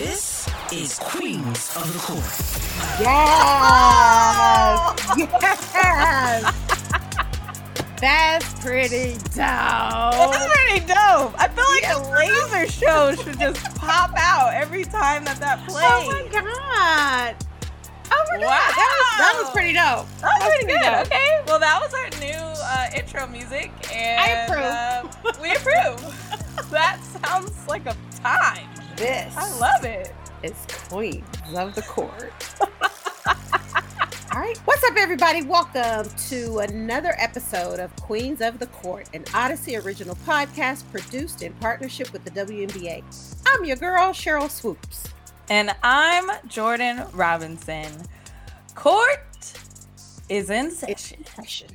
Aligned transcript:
This 0.00 0.48
is 0.72 0.98
Queens 0.98 1.76
of 1.76 1.92
the 1.92 1.98
Court. 1.98 2.24
Yes. 3.00 3.04
yes. 5.74 6.40
That's 8.00 8.60
pretty 8.60 9.12
dope. 9.12 9.36
That's 9.36 10.46
pretty 10.54 10.86
dope. 10.86 11.34
I 11.36 11.48
feel 11.52 11.68
like 11.68 11.84
a 11.92 11.98
laser 12.14 12.72
show 12.72 13.14
should 13.14 13.38
just 13.38 13.62
pop 13.76 14.12
out 14.16 14.54
every 14.54 14.84
time 14.84 15.26
that 15.26 15.38
that 15.38 15.68
plays. 15.68 15.84
Oh 15.86 16.06
my 16.06 16.22
god. 16.32 17.36
Oh 18.10 18.24
my 18.30 18.38
god. 18.40 18.48
That 18.48 18.88
was, 18.96 19.18
that 19.18 19.34
was 19.38 19.50
pretty 19.50 19.74
dope. 19.74 20.08
That 20.22 20.32
was 20.40 20.48
pretty 20.48 20.66
good. 20.66 20.80
dope. 20.80 21.06
Okay. 21.08 21.42
Well, 21.46 21.58
that 21.58 21.78
was 21.78 21.92
our 21.92 22.08
new 22.20 22.40
uh, 22.64 22.88
intro 22.96 23.26
music, 23.26 23.70
and 23.94 24.18
I 24.18 24.28
approve. 24.46 24.64
uh, 24.64 25.42
we 25.42 25.50
approve. 25.50 26.70
that 26.70 26.98
sounds 27.22 27.68
like 27.68 27.84
a 27.84 27.94
time. 28.22 28.79
This 29.00 29.34
I 29.34 29.58
love 29.58 29.86
it. 29.86 30.12
it. 30.42 30.50
is 30.50 30.66
Queens 30.90 31.24
of 31.56 31.74
the 31.74 31.80
Court. 31.80 32.34
All 34.30 34.38
right. 34.38 34.58
What's 34.66 34.84
up, 34.84 34.94
everybody? 34.98 35.40
Welcome 35.42 36.06
to 36.28 36.58
another 36.58 37.14
episode 37.16 37.80
of 37.80 37.96
Queens 37.96 38.42
of 38.42 38.58
the 38.58 38.66
Court, 38.66 39.08
an 39.14 39.24
Audacy 39.24 39.82
original 39.82 40.16
podcast 40.16 40.84
produced 40.92 41.40
in 41.40 41.54
partnership 41.54 42.12
with 42.12 42.24
the 42.24 42.30
WNBA. 42.32 43.02
I'm 43.46 43.64
your 43.64 43.76
girl, 43.76 44.10
Sheryl 44.10 44.50
Swoopes. 44.50 45.08
And 45.48 45.74
I'm 45.82 46.30
Jordan 46.46 47.04
Robinson. 47.14 47.90
Court 48.74 49.54
is 50.28 50.50
in 50.50 50.72
session. 50.72 51.24
Session. 51.24 51.68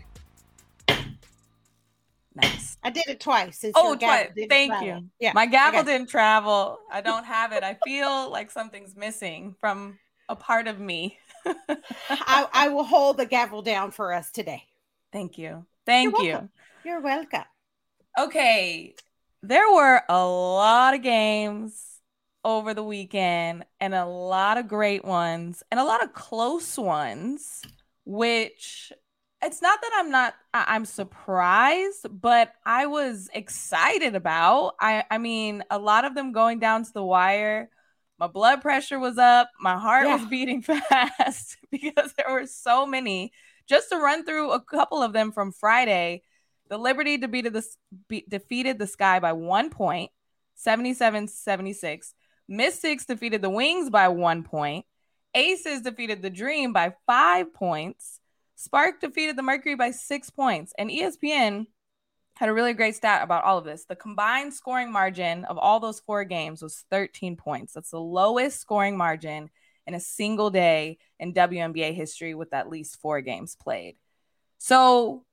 Nice. 2.36 2.78
I 2.84 2.90
did 2.90 3.08
it 3.08 3.20
twice. 3.20 3.64
Oh, 3.74 3.96
twice. 3.96 4.30
Thank 4.50 4.72
travel. 4.72 4.88
you. 4.88 5.10
Yeah. 5.20 5.32
My 5.34 5.46
gavel 5.46 5.80
okay. 5.82 5.94
didn't 5.94 6.10
travel. 6.10 6.80
I 6.92 7.02
don't 7.02 7.26
have 7.26 7.54
it. 7.54 7.64
I 7.64 7.78
feel 7.84 8.30
like 8.30 8.52
something's 8.52 8.96
missing 8.96 9.56
from 9.60 9.98
a 10.28 10.36
part 10.36 10.68
of 10.68 10.80
me. 10.80 11.18
I, 12.10 12.48
I 12.52 12.68
will 12.70 12.84
hold 12.84 13.18
the 13.18 13.26
gavel 13.26 13.62
down 13.62 13.92
for 13.92 14.14
us 14.14 14.32
today. 14.32 14.64
Thank 15.14 15.38
you. 15.38 15.66
Thank 15.86 16.18
You're 16.18 16.24
you. 16.24 16.32
welcome. 16.32 16.50
You're 16.84 17.02
welcome. 17.02 17.44
Okay. 18.20 18.96
There 19.42 19.72
were 19.74 20.02
a 20.10 20.26
lot 20.26 20.94
of 20.94 21.02
games 21.02 22.02
over 22.44 22.74
the 22.74 22.84
weekend 22.84 23.66
and 23.80 23.96
a 23.96 24.06
lot 24.06 24.58
of 24.58 24.68
great 24.68 25.06
ones 25.06 25.64
and 25.72 25.80
a 25.80 25.84
lot 25.84 26.04
of 26.04 26.14
close 26.14 26.78
ones, 26.78 27.62
which 28.06 28.92
it's 29.46 29.62
not 29.62 29.80
that 29.82 29.92
I'm 29.96 30.12
not 30.12 30.34
I- 30.54 30.66
I'm 30.76 30.86
surprised, 30.86 32.08
but 32.10 32.54
I 32.66 32.88
was 32.88 33.30
excited 33.34 34.16
about. 34.16 34.76
I 34.80 35.04
I 35.10 35.18
mean, 35.18 35.64
a 35.70 35.80
lot 35.80 36.06
of 36.06 36.16
them 36.16 36.32
going 36.32 36.60
down 36.60 36.84
to 36.84 36.94
the 36.94 37.04
wire. 37.04 37.70
My 38.18 38.28
blood 38.28 38.62
pressure 38.62 38.98
was 38.98 39.18
up, 39.18 39.50
my 39.60 39.78
heart 39.78 40.08
was 40.08 40.26
beating 40.28 40.62
fast 40.90 41.58
because 41.72 42.14
there 42.14 42.32
were 42.32 42.48
so 42.48 42.86
many. 42.86 43.32
Just 43.68 43.90
to 43.90 43.98
run 43.98 44.26
through 44.26 44.52
a 44.52 44.62
couple 44.62 45.02
of 45.02 45.12
them 45.12 45.32
from 45.32 45.52
Friday, 45.52 46.22
the 46.70 46.78
Liberty 46.78 47.18
defeated 47.18 47.54
the, 47.54 47.66
be, 48.08 48.24
defeated 48.30 48.78
the 48.80 48.88
Sky 48.88 49.20
by 49.20 49.34
one 49.34 49.70
point, 49.70 50.12
77 50.56 51.28
76. 51.28 52.14
Mystics 52.48 53.06
defeated 53.06 53.42
the 53.42 53.50
Wings 53.50 53.90
by 53.90 54.08
one 54.08 54.44
point. 54.44 54.86
Aces 55.34 55.82
defeated 55.82 56.22
the 56.22 56.30
Dream 56.30 56.74
by 56.74 56.94
five 57.08 57.54
points. 57.54 58.20
Spark 58.56 59.02
defeated 59.02 59.38
the 59.38 59.44
Mercury 59.44 59.76
by 59.76 59.92
six 59.92 60.30
points. 60.30 60.74
And 60.78 60.90
ESPN 60.90 61.68
had 62.36 62.50
a 62.50 62.54
really 62.54 62.74
great 62.74 62.96
stat 62.96 63.24
about 63.24 63.44
all 63.44 63.58
of 63.58 63.66
this. 63.66 63.86
The 63.86 63.96
combined 63.96 64.54
scoring 64.54 64.92
margin 64.92 65.46
of 65.46 65.58
all 65.58 65.80
those 65.80 66.02
four 66.02 66.24
games 66.26 66.62
was 66.62 66.86
13 66.92 67.36
points. 67.38 67.74
That's 67.74 67.92
the 67.92 68.00
lowest 68.00 68.60
scoring 68.60 68.98
margin 68.98 69.50
in 69.88 69.94
a 69.94 70.00
single 70.00 70.50
day 70.50 70.98
in 71.20 71.34
WNBA 71.34 71.94
history 71.94 72.34
with 72.34 72.54
at 72.54 72.70
least 72.70 73.00
four 73.00 73.22
games 73.22 73.56
played. 73.56 73.96
So, 74.58 75.24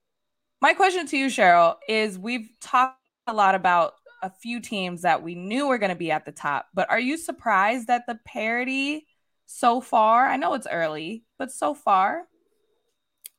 my 0.60 0.74
question 0.74 1.06
to 1.08 1.16
you, 1.16 1.26
Sheryl, 1.26 1.76
is 1.88 2.18
we've 2.18 2.48
talked 2.60 2.98
a 3.26 3.34
lot 3.34 3.54
about 3.54 3.94
a 4.22 4.30
few 4.30 4.60
teams 4.60 5.02
that 5.02 5.22
we 5.22 5.34
knew 5.34 5.66
were 5.66 5.78
going 5.78 5.90
to 5.90 5.96
be 5.96 6.12
at 6.12 6.24
the 6.24 6.32
top, 6.32 6.66
but 6.72 6.88
are 6.88 7.00
you 7.00 7.16
surprised 7.16 7.90
at 7.90 8.06
the 8.06 8.18
parity 8.24 9.06
so 9.46 9.80
far? 9.80 10.26
I 10.26 10.36
know 10.36 10.54
it's 10.54 10.68
early, 10.70 11.24
but 11.38 11.50
so 11.50 11.74
far, 11.74 12.28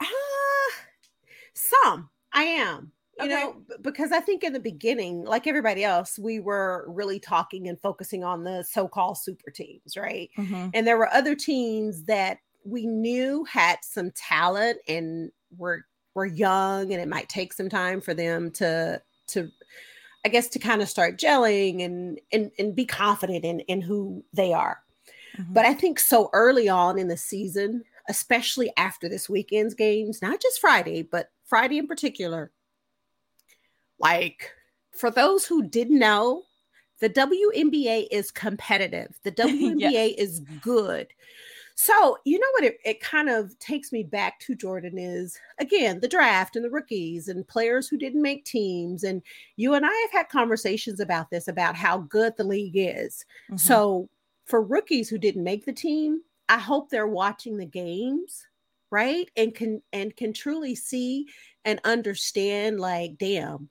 Ah, 0.03 0.71
some 1.53 2.09
I 2.33 2.43
am. 2.43 2.91
You 3.15 3.27
Okay. 3.27 3.29
know, 3.29 3.63
because 3.81 4.11
I 4.11 4.19
think 4.21 4.43
in 4.43 4.53
the 4.53 4.59
beginning, 4.59 5.23
like 5.23 5.45
everybody 5.45 5.83
else, 5.83 6.17
we 6.17 6.39
were 6.39 6.85
really 6.89 7.19
talking 7.19 7.67
and 7.67 7.79
focusing 7.79 8.23
on 8.23 8.43
the 8.43 8.63
so-called 8.63 9.19
super 9.19 9.51
teams, 9.51 9.95
right? 9.95 10.31
And 10.73 10.87
there 10.87 10.97
were 10.97 11.13
other 11.13 11.35
teams 11.35 12.05
that 12.05 12.39
we 12.65 12.87
knew 12.87 13.43
had 13.45 13.79
some 13.83 14.11
talent 14.11 14.79
and 14.87 15.31
were 15.57 15.85
were 16.15 16.25
young, 16.25 16.91
and 16.91 17.01
it 17.01 17.07
might 17.07 17.29
take 17.29 17.53
some 17.53 17.69
time 17.69 18.01
for 18.01 18.13
them 18.15 18.51
to 18.53 19.01
to 19.27 19.51
I 20.25 20.29
guess 20.29 20.47
to 20.49 20.59
kind 20.59 20.81
of 20.81 20.89
start 20.89 21.17
gelling 21.19 21.83
and 21.83 22.19
and 22.31 22.51
and 22.59 22.75
be 22.75 22.85
confident 22.85 23.45
in 23.45 23.61
in 23.61 23.81
who 23.81 24.23
they 24.33 24.53
are. 24.53 24.81
Mhm. 25.37 25.55
But 25.55 25.65
I 25.65 25.73
think 25.73 25.99
so 25.99 26.29
early 26.33 26.69
on 26.69 26.99
in 26.99 27.07
the 27.09 27.17
season, 27.17 27.83
especially 28.09 28.71
after 28.77 29.07
this 29.07 29.29
weekend's 29.29 29.73
games, 29.73 30.21
not 30.21 30.41
just 30.41 30.59
Friday, 30.59 31.03
but 31.03 31.31
Friday 31.45 31.77
in 31.77 31.87
particular, 31.87 32.51
like 33.99 34.51
for 34.91 35.09
those 35.09 35.45
who 35.45 35.63
didn't 35.63 35.99
know, 35.99 36.43
the 36.99 37.09
WNBA 37.09 38.07
is 38.11 38.31
competitive. 38.31 39.19
The 39.23 39.31
WNBA 39.33 40.15
is 40.17 40.41
good. 40.61 41.07
So, 41.75 42.17
you 42.23 42.37
know 42.37 42.47
what 42.53 42.65
it, 42.65 42.77
it 42.85 43.01
kind 43.01 43.29
of 43.29 43.57
takes 43.57 43.91
me 43.91 44.03
back 44.03 44.39
to 44.41 44.53
Jordan 44.53 44.97
is 44.97 45.39
again 45.59 45.99
the 45.99 46.07
draft 46.07 46.55
and 46.55 46.63
the 46.63 46.69
rookies 46.69 47.29
and 47.29 47.47
players 47.47 47.87
who 47.87 47.97
didn't 47.97 48.21
make 48.21 48.45
teams. 48.45 49.03
And 49.03 49.23
you 49.55 49.73
and 49.73 49.85
I 49.85 49.93
have 49.93 50.11
had 50.11 50.29
conversations 50.29 50.99
about 50.99 51.31
this 51.31 51.47
about 51.47 51.75
how 51.75 51.99
good 51.99 52.37
the 52.37 52.43
league 52.43 52.75
is. 52.75 53.25
Mhm. 53.49 53.59
So 53.59 54.09
for 54.45 54.61
rookies 54.61 55.09
who 55.09 55.17
didn't 55.17 55.43
make 55.43 55.65
the 55.65 55.73
team, 55.73 56.21
I 56.49 56.59
hope 56.59 56.89
they're 56.89 57.07
watching 57.07 57.57
the 57.57 57.65
games, 57.65 58.45
right? 58.91 59.29
And 59.35 59.53
can 59.55 59.81
and 59.93 60.15
can 60.15 60.33
truly 60.33 60.75
see 60.75 61.27
and 61.65 61.79
understand 61.83 62.79
like, 62.79 63.17
damn, 63.17 63.69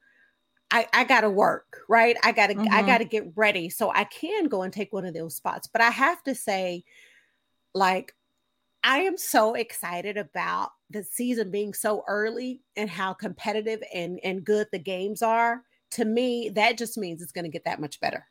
I, 0.71 0.89
I 0.93 1.05
gotta 1.05 1.31
work, 1.31 1.83
right? 1.89 2.17
I 2.25 2.33
gotta 2.33 2.61
I 2.73 2.83
Mhm. 2.83 2.85
gotta 2.85 3.05
get 3.05 3.33
ready 3.37 3.71
so 3.71 3.91
I 3.93 4.05
can 4.05 4.47
go 4.49 4.63
and 4.63 4.73
take 4.73 4.93
one 4.93 5.07
of 5.07 5.15
those 5.15 5.37
spots. 5.37 5.69
But 5.69 5.83
I 5.83 5.91
have 5.91 6.23
to 6.25 6.35
say, 6.35 6.85
like, 7.75 8.15
I 8.85 9.01
am 9.01 9.19
so 9.19 9.55
excited 9.55 10.17
about 10.19 10.71
the 10.91 11.05
season 11.05 11.51
being 11.51 11.75
so 11.75 12.05
early 12.09 12.63
and 12.77 12.91
how 12.91 13.15
competitive 13.15 13.83
and 13.95 14.21
and 14.25 14.45
good 14.45 14.69
the 14.73 14.79
games 14.81 15.23
are. 15.23 15.65
To 15.93 16.05
me, 16.07 16.51
that 16.51 16.79
just 16.79 16.99
means 16.99 17.23
it's 17.23 17.33
going 17.33 17.45
to 17.45 17.51
get 17.51 17.65
that 17.67 17.81
much 17.81 18.01
better. 18.01 18.27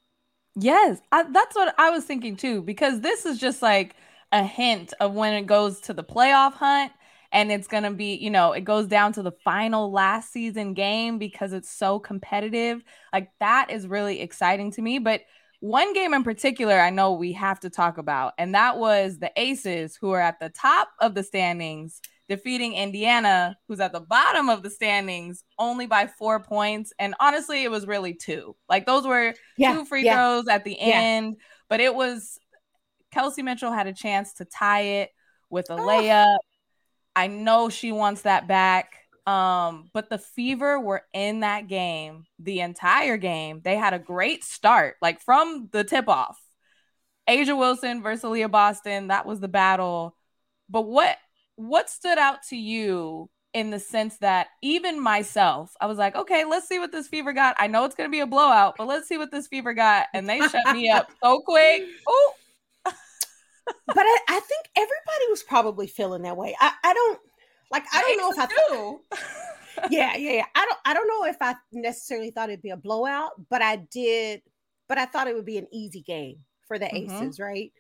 Yes, 0.56 1.02
I, 1.12 1.23
that's 1.31 1.56
what 1.56 1.73
I 1.78 1.90
was 1.91 2.06
thinking 2.06 2.35
too, 2.35 2.62
because 2.62 3.02
this 3.02 3.25
is 3.25 3.38
just 3.40 3.62
like 3.62 3.96
a 4.31 4.44
hint 4.44 4.94
of 5.00 5.14
when 5.14 5.34
it 5.34 5.46
goes 5.46 5.81
to 5.81 5.94
the 5.94 6.03
playoff 6.03 6.53
hunt. 6.53 6.92
And 7.34 7.50
it's 7.50 7.68
going 7.68 7.84
to 7.84 7.92
be, 7.92 8.16
you 8.16 8.30
know, 8.30 8.52
it 8.52 8.66
goes 8.66 8.88
down 8.88 9.14
to 9.14 9.24
the 9.24 9.31
final 9.31 9.90
last 9.90 10.34
season 10.34 10.74
game 10.74 11.18
because 11.18 11.53
it's 11.53 11.72
so 11.72 11.97
competitive. 11.97 12.84
Like 13.14 13.30
that 13.40 13.72
is 13.72 13.88
really 13.88 14.20
exciting 14.20 14.72
to 14.74 14.81
me. 14.81 15.00
But 15.00 15.22
one 15.62 15.94
game 15.94 16.14
in 16.14 16.24
particular, 16.24 16.78
I 16.78 16.90
know 16.90 17.14
we 17.14 17.31
have 17.34 17.59
to 17.62 17.70
talk 17.70 17.97
about, 17.97 18.34
and 18.38 18.56
that 18.56 18.78
was 18.78 19.20
the 19.20 19.31
Aces, 19.38 19.96
who 19.96 20.12
are 20.12 20.20
at 20.20 20.40
the 20.41 20.50
top 20.50 20.90
of 21.00 21.14
the 21.16 21.24
standings, 21.24 22.02
defeating 22.28 22.74
Indiana, 22.74 23.56
who's 23.68 23.80
at 23.80 23.94
the 23.94 24.00
bottom 24.02 24.50
of 24.50 24.64
the 24.64 24.70
standings, 24.70 25.44
only 25.59 25.86
by 25.86 26.08
four 26.08 26.41
points. 26.41 26.91
And 27.00 27.14
honestly, 27.20 27.64
it 27.64 27.72
was 27.72 27.86
really 27.88 28.14
two. 28.14 28.56
Like 28.68 28.86
those 28.86 29.06
were 29.06 29.36
two 29.72 29.86
free 29.86 30.03
throws 30.03 30.47
at 30.47 30.64
the 30.66 30.78
Yeah. 30.79 31.00
end, 31.00 31.38
but 31.70 31.79
it 31.79 31.94
was 31.94 32.40
Kelsey 33.11 33.43
Mitchell 33.43 33.72
had 33.72 33.87
a 33.87 33.93
chance 33.93 34.34
to 34.35 34.46
tie 34.46 34.81
it 34.81 35.09
with 35.49 35.69
a 35.69 35.73
Oh. 35.73 35.78
layup. 35.78 36.37
I 37.16 37.28
know 37.28 37.69
she 37.69 37.91
wants 37.91 38.22
that 38.23 38.47
back. 38.47 38.97
Um, 39.28 39.90
but 39.93 40.09
the 40.09 40.17
Fever 40.17 40.79
were 40.79 41.03
in 41.13 41.41
that 41.41 41.67
game 41.67 42.23
the 42.40 42.61
entire 42.61 43.17
game. 43.17 43.61
They 43.63 43.75
had 43.75 43.93
a 43.93 43.99
great 43.99 44.43
start, 44.43 44.96
like 45.02 45.22
from 45.22 45.69
the 45.72 45.84
tip 45.84 46.09
off. 46.09 46.40
A'ja 47.29 47.55
Wilson 47.58 48.02
versus 48.02 48.23
Aliyah 48.23 48.49
Boston, 48.49 49.08
that 49.09 49.25
was 49.28 49.40
the 49.40 49.47
battle. 49.47 50.17
But 50.69 50.84
what 50.84 51.17
what 51.55 51.90
stood 51.90 52.17
out 52.17 52.41
to 52.49 52.55
you 52.57 53.29
in 53.53 53.69
the 53.69 53.79
sense 53.79 54.17
that 54.19 54.47
even 54.64 54.99
myself, 54.99 55.72
I 55.79 55.85
was 55.85 55.97
like, 55.99 56.16
okay, 56.16 56.46
let's 56.46 56.67
see 56.67 56.79
what 56.79 56.91
this 56.91 57.07
fever 57.07 57.31
got. 57.34 57.55
I 57.59 57.67
know 57.67 57.85
it's 57.85 57.93
gonna 57.96 58.09
be 58.09 58.22
a 58.22 58.25
blowout, 58.25 58.75
but 58.78 58.87
let's 58.87 59.07
see 59.07 59.17
what 59.17 59.29
this 59.29 59.47
fever 59.47 59.73
got. 59.75 60.07
And 60.16 60.28
they 60.28 60.40
shut 60.47 60.73
me 60.73 60.90
up 60.90 61.11
so 61.23 61.41
quick. 61.41 61.84
Oh, 62.07 62.34
but 63.66 63.97
I, 63.97 64.17
I 64.29 64.40
think 64.40 64.66
everybody 64.75 65.25
was 65.29 65.43
probably 65.43 65.87
feeling 65.87 66.23
that 66.23 66.37
way. 66.37 66.55
I, 66.59 66.72
I 66.84 66.93
don't 66.93 67.19
like 67.72 67.84
I 67.93 68.02
don't 68.02 68.17
know 68.17 68.31
if 68.31 68.40
I 68.40 68.47
do. 68.69 68.99
yeah, 69.90 70.16
yeah, 70.16 70.31
yeah. 70.34 70.46
I 70.55 70.66
don't 70.66 70.78
I 70.85 70.93
don't 70.93 71.08
know 71.08 71.25
if 71.29 71.37
I 71.41 71.55
necessarily 71.72 72.31
thought 72.31 72.49
it'd 72.49 72.61
be 72.61 72.69
a 72.72 72.78
blowout, 72.78 73.31
but 73.49 73.61
I 73.61 73.78
did, 73.91 74.41
but 74.87 74.97
I 74.97 75.05
thought 75.05 75.28
it 75.28 75.35
would 75.35 75.46
be 75.46 75.58
an 75.58 75.67
easy 75.72 76.02
game 76.02 76.40
for 76.67 76.78
the 76.79 76.85
Mhm. 76.85 77.22
Aces, 77.23 77.40
right? 77.40 77.72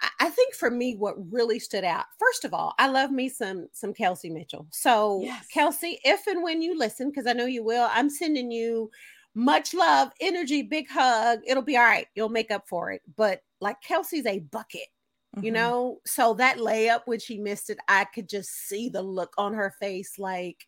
I, 0.00 0.08
I 0.20 0.30
think 0.30 0.54
for 0.54 0.70
me, 0.70 0.94
what 0.96 1.14
really 1.32 1.58
stood 1.58 1.84
out, 1.84 2.06
first 2.18 2.44
of 2.44 2.54
all, 2.54 2.74
I 2.78 2.88
love 2.88 3.10
me 3.10 3.28
some 3.28 3.68
some 3.72 3.92
Kelsey 3.92 4.30
Mitchell. 4.30 4.66
So 4.70 5.20
Yes. 5.22 5.46
Kelsey, 5.52 6.00
if 6.04 6.26
and 6.26 6.42
when 6.42 6.62
you 6.62 6.78
listen, 6.78 7.10
because 7.10 7.26
I 7.26 7.32
know 7.32 7.46
you 7.46 7.62
will, 7.64 7.88
I'm 7.92 8.10
sending 8.10 8.50
you 8.50 8.90
much 9.34 9.74
love, 9.74 10.10
energy, 10.20 10.62
big 10.62 10.88
hug. 10.88 11.40
It'll 11.46 11.62
be 11.62 11.76
all 11.76 11.84
right. 11.84 12.06
You'll 12.14 12.30
make 12.30 12.50
up 12.50 12.68
for 12.68 12.90
it. 12.90 13.02
But 13.16 13.42
like 13.60 13.80
Kelsey's 13.82 14.26
a 14.26 14.40
bucket 14.40 14.86
you 15.40 15.50
Mhm. 15.50 15.52
know 15.52 16.00
so 16.06 16.34
that 16.34 16.58
layup 16.58 17.02
when 17.06 17.18
she 17.20 17.38
missed 17.38 17.70
it 17.70 17.78
i 17.88 18.04
could 18.04 18.28
just 18.28 18.50
see 18.50 18.88
the 18.88 19.02
look 19.02 19.34
on 19.38 19.54
her 19.54 19.70
face 19.80 20.18
like 20.18 20.66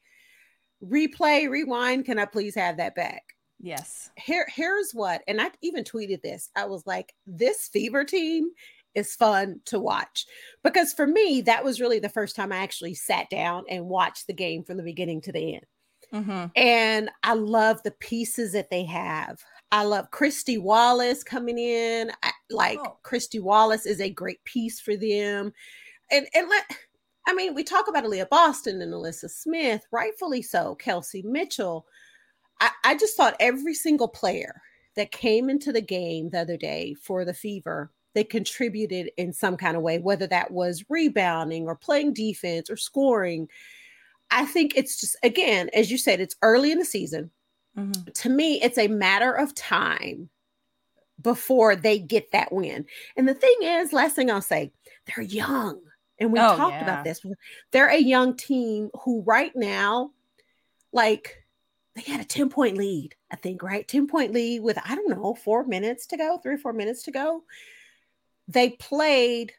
replay 0.85 1.49
rewind 1.49 2.05
can 2.05 2.19
i 2.19 2.25
please 2.27 2.55
have 2.55 2.77
that 2.79 2.95
back 2.95 3.23
Yes. 3.59 4.11
here 4.19 4.47
here's 4.55 4.93
what 4.93 5.23
and 5.27 5.41
i 5.41 5.51
even 5.63 5.85
tweeted 5.85 6.21
this 6.23 6.51
i 6.57 6.65
was 6.65 6.87
like 6.87 7.15
this 7.27 7.69
fever 7.69 8.05
team 8.05 8.51
is 8.95 9.15
fun 9.17 9.61
to 9.65 9.79
watch 9.81 10.27
because 10.63 10.93
for 10.93 11.07
me 11.07 11.41
that 11.41 11.65
was 11.65 11.81
really 11.81 11.99
the 11.99 12.09
first 12.11 12.37
time 12.37 12.53
i 12.53 12.59
actually 12.59 12.95
sat 12.95 13.31
down 13.31 13.65
and 13.71 13.87
watched 13.87 14.27
the 14.27 14.35
game 14.35 14.63
from 14.65 14.77
the 14.77 14.83
beginning 14.83 15.21
to 15.21 15.33
the 15.33 15.55
end 15.55 15.67
hmm 16.13 16.45
and 16.55 17.11
I 17.23 17.35
love 17.35 17.83
the 17.83 17.93
pieces 17.93 18.53
that 18.53 18.71
they 18.71 18.85
have. 18.85 19.41
I 19.73 19.85
love 19.85 20.11
Kristy 20.11 20.61
Wallace 20.61 21.25
coming 21.25 21.59
in. 21.59 22.13
I, 22.23 22.31
like 22.51 22.79
Oh. 22.85 22.99
Kristy 23.05 23.41
Wallace 23.41 23.87
is 23.87 24.01
a 24.01 24.11
great 24.11 24.45
piece 24.45 24.79
for 24.81 24.97
them. 24.97 25.53
And 26.11 26.29
and 26.35 26.49
let 26.49 26.65
I 27.27 27.35
mean, 27.35 27.55
we 27.55 27.65
talk 27.65 27.89
about 27.89 28.05
Aliyah 28.05 28.29
Boston 28.29 28.83
and 28.83 28.93
NaLyssa 28.93 29.31
Smith, 29.31 29.87
rightfully 29.93 30.43
so, 30.43 30.75
Kelsey 30.77 31.23
Mitchell. 31.23 31.87
I, 32.61 32.71
I 32.85 32.97
just 32.97 33.17
thought 33.17 33.37
every 33.41 33.75
single 33.75 34.09
player 34.09 34.61
that 34.97 35.13
came 35.13 35.49
into 35.49 35.73
the 35.73 35.81
game 35.81 36.31
the 36.31 36.41
other 36.41 36.57
day 36.57 36.95
for 36.95 37.25
the 37.25 37.33
Fever, 37.35 37.93
they 38.15 38.25
contributed 38.25 39.11
in 39.17 39.33
some 39.33 39.57
kind 39.57 39.77
of 39.77 39.83
way, 39.83 39.99
whether 39.99 40.27
that 40.27 40.51
was 40.51 40.85
rebounding 40.91 41.67
or 41.67 41.77
playing 41.77 42.13
defense 42.15 42.69
or 42.69 42.77
scoring. 42.77 43.49
I 44.31 44.45
think 44.47 44.75
it's 44.77 45.01
just, 45.01 45.17
again, 45.23 45.71
as 45.75 45.91
you 45.91 45.99
said, 45.99 46.21
it's 46.21 46.37
early 46.43 46.73
in 46.73 46.79
the 46.79 46.85
season. 46.85 47.31
Hmm 47.75 47.93
To 48.15 48.29
me, 48.29 48.61
it's 48.63 48.79
a 48.79 48.89
matter 48.89 49.33
of 49.33 49.55
time 49.55 50.29
before 51.21 51.77
they 51.77 51.99
get 51.99 52.33
that 52.33 52.53
win. 52.53 52.87
And 53.17 53.29
the 53.29 53.35
thing 53.35 53.57
is, 53.63 53.93
last 53.93 54.17
thing 54.17 54.31
I'll 54.31 54.43
say, 54.43 54.73
they're 55.07 55.25
young. 55.25 55.81
And 56.19 56.33
we 56.33 56.41
Oh, 56.41 56.57
talked 56.57 56.81
yeah. 56.81 56.83
about 56.83 57.05
this. 57.05 57.21
They're 57.71 57.89
a 57.89 57.99
young 57.99 58.37
team 58.37 58.91
who, 59.05 59.23
right 59.23 59.55
now, 59.55 60.13
like 60.93 61.45
they 61.95 62.03
had 62.03 62.21
a 62.21 62.25
10 62.25 62.49
point 62.51 62.77
lead, 62.77 63.15
I 63.31 63.37
think, 63.37 63.63
right? 63.63 63.87
10 63.87 64.07
point 64.07 64.33
lead 64.33 64.61
with, 64.63 64.79
I 64.85 64.95
don't 64.95 65.11
know, 65.11 65.35
four 65.35 65.65
minutes 65.65 66.07
to 66.09 66.17
go, 66.17 66.39
three 66.39 66.55
or 66.55 66.59
four 66.59 66.73
minutes 66.73 67.03
to 67.05 67.11
go. 67.11 67.45
They 68.49 68.71
played 68.71 69.53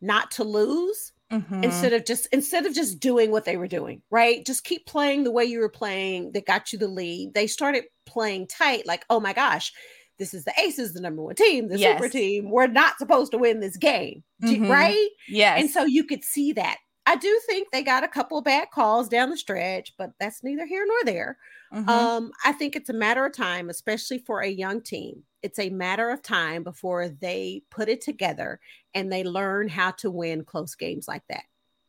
not 0.00 0.32
to 0.32 0.44
lose 0.44 1.12
hmm 1.32 1.64
instead 1.64 1.92
of 1.92 2.04
just 2.04 2.26
instead 2.32 2.66
of 2.66 2.74
just 2.74 3.00
doing 3.00 3.30
what 3.30 3.44
they 3.44 3.56
were 3.56 3.66
doing 3.68 4.02
right? 4.10 4.44
Just 4.44 4.64
keep 4.64 4.86
playing 4.86 5.24
the 5.24 5.30
way 5.32 5.44
you 5.44 5.58
were 5.60 5.68
playing 5.68 6.32
that 6.32 6.46
got 6.46 6.72
you 6.72 6.78
the 6.78 6.88
lead. 6.88 7.32
They 7.34 7.46
started 7.46 7.84
playing 8.06 8.48
tight 8.48 8.86
like 8.86 9.04
oh 9.10 9.18
my 9.20 9.32
gosh 9.32 9.72
this 10.18 10.34
is 10.34 10.44
the 10.44 10.52
aces 10.60 10.92
the 10.92 11.00
number 11.00 11.22
one 11.22 11.34
team 11.34 11.68
the 11.68 11.78
super 11.98 12.08
team. 12.08 12.50
We're 12.50 12.66
not 12.66 12.98
supposed 12.98 13.32
to 13.32 13.38
win 13.38 13.60
this 13.60 13.76
game. 13.76 14.22
Mhm. 14.42 14.68
right? 14.68 15.08
Yes. 15.28 15.60
and 15.60 15.70
so 15.70 15.84
you 15.84 16.04
could 16.04 16.22
see 16.24 16.52
that 16.52 16.76
i 17.06 17.16
do 17.16 17.40
think 17.46 17.68
they 17.70 17.82
got 17.82 18.04
a 18.04 18.08
couple 18.08 18.38
of 18.38 18.44
bad 18.44 18.68
calls 18.72 19.08
down 19.08 19.30
the 19.30 19.36
stretch 19.36 19.92
but 19.98 20.12
that's 20.20 20.42
neither 20.42 20.66
here 20.66 20.84
nor 20.86 21.04
there 21.04 21.38
Mhm. 21.70 22.12
um, 22.14 22.30
I 22.44 22.52
think 22.52 22.76
it's 22.76 22.90
a 22.90 22.94
matter 22.94 23.26
of 23.26 23.32
time, 23.32 23.68
especially 23.68 24.18
for 24.18 24.40
a 24.40 24.48
young 24.48 24.82
team. 24.82 25.24
It's 25.42 25.58
a 25.58 25.68
matter 25.68 26.10
of 26.10 26.22
time 26.22 26.62
before 26.62 27.08
they 27.08 27.64
put 27.70 27.88
it 27.88 28.00
together 28.00 28.60
and 28.94 29.12
they 29.12 29.24
learn 29.24 29.68
how 29.68 29.90
to 29.98 30.08
win 30.08 30.44
close 30.44 30.76
games 30.76 31.08
like 31.08 31.24
that. 31.28 31.42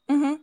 hmm 0.09 0.33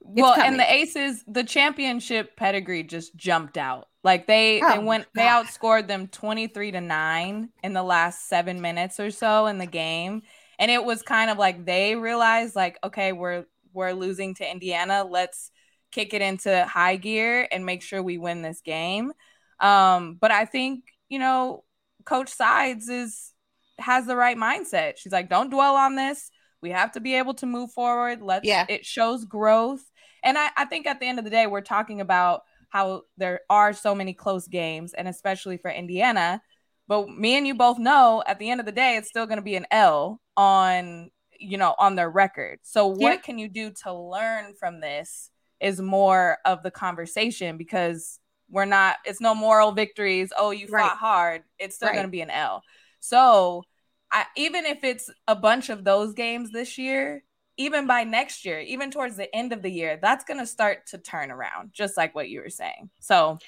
Well, 0.00 0.32
coming. 0.32 0.42
and 0.42 0.58
the 0.58 0.72
Aces, 0.72 1.24
the 1.26 1.44
championship 1.44 2.36
pedigree 2.36 2.82
just 2.82 3.14
jumped 3.16 3.56
out. 3.58 3.88
Like 4.02 4.26
they 4.26 4.62
they 4.62 4.78
Oh, 4.78 4.80
went 4.80 5.06
they 5.14 5.24
outscored 5.24 5.86
them 5.88 6.08
23 6.08 6.72
to 6.72 6.80
9 6.80 7.50
in 7.62 7.74
the 7.74 7.82
last 7.82 8.28
7 8.28 8.60
minutes 8.60 8.98
or 8.98 9.10
so 9.10 9.46
in 9.46 9.58
the 9.58 9.66
game. 9.66 10.22
And 10.58 10.70
it 10.70 10.84
was 10.84 11.02
kind 11.02 11.30
of 11.30 11.38
like 11.38 11.64
they 11.66 11.96
realized 11.96 12.56
like 12.56 12.78
okay, 12.82 13.12
we're 13.12 13.44
we're 13.72 13.92
losing 13.92 14.34
to 14.36 14.50
Indiana. 14.50 15.04
Let's 15.04 15.50
kick 15.92 16.14
it 16.14 16.22
into 16.22 16.64
high 16.66 16.96
gear 16.96 17.48
and 17.50 17.66
make 17.66 17.82
sure 17.82 18.02
we 18.02 18.18
win 18.18 18.42
this 18.42 18.60
game. 18.60 19.12
Um 19.58 20.16
but 20.20 20.30
I 20.30 20.44
think, 20.44 20.84
you 21.08 21.18
know, 21.18 21.64
coach 22.04 22.28
Sides 22.30 22.88
is 22.88 23.32
has 23.78 24.06
the 24.06 24.16
right 24.16 24.36
mindset. 24.36 24.98
She's 24.98 25.12
like 25.12 25.28
don't 25.28 25.50
dwell 25.50 25.76
on 25.76 25.96
this. 25.96 26.30
We 26.62 26.70
have 26.70 26.92
to 26.92 27.00
be 27.00 27.14
able 27.14 27.34
to 27.34 27.46
move 27.46 27.72
forward. 27.72 28.20
Let's 28.22 28.46
Yeah. 28.46 28.66
it 28.68 28.84
shows 28.84 29.24
growth. 29.24 29.82
And 30.22 30.36
I, 30.36 30.48
I 30.56 30.64
think 30.66 30.86
at 30.86 31.00
the 31.00 31.06
end 31.06 31.18
of 31.18 31.24
the 31.24 31.30
day, 31.30 31.46
we're 31.46 31.62
talking 31.62 32.00
about 32.02 32.42
how 32.68 33.02
there 33.16 33.40
are 33.48 33.72
so 33.72 33.94
many 33.94 34.12
close 34.12 34.46
games, 34.46 34.92
and 34.92 35.08
especially 35.08 35.56
for 35.56 35.70
Indiana. 35.70 36.42
But 36.86 37.08
me 37.08 37.36
and 37.36 37.46
you 37.46 37.54
both 37.54 37.78
know 37.78 38.22
at 38.26 38.38
the 38.38 38.50
end 38.50 38.60
of 38.60 38.66
the 38.66 38.72
day, 38.72 38.96
it's 38.96 39.08
still 39.08 39.26
going 39.26 39.38
to 39.38 39.42
be 39.42 39.56
an 39.56 39.66
L 39.70 40.20
on 40.36 41.10
you 41.40 41.58
know 41.58 41.74
on 41.78 41.96
their 41.96 42.10
record. 42.10 42.60
So 42.62 42.86
what 42.86 42.98
Yeah. 43.14 43.16
can 43.16 43.38
you 43.38 43.48
do 43.48 43.70
to 43.82 43.92
learn 43.92 44.54
from 44.54 44.80
this 44.80 45.30
is 45.60 45.80
more 45.80 46.38
of 46.44 46.62
the 46.62 46.70
conversation 46.70 47.56
because 47.56 48.18
we're 48.48 48.64
not. 48.64 48.96
It's 49.04 49.20
no 49.20 49.34
moral 49.34 49.72
victories. 49.72 50.32
Oh, 50.36 50.50
you 50.50 50.66
Right. 50.68 50.88
fought 50.88 50.96
hard. 50.98 51.42
It's 51.58 51.76
still 51.76 51.88
Right. 51.88 51.94
going 51.94 52.06
to 52.06 52.10
be 52.10 52.20
an 52.20 52.30
L. 52.30 52.62
So 53.00 53.64
I, 54.10 54.26
even 54.36 54.66
if 54.66 54.82
it's 54.84 55.08
a 55.28 55.36
bunch 55.36 55.68
of 55.70 55.84
those 55.84 56.14
games 56.14 56.50
this 56.50 56.76
year, 56.78 57.22
even 57.56 57.86
by 57.86 58.04
next 58.04 58.44
year, 58.44 58.58
even 58.60 58.90
towards 58.90 59.16
the 59.16 59.34
end 59.34 59.52
of 59.52 59.62
the 59.62 59.70
year, 59.70 59.98
that's 60.00 60.24
going 60.24 60.40
to 60.40 60.46
start 60.46 60.86
to 60.88 60.98
turn 60.98 61.30
around, 61.30 61.72
just 61.72 61.96
like 61.96 62.14
what 62.14 62.28
you 62.28 62.40
were 62.40 62.50
saying. 62.50 62.90
So 63.00 63.38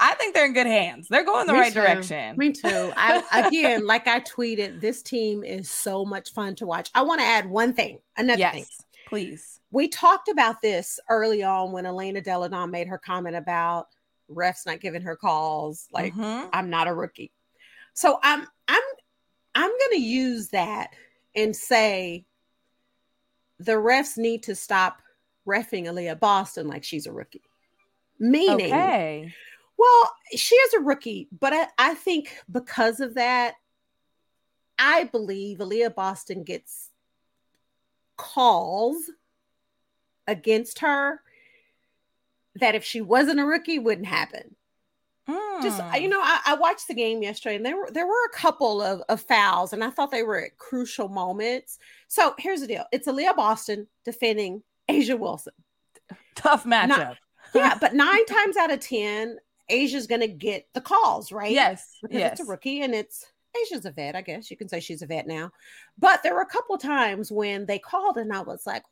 I 0.00 0.14
think 0.14 0.34
they're 0.34 0.46
in 0.46 0.52
good 0.52 0.66
hands. 0.66 1.08
They're 1.08 1.24
going 1.24 1.46
the 1.46 1.52
Me 1.52 1.58
right 1.58 1.72
too. 1.72 1.80
direction. 1.80 2.36
Me 2.36 2.52
too. 2.52 2.92
I 2.96 3.22
again, 3.48 3.86
like 3.86 4.06
I 4.06 4.20
tweeted, 4.20 4.80
this 4.80 5.02
team 5.02 5.42
is 5.42 5.70
so 5.70 6.04
much 6.04 6.32
fun 6.32 6.54
to 6.56 6.66
watch. 6.66 6.90
I 6.94 7.02
want 7.02 7.20
to 7.20 7.26
add 7.26 7.48
one 7.50 7.72
thing, 7.72 7.98
another 8.16 8.38
yes, 8.38 8.54
thing. 8.54 8.64
please. 9.08 9.60
We 9.70 9.88
talked 9.88 10.28
about 10.28 10.62
this 10.62 10.98
early 11.10 11.42
on 11.42 11.72
when 11.72 11.84
Elena 11.84 12.20
Delle 12.20 12.48
Donne 12.48 12.70
made 12.70 12.86
her 12.88 12.98
comment 12.98 13.36
about 13.36 13.88
refs 14.30 14.64
not 14.66 14.80
giving 14.80 15.02
her 15.02 15.16
calls. 15.16 15.88
Like 15.92 16.14
Mhm. 16.14 16.48
I'm 16.52 16.70
not 16.70 16.86
a 16.88 16.94
rookie. 16.94 17.32
So 17.94 18.18
I'm 18.22 18.46
I'm 18.68 18.82
I'm 19.54 19.70
going 19.70 19.90
to 19.92 20.00
use 20.00 20.48
that 20.50 20.90
and 21.34 21.54
say 21.56 22.24
the 23.58 23.72
refs 23.72 24.16
need 24.16 24.44
to 24.44 24.54
stop 24.54 25.02
refing 25.46 25.86
Aliyah 25.86 26.20
Boston 26.20 26.68
like 26.68 26.84
she's 26.84 27.06
a 27.06 27.12
rookie. 27.12 27.42
Meaning, 28.20 28.66
okay. 28.66 29.34
Well, 29.78 30.12
she 30.34 30.54
is 30.56 30.74
a 30.74 30.80
rookie, 30.80 31.28
but 31.38 31.52
I, 31.52 31.68
I 31.78 31.94
think 31.94 32.36
because 32.50 33.00
of 33.00 33.14
that, 33.14 33.54
I 34.78 35.04
believe 35.04 35.58
Aliyah 35.58 35.94
Boston 35.94 36.42
gets 36.44 36.90
calls 38.16 39.10
against 40.26 40.80
her 40.80 41.22
that 42.56 42.74
if 42.74 42.84
she 42.84 43.00
wasn't 43.00 43.40
a 43.40 43.44
rookie 43.44 43.78
wouldn't 43.78 44.08
happen 44.08 44.56
just 45.62 45.78
Mm. 45.80 46.00
you 46.00 46.08
know 46.08 46.20
I, 46.22 46.40
I 46.46 46.54
watched 46.54 46.88
the 46.88 46.94
game 46.94 47.22
yesterday 47.22 47.56
and 47.56 47.66
there 47.66 47.76
were 47.76 47.90
there 47.90 48.06
were 48.06 48.24
a 48.32 48.36
couple 48.36 48.80
of, 48.80 49.02
of 49.08 49.20
fouls 49.20 49.72
and 49.74 49.84
i 49.84 49.90
thought 49.90 50.10
they 50.10 50.22
were 50.22 50.38
at 50.42 50.56
crucial 50.56 51.08
moments 51.08 51.78
so 52.06 52.34
here's 52.38 52.62
the 52.62 52.66
deal 52.66 52.84
it's 52.92 53.06
Aliyah 53.06 53.36
boston 53.36 53.86
defending 54.04 54.62
a'ja 54.88 55.18
wilson 55.18 55.52
tough 56.34 56.64
matchup. 56.64 57.16
yeah 57.54 57.76
but 57.78 57.94
nine 57.94 58.24
times 58.26 58.56
out 58.56 58.72
of 58.72 58.80
ten 58.80 59.36
a'ja's 59.70 60.06
gonna 60.06 60.26
get 60.26 60.66
the 60.74 60.80
calls 60.80 61.32
right 61.32 61.52
yes. 61.52 61.96
because 62.02 62.18
yes. 62.18 62.32
it's 62.32 62.40
a 62.40 62.50
rookie 62.50 62.82
and 62.82 62.94
it's 62.94 63.26
a'ja's 63.56 63.84
a 63.86 63.90
vet 63.90 64.14
i 64.16 64.20
guess 64.22 64.50
you 64.50 64.56
can 64.56 64.68
say 64.68 64.80
she's 64.80 65.02
a 65.02 65.06
vet 65.06 65.26
now 65.26 65.50
but 65.98 66.22
there 66.22 66.34
were 66.34 66.42
a 66.42 66.46
couple 66.46 66.76
times 66.78 67.30
when 67.32 67.66
they 67.66 67.78
called 67.78 68.16
and 68.16 68.32
i 68.32 68.40
was 68.40 68.66
like 68.66 68.82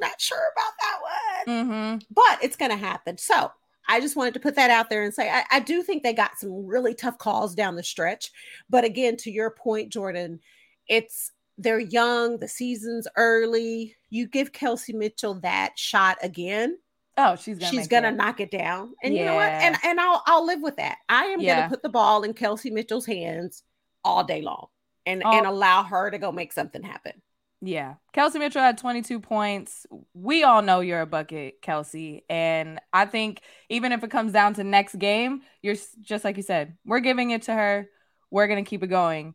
not 0.00 0.20
sure 0.20 0.38
about 0.38 0.72
that 0.80 0.98
one 1.02 1.08
Mhm. 1.48 2.02
but 2.10 2.38
it's 2.42 2.56
going 2.56 2.70
to 2.70 2.76
happen. 2.76 3.18
So 3.18 3.50
I 3.88 4.00
just 4.00 4.16
wanted 4.16 4.34
to 4.34 4.40
put 4.40 4.54
that 4.56 4.70
out 4.70 4.90
there 4.90 5.02
and 5.02 5.14
say 5.14 5.30
I, 5.30 5.44
I 5.50 5.60
do 5.60 5.82
think 5.82 6.02
they 6.02 6.12
got 6.12 6.38
some 6.38 6.66
really 6.66 6.94
tough 6.94 7.18
calls 7.18 7.54
down 7.54 7.74
the 7.76 7.82
stretch. 7.82 8.30
But 8.68 8.84
again, 8.84 9.16
to 9.18 9.30
your 9.30 9.50
point, 9.50 9.92
Jordan, 9.92 10.40
it's 10.88 11.32
they're 11.56 11.80
young, 11.80 12.38
the 12.38 12.48
season's 12.48 13.08
early. 13.16 13.96
You 14.10 14.28
give 14.28 14.52
Kelsey 14.52 14.92
Mitchell 14.92 15.34
that 15.40 15.78
shot 15.78 16.18
again, 16.22 16.78
Oh, 17.18 17.36
she's 17.36 17.58
gonna. 17.58 17.70
she's 17.70 17.88
gonna 17.88 18.08
it. 18.08 18.16
knock 18.16 18.40
it 18.40 18.50
down. 18.50 18.94
And 19.02 19.14
you 19.14 19.24
know 19.26 19.34
what? 19.34 19.50
And 19.52 19.76
and 19.84 20.00
I'll 20.00 20.22
I'll 20.26 20.46
live 20.46 20.62
with 20.62 20.76
that. 20.76 20.98
I 21.08 21.26
am 21.26 21.40
Yeah. 21.40 21.56
gonna 21.56 21.68
put 21.68 21.82
the 21.82 21.88
ball 21.90 22.22
in 22.22 22.32
Kelsey 22.34 22.70
Mitchell's 22.70 23.06
hands 23.06 23.64
all 24.04 24.24
day 24.24 24.40
long 24.42 24.68
and 25.04 25.24
and 25.24 25.46
allow 25.46 25.82
her 25.82 26.10
to 26.10 26.18
go 26.18 26.32
make 26.32 26.52
something 26.52 26.82
happen. 26.82 27.20
Yeah. 27.60 27.94
Kelsey 28.12 28.38
Mitchell 28.38 28.62
had 28.62 28.78
22 28.78 29.18
points. 29.18 29.84
We 30.14 30.44
all 30.44 30.62
know 30.62 30.78
you're 30.80 31.00
a 31.00 31.06
bucket, 31.06 31.60
Kelsey. 31.60 32.24
And 32.30 32.80
I 32.92 33.06
think 33.06 33.40
even 33.68 33.90
if 33.90 34.04
it 34.04 34.12
comes 34.12 34.32
down 34.32 34.54
to 34.54 34.64
next 34.64 34.96
game, 34.96 35.42
you're 35.60 35.74
just 36.00 36.24
like 36.24 36.36
you 36.36 36.44
said, 36.44 36.76
we're 36.84 37.00
giving 37.00 37.30
it 37.32 37.42
to 37.42 37.54
her. 37.54 37.88
We're 38.30 38.46
going 38.46 38.64
to 38.64 38.68
keep 38.68 38.84
it 38.84 38.88
going. 38.88 39.34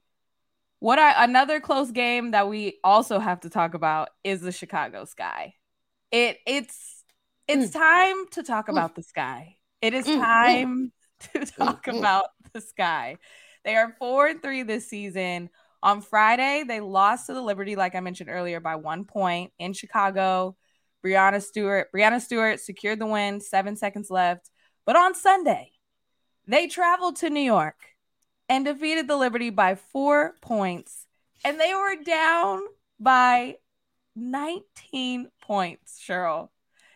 What 0.79 0.99
I 0.99 1.23
another 1.23 1.59
close 1.59 1.91
game 1.91 2.31
that 2.31 2.47
we 2.47 2.79
also 2.83 3.19
have 3.19 3.41
to 3.41 3.49
talk 3.49 3.73
about 3.73 4.09
is 4.23 4.41
the 4.41 4.51
Chicago 4.51 5.05
Sky. 5.05 5.55
It 6.11 6.37
it's 6.45 6.92
it's 7.47 7.69
Mm. 7.69 7.73
time 7.73 8.27
to 8.31 8.43
talk 8.43 8.69
about 8.69 8.95
the 8.95 9.03
sky. 9.03 9.57
It 9.81 9.93
is 9.93 10.05
Mm, 10.07 10.17
mm. 10.17 10.21
time 10.21 10.93
to 11.33 11.45
talk 11.45 11.85
mm. 11.85 11.99
about 11.99 12.25
the 12.53 12.61
sky. 12.61 13.17
They 13.65 13.75
are 13.75 13.95
four 13.99 14.27
and 14.27 14.41
three 14.41 14.63
this 14.63 14.87
season. 14.89 15.49
On 15.81 16.01
Friday, 16.01 16.63
they 16.67 16.79
lost 16.79 17.27
to 17.27 17.33
the 17.33 17.41
Liberty, 17.41 17.75
like 17.75 17.95
I 17.95 17.99
mentioned 17.99 18.29
earlier, 18.29 18.59
by 18.59 18.75
one 18.75 19.05
point 19.05 19.51
in 19.59 19.73
Chicago. 19.73 20.55
Breanna 21.05 21.41
Stewart, 21.43 21.89
Breanna 21.93 22.21
Stewart 22.21 22.59
secured 22.61 22.99
the 22.99 23.05
win, 23.05 23.41
seven 23.41 23.75
seconds 23.75 24.09
left. 24.09 24.49
But 24.85 24.95
on 24.95 25.15
Sunday, 25.15 25.71
they 26.47 26.67
traveled 26.67 27.17
to 27.17 27.29
New 27.29 27.41
York 27.41 27.75
and 28.47 28.63
defeated 28.65 29.07
the 29.07 29.17
Liberty 29.17 29.49
by 29.49 29.75
four 29.75 30.35
points. 30.41 31.05
And 31.43 31.59
they 31.59 31.73
were 31.73 31.95
down 32.03 32.61
by 32.99 33.57
19 34.15 35.29
points, 35.41 35.99
Sheryl. 36.05 36.49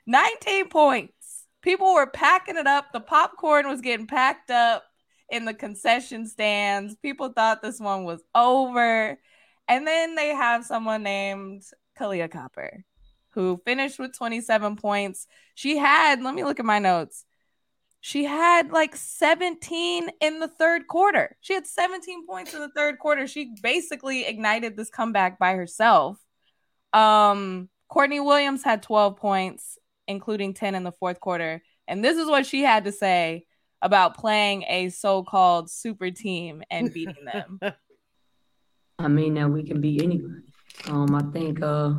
19 0.08 0.70
points. 0.70 1.46
People 1.62 1.94
were 1.94 2.08
packing 2.08 2.58
it 2.58 2.66
up. 2.68 2.92
The 2.92 3.00
popcorn 3.00 3.68
was 3.68 3.82
getting 3.82 4.08
packed 4.08 4.50
up 4.50 4.84
in 5.30 5.46
the 5.46 5.54
concession 5.54 6.26
stands. 6.26 6.96
People 6.96 7.30
thought 7.30 7.62
this 7.62 7.80
one 7.80 8.06
was 8.06 8.24
over. 8.34 9.20
And 9.68 9.86
then 9.86 10.16
they 10.16 10.30
have 10.30 10.66
someone 10.66 11.04
named 11.04 11.64
Kahleah 12.00 12.32
Copper 12.32 12.86
who 13.32 13.62
finished 13.66 14.00
with 14.00 14.18
27 14.18 14.78
points. 14.78 15.28
She 15.54 15.78
had, 15.78 16.24
let 16.24 16.34
me 16.34 16.44
look 16.44 16.60
at 16.60 16.66
my 16.66 16.80
notes. 16.80 17.24
She 18.00 18.24
had 18.24 18.72
like 18.72 18.96
17 18.96 20.10
in 20.22 20.40
the 20.40 20.48
third 20.48 20.88
quarter. 20.88 21.36
She 21.42 21.54
had 21.54 21.68
17 21.68 22.26
points 22.26 22.54
in 22.54 22.62
the 22.62 22.70
third 22.70 22.98
quarter. 23.00 23.28
She 23.28 23.54
basically 23.62 24.26
ignited 24.26 24.76
this 24.76 24.90
comeback 24.90 25.38
by 25.38 25.54
herself. 25.54 26.18
Um, 26.94 27.70
Courtney 27.90 28.20
Williams 28.20 28.64
had 28.64 28.82
12 28.82 29.18
points, 29.18 29.78
including 30.08 30.54
10 30.54 30.76
in 30.76 30.84
the 30.84 30.92
fourth 30.92 31.20
quarter. 31.20 31.62
And 31.88 32.04
this 32.04 32.18
is 32.18 32.28
what 32.28 32.46
she 32.46 32.64
had 32.64 32.86
to 32.86 32.92
say 32.92 33.46
about 33.82 34.18
playing 34.18 34.64
a 34.68 34.90
so-called 34.90 35.70
super 35.70 36.12
team 36.12 36.64
and 36.70 36.94
beating 36.94 37.26
them. 37.32 37.60
I 39.00 39.08
mean 39.08 39.36
that 39.36 39.50
we 39.50 39.64
can 39.64 39.80
beat 39.80 40.02
anybody. 40.02 40.42
Um, 40.88 41.14
I 41.14 41.22
think 41.32 41.62
uh, 41.62 41.94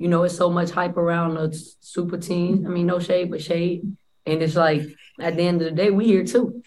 you 0.00 0.08
know, 0.08 0.22
it's 0.22 0.36
so 0.36 0.48
much 0.48 0.70
hype 0.70 0.96
around 0.96 1.34
the 1.34 1.52
super 1.80 2.16
team. 2.16 2.66
I 2.66 2.70
mean, 2.70 2.86
no 2.86 2.98
shade, 2.98 3.30
but 3.30 3.42
shade. 3.42 3.82
And 4.24 4.42
it's 4.42 4.56
like 4.56 4.82
at 5.20 5.36
the 5.36 5.42
end 5.42 5.60
of 5.60 5.68
the 5.68 5.74
day, 5.74 5.90
we 5.90 6.06
here 6.06 6.24
too. 6.24 6.62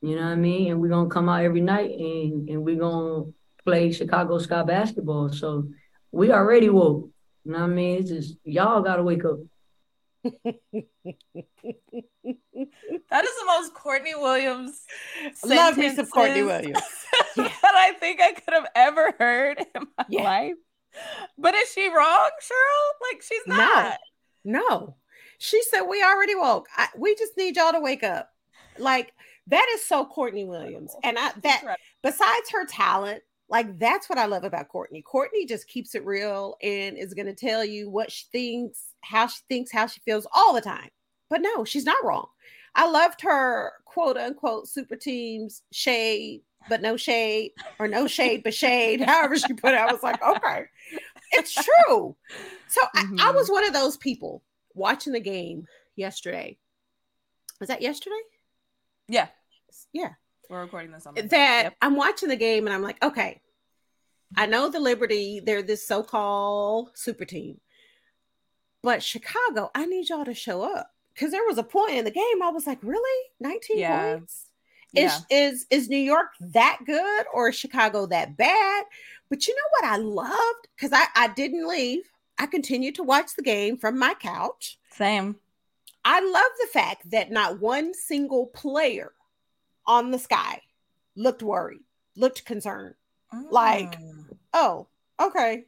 You 0.00 0.16
know 0.16 0.22
what 0.22 0.32
I 0.32 0.36
mean? 0.36 0.72
And 0.72 0.80
we're 0.80 0.88
gonna 0.88 1.10
come 1.10 1.28
out 1.28 1.44
every 1.44 1.60
night 1.60 1.90
and, 1.90 2.48
and 2.48 2.64
we're 2.64 2.78
gonna 2.78 3.30
play 3.66 3.92
Chicago 3.92 4.38
Sky 4.38 4.62
basketball. 4.62 5.30
So 5.30 5.68
we 6.10 6.32
already 6.32 6.70
woke. 6.70 7.10
You 7.44 7.52
know 7.52 7.58
what 7.58 7.70
I 7.70 7.74
mean? 7.74 7.98
It's 7.98 8.08
just 8.08 8.36
y'all 8.44 8.80
gotta 8.80 9.02
wake 9.02 9.26
up. 9.26 9.40
That 13.10 13.24
is 13.24 13.30
the 13.38 13.46
most 13.46 13.74
Courtney 13.74 14.14
Williams. 14.14 14.84
Love 15.44 15.76
me 15.76 15.94
some 15.94 16.06
Courtney 16.06 16.42
Williams. 16.42 16.82
Yeah. 17.36 17.48
that 17.62 17.74
I 17.74 17.92
think 17.92 18.20
I 18.20 18.32
could 18.32 18.54
have 18.54 18.66
ever 18.74 19.14
heard 19.18 19.58
in 19.58 19.86
my 19.96 20.04
Yeah. 20.08 20.22
life. 20.22 20.54
But 21.38 21.54
is 21.54 21.72
she 21.72 21.88
wrong, 21.88 22.30
Sheryl? 22.42 23.10
Like 23.12 23.22
she's 23.22 23.42
not. 23.46 23.98
No, 24.44 24.96
she 25.38 25.62
said 25.62 25.82
we 25.82 26.02
already 26.02 26.34
woke. 26.34 26.66
I, 26.76 26.88
we 26.96 27.14
just 27.14 27.36
need 27.36 27.56
y'all 27.56 27.72
to 27.72 27.80
wake 27.80 28.02
up. 28.02 28.30
Like 28.78 29.12
that 29.46 29.66
is 29.74 29.84
so 29.84 30.04
Courtney 30.04 30.44
Williams, 30.44 30.94
and 31.04 31.18
I 31.18 31.32
that 31.42 31.62
besides 32.02 32.50
her 32.50 32.66
talent, 32.66 33.22
like 33.50 33.78
that's 33.78 34.08
what 34.08 34.18
I 34.18 34.26
love 34.26 34.44
about 34.44 34.68
Courtney. 34.68 35.02
Courtney 35.02 35.44
just 35.44 35.68
keeps 35.68 35.94
it 35.94 36.06
real 36.06 36.56
and 36.62 36.96
is 36.96 37.14
going 37.14 37.26
to 37.26 37.34
tell 37.34 37.64
you 37.64 37.90
what 37.90 38.10
she 38.10 38.24
thinks, 38.32 38.94
how 39.02 39.26
she 39.26 39.40
thinks, 39.48 39.72
how 39.72 39.86
she 39.86 40.00
feels 40.00 40.26
all 40.32 40.54
the 40.54 40.60
time. 40.60 40.88
But 41.28 41.42
no, 41.42 41.64
she's 41.64 41.84
not 41.84 42.02
wrong. 42.04 42.28
I 42.74 42.88
loved 42.88 43.20
her 43.22 43.72
quote 43.84 44.16
unquote 44.16 44.68
super 44.68 44.96
teams 44.96 45.62
shade, 45.72 46.42
but 46.68 46.80
no 46.80 46.96
shade, 46.96 47.52
or 47.80 47.88
no 47.88 48.06
shade 48.06 48.42
but 48.44 48.54
shade. 48.54 49.00
However 49.06 49.36
she 49.36 49.52
put 49.52 49.74
it, 49.74 49.80
I 49.80 49.90
was 49.92 50.02
like, 50.02 50.22
okay, 50.22 50.64
it's 51.32 51.52
true. 51.52 52.16
So 52.68 52.80
I, 52.94 53.00
I 53.00 53.04
Mhm. 53.04 53.34
was 53.34 53.48
one 53.50 53.66
of 53.66 53.72
those 53.72 53.96
people 53.96 54.42
watching 54.74 55.12
the 55.12 55.20
game 55.20 55.66
yesterday. 55.96 56.56
Was 57.58 57.68
that 57.68 57.82
yesterday? 57.82 58.20
Yeah, 59.08 59.28
Yeah. 59.92 60.10
We're 60.50 60.60
recording 60.62 60.90
this 60.90 61.06
on 61.06 61.14
Monday. 61.14 61.28
that 61.28 61.62
Yep. 61.64 61.76
I'm 61.80 61.96
watching 61.96 62.28
the 62.28 62.36
game 62.36 62.66
and 62.66 62.74
I'm 62.74 62.82
like, 62.82 63.02
okay, 63.02 63.40
I 64.36 64.46
know 64.46 64.68
the 64.68 64.80
Liberty, 64.80 65.40
they're 65.40 65.62
this 65.62 65.86
so-called 65.86 66.90
super 66.94 67.24
team. 67.24 67.60
But 68.82 69.02
Chicago, 69.02 69.70
I 69.74 69.86
need 69.86 70.08
y'all 70.08 70.24
to 70.24 70.34
show 70.34 70.62
up. 70.62 70.90
Because 71.14 71.32
there 71.32 71.44
was 71.46 71.58
a 71.58 71.62
point 71.62 71.92
in 71.96 72.04
the 72.04 72.10
game 72.10 72.42
I 72.42 72.50
was 72.50 72.66
like, 72.66 72.78
really? 72.82 73.28
19 73.40 73.78
Yeah. 73.78 74.14
points? 74.14 74.46
Yeah. 74.92 75.04
Is 75.06 75.26
is 75.30 75.66
is 75.70 75.88
New 75.88 75.96
York 75.98 76.28
that 76.40 76.78
good 76.84 77.26
or 77.32 77.50
is 77.50 77.56
Chicago 77.56 78.06
that 78.06 78.36
bad? 78.36 78.84
But 79.28 79.46
you 79.46 79.54
know 79.54 79.68
what 79.78 79.84
I 79.92 79.96
loved? 79.98 80.68
Because 80.74 80.92
I, 80.92 81.04
I 81.14 81.28
didn't 81.28 81.68
leave. 81.68 82.02
I 82.38 82.46
continued 82.46 82.96
to 82.96 83.02
watch 83.04 83.36
the 83.36 83.42
game 83.42 83.76
from 83.76 83.98
my 83.98 84.14
couch. 84.14 84.78
Same. 84.92 85.36
I 86.04 86.20
love 86.20 86.50
the 86.60 86.66
fact 86.72 87.10
that 87.10 87.30
not 87.30 87.60
one 87.60 87.92
single 87.94 88.46
player 88.46 89.12
on 89.86 90.10
the 90.10 90.18
sky 90.18 90.62
looked 91.16 91.42
worried, 91.42 91.82
looked 92.16 92.44
concerned. 92.44 92.94
Like- 93.50 93.98
Mm. 94.00 94.36
Oh, 94.52 94.86
okay. 95.20 95.64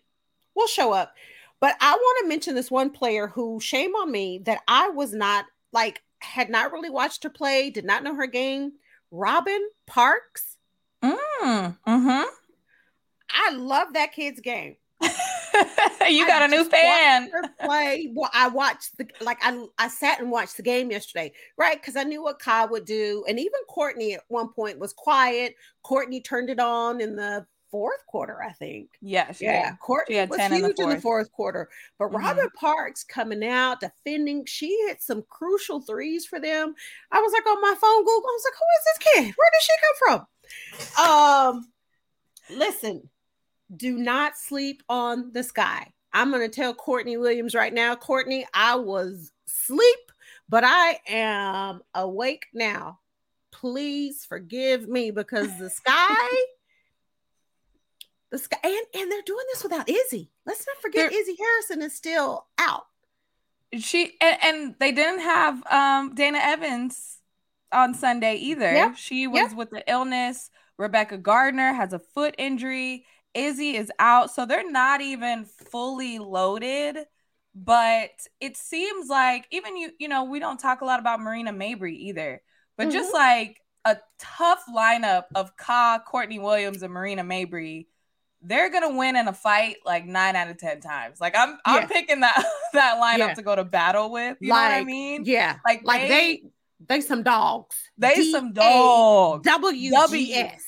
We'll 0.54 0.66
show 0.66 0.92
up. 0.92 1.14
But 1.61 1.76
I 1.81 1.92
want 1.92 2.19
to 2.23 2.28
mention 2.28 2.54
this 2.57 2.71
one 2.71 2.90
player 2.90 3.28
who, 3.28 3.61
shame 3.61 3.95
on 3.95 4.11
me, 4.11 4.38
that 4.45 4.61
I 4.66 4.88
was 4.88 5.12
not 5.12 5.45
like, 5.73 6.02
had 6.19 6.50
not 6.50 6.73
really 6.73 6.90
watched 6.90 7.23
her 7.23 7.31
play, 7.31 7.71
did 7.71 7.85
not 7.85 8.02
know 8.02 8.14
her 8.16 8.26
game. 8.26 8.73
Robin 9.12 9.69
Parks. 9.87 10.57
Mm. 11.02 11.76
hmm 11.87 12.23
I 13.35 13.50
love 13.54 13.92
that 13.95 14.12
kid's 14.12 14.40
game. 14.40 14.76
you 16.09 16.26
got 16.26 16.42
a 16.42 16.49
new 16.49 16.64
fan. 16.64 17.31
Play. 17.61 18.11
Well, 18.14 18.31
I 18.33 18.49
watched 18.49 18.97
the 18.99 19.07
like 19.21 19.38
I 19.42 19.64
I 19.78 19.88
sat 19.88 20.21
and 20.21 20.31
watched 20.31 20.57
the 20.57 20.62
game 20.62 20.90
yesterday, 20.90 21.33
right? 21.59 21.81
Because 21.81 21.97
I 21.97 22.04
knew 22.04 22.23
what 22.23 22.38
Kai 22.38 22.64
would 22.66 22.85
do, 22.85 23.25
and 23.28 23.38
even 23.38 23.61
Courtney 23.69 24.14
at 24.14 24.23
one 24.28 24.52
point 24.52 24.78
was 24.78 24.92
quiet. 24.92 25.54
Courtney 25.83 26.21
turned 26.21 26.50
it 26.50 26.59
on 26.61 27.00
in 27.00 27.16
the 27.16 27.47
fourth 27.71 28.04
quarter, 28.07 28.42
I 28.42 28.52
think. 28.52 28.90
Yeah, 29.00 29.33
she 29.33 29.45
Yeah, 29.47 29.71
did. 29.71 29.78
Courtney 29.81 30.16
had 30.16 30.28
was 30.28 30.37
10 30.38 30.52
in 30.52 30.59
huge 30.59 30.76
the 30.76 30.83
in 30.83 30.88
the, 30.90 31.00
fourth. 31.00 31.33
quarter. 31.33 31.71
But 31.99 32.11
Mhm. 32.11 32.19
Robin 32.19 32.49
Parks 32.54 33.02
coming 33.02 33.42
out, 33.42 33.81
defending, 33.81 34.45
she 34.45 34.69
hit 34.87 35.00
some 35.02 35.25
crucial 35.31 35.81
threes 35.81 36.26
for 36.26 36.38
them. 36.38 36.75
I 37.11 37.21
was 37.21 37.33
like 37.33 37.47
on 37.47 37.62
my 37.62 37.75
phone, 37.81 38.04
Google. 38.04 38.28
I 38.28 38.37
was 38.37 38.45
like, 38.45 38.59
who 38.59 38.66
is 38.76 38.85
this 38.85 38.99
kid? 39.25 39.35
Where 39.37 39.50
did 39.54 39.62
she 39.62 39.73
come 39.81 40.26
from? 40.99 41.57
Um, 41.57 41.73
listen, 42.50 43.09
do 43.76 43.97
not 43.97 44.37
sleep 44.37 44.83
on 44.88 45.33
the 45.33 45.43
sky. 45.43 45.93
I'm 46.12 46.31
gonna 46.31 46.49
tell 46.49 46.75
Courtney 46.75 47.17
Williams 47.17 47.55
right 47.55 47.73
now. 47.73 47.95
Courtney, 47.97 48.47
I 48.52 48.76
was 48.76 49.33
asleep, 49.47 50.12
but 50.49 50.62
I 50.64 51.00
am 51.09 51.83
awake 51.95 52.47
now. 52.52 52.99
Please 53.50 54.25
forgive 54.25 54.88
me 54.88 55.11
because 55.11 55.59
the 55.59 55.71
sky 55.71 56.45
the 58.31 58.38
sky 58.38 58.57
and, 58.64 59.02
and 59.02 59.12
they're 59.12 59.23
doing 59.23 59.45
this 59.52 59.62
without 59.62 59.88
Izzy. 59.88 60.31
Let's 60.47 60.67
not 60.67 60.81
forget 60.81 61.11
They're- 61.11 61.21
Izzy 61.21 61.37
Harrison 61.38 61.83
is 61.83 61.95
still 61.95 62.47
out. 62.59 62.87
She 63.79 64.17
and, 64.21 64.37
and 64.43 64.75
they 64.81 64.93
didn't 64.93 65.21
have 65.21 65.67
um 65.67 66.14
Dana 66.14 66.38
Evans 66.43 67.19
on 67.73 67.95
Sunday 67.95 68.37
either. 68.37 68.71
Yep, 68.73 68.97
She 68.97 69.26
was 69.26 69.55
with 69.55 69.71
the 69.71 69.83
illness. 69.91 70.50
Rebekah 70.76 71.19
Gardner 71.19 71.73
has 71.73 71.93
a 71.95 71.99
foot 71.99 72.35
injury. 72.37 73.07
Izzy 73.35 73.77
is 73.77 73.91
out, 73.99 74.31
so 74.31 74.47
they're 74.47 74.71
not 74.71 75.01
even 75.01 75.45
fully 75.45 76.19
loaded. 76.19 76.99
But 77.55 78.11
it 78.41 78.57
seems 78.57 79.09
like 79.09 79.47
even 79.51 79.77
you, 79.77 79.91
you 79.99 80.09
know, 80.09 80.25
we 80.25 80.39
don't 80.39 80.59
talk 80.59 80.81
a 80.81 80.87
lot 80.87 81.01
about 81.01 81.21
Marina 81.21 81.53
Mabrey 81.53 81.95
either. 81.95 82.41
But 82.79 82.91
just 82.91 83.09
mm-hmm. 83.09 83.17
like 83.17 83.61
a 83.85 83.99
tough 84.19 84.65
lineup 84.75 85.25
of 85.35 85.57
Ka, 85.57 86.03
Courtney 86.07 86.39
Williams, 86.39 86.83
and 86.83 86.93
Marina 86.93 87.23
Mabrey, 87.23 87.87
they're 88.41 88.71
gonna 88.71 88.97
win 88.97 89.17
in 89.17 89.29
a 89.29 89.33
fight 89.33 89.77
like 89.85 90.07
nine 90.07 90.35
out 90.35 90.49
of 90.49 90.57
ten 90.57 90.81
times. 90.81 91.21
Like 91.21 91.37
I'm, 91.37 91.59
I'm 91.67 91.83
Yeah. 91.83 91.87
picking 91.89 92.21
that 92.21 92.43
that 92.73 92.99
lineup 93.01 93.19
Yeah. 93.19 93.35
to 93.35 93.43
go 93.43 93.55
to 93.55 93.65
battle 93.65 94.11
with. 94.11 94.39
You 94.41 94.49
know 94.49 94.55
what 94.55 94.73
I 94.73 94.85
mean? 94.85 95.25
Yeah, 95.27 95.57
Like, 95.65 95.83
like 95.85 96.03
they, 96.03 96.09
they 96.09 96.43
they 96.89 97.01
some 97.01 97.23
dogs. 97.23 97.77
they 97.99 98.31
some 98.31 98.53
dogs. 98.53 99.47
WGS. 99.47 100.61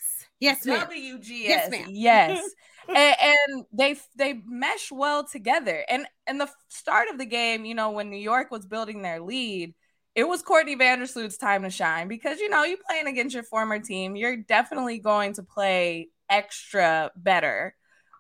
Yes, 0.45 0.65
ma'am. 0.67 0.87
WGS. 0.89 1.49
Yes, 1.55 1.71
ma'am. 1.71 1.89
Yes. 1.91 2.51
and, 2.89 3.17
and 3.21 3.65
they 3.73 3.97
they 4.17 4.41
mesh 4.47 4.93
well 4.93 5.25
together. 5.25 5.85
And 5.89 6.07
and 6.27 6.41
the 6.41 6.49
start 6.69 7.09
of 7.11 7.19
the 7.19 7.27
game, 7.27 7.65
you 7.65 7.75
know, 7.75 7.91
when 7.91 8.11
New 8.11 8.19
York 8.33 8.51
was 8.51 8.67
building 8.67 9.03
their 9.03 9.21
lead, 9.21 9.75
it 10.15 10.29
was 10.29 10.43
Courtney 10.43 10.77
Vandersloot's 10.77 11.37
time 11.39 11.63
to 11.63 11.71
shine 11.71 12.09
because 12.09 12.41
you 12.41 12.49
know, 12.49 12.65
you're 12.65 12.79
playing 12.89 13.07
against 13.07 13.35
your 13.35 13.45
former 13.45 13.79
team, 13.79 14.17
you're 14.17 14.37
definitely 14.37 14.99
going 14.99 15.33
to 15.35 15.43
play 15.43 16.09
extra 16.29 17.11
better. 17.17 17.75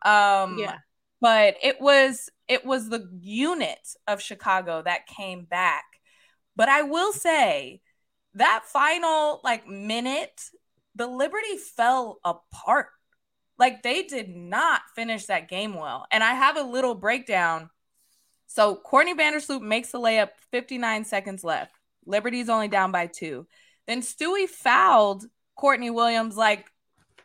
Um 0.05 0.59
Yeah. 0.59 0.79
but 1.21 1.57
it 1.63 1.81
was 1.81 2.31
it 2.49 2.65
was 2.65 2.89
the 2.89 3.09
unit 3.21 3.81
of 4.07 4.21
Chicago 4.23 4.83
that 4.83 5.07
came 5.07 5.45
back. 5.45 5.85
But 6.57 6.69
I 6.69 6.83
will 6.83 7.13
say 7.13 7.81
that 8.35 8.65
final 8.67 9.41
like 9.45 9.67
minute, 9.69 10.41
the 10.95 11.07
Liberty 11.07 11.57
fell 11.77 12.21
apart. 12.25 12.89
Like 13.59 13.83
they 13.83 14.03
did 14.03 14.35
not 14.35 14.83
finish 14.95 15.27
that 15.27 15.49
game 15.49 15.75
well. 15.75 16.07
And 16.11 16.25
I 16.25 16.35
have 16.35 16.57
a 16.57 16.63
little 16.63 16.95
breakdown. 16.95 17.71
So 18.47 18.77
Courtney 18.77 19.15
Vandersloot 19.15 19.63
makes 19.63 19.91
the 19.91 19.99
layup 19.99 20.31
59 20.51 21.05
seconds 21.05 21.45
left. 21.45 21.73
Liberty's 22.07 22.49
only 22.49 22.69
down 22.69 22.93
by 22.93 23.07
two. 23.07 23.47
Then 23.87 24.01
Stewie 24.01 24.49
fouled 24.49 25.25
Courtney 25.57 25.91
Williams 25.91 26.37
like 26.37 26.67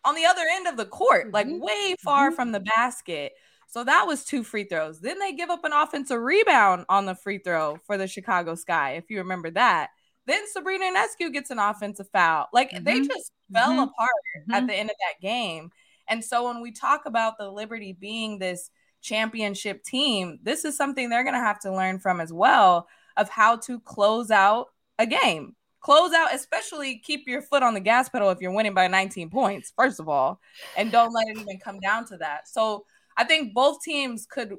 on 0.06 0.16
the 0.16 0.26
other 0.26 0.44
end 0.52 0.68
of 0.68 0.78
the 0.78 0.86
court, 0.86 1.34
like 1.34 1.48
Mhm. 1.48 1.60
way 1.60 1.96
far 2.04 2.32
Mhm. 2.32 2.36
from 2.36 2.52
the 2.52 2.60
basket. 2.60 3.34
So 3.68 3.84
that 3.84 4.08
was 4.08 4.24
two 4.24 4.44
free 4.44 4.64
throws. 4.64 5.02
Then 5.02 5.20
they 5.20 5.34
give 5.34 5.50
up 5.50 5.64
an 5.66 5.74
offensive 5.74 6.20
rebound 6.22 6.86
on 6.90 7.06
the 7.06 7.16
free 7.16 7.38
throw 7.38 7.78
for 7.86 7.98
the 7.98 8.08
Chicago 8.08 8.56
Sky, 8.56 8.92
if 8.94 9.10
you 9.10 9.20
remember 9.20 9.52
that. 9.52 9.90
Then 10.30 10.48
Sabrina 10.52 10.86
Ionescu 10.86 11.34
gets 11.34 11.50
an 11.50 11.58
offensive 11.58 12.08
foul. 12.14 12.48
Like 12.54 12.70
they 12.72 13.00
Mhm. 13.00 13.08
just 13.08 13.32
fell 13.52 13.72
Mhm. 13.72 13.84
apart 13.84 14.12
at 14.54 14.64
Mhm. 14.64 14.68
the 14.68 14.76
end 14.76 14.92
of 14.92 14.96
that 15.00 15.20
game. 15.22 15.72
And 16.08 16.24
so 16.24 16.46
when 16.46 16.62
we 16.62 16.72
talk 16.72 17.08
about 17.08 17.40
the 17.40 17.50
Liberty 17.50 17.94
being 17.94 18.38
this 18.38 18.70
championship 19.02 19.84
team, 19.84 20.38
this 20.44 20.66
is 20.66 20.78
something 20.78 21.10
they're 21.10 21.24
going 21.24 21.34
to 21.34 21.40
have 21.40 21.60
to 21.62 21.72
learn 21.72 21.98
from 22.00 22.22
as 22.22 22.32
well 22.32 22.88
of 23.18 23.28
how 23.30 23.56
to 23.58 23.80
close 23.80 24.30
out 24.30 24.68
a 25.00 25.08
game. 25.08 25.56
Close 25.82 26.14
out, 26.14 26.34
especially 26.36 27.00
keep 27.00 27.28
your 27.28 27.42
foot 27.42 27.64
on 27.64 27.74
the 27.74 27.80
gas 27.80 28.08
pedal 28.10 28.30
if 28.30 28.40
you're 28.40 28.52
winning 28.52 28.74
by 28.74 28.88
19 28.88 29.30
points, 29.32 29.72
first 29.76 30.00
of 30.00 30.08
all, 30.10 30.40
and 30.78 30.92
don't 30.92 31.12
let 31.14 31.28
it 31.28 31.38
even 31.40 31.58
come 31.60 31.80
down 31.80 32.06
to 32.06 32.18
that. 32.18 32.48
So 32.48 32.86
I 33.18 33.24
think 33.24 33.54
both 33.54 33.82
teams 33.82 34.28
could, 34.28 34.58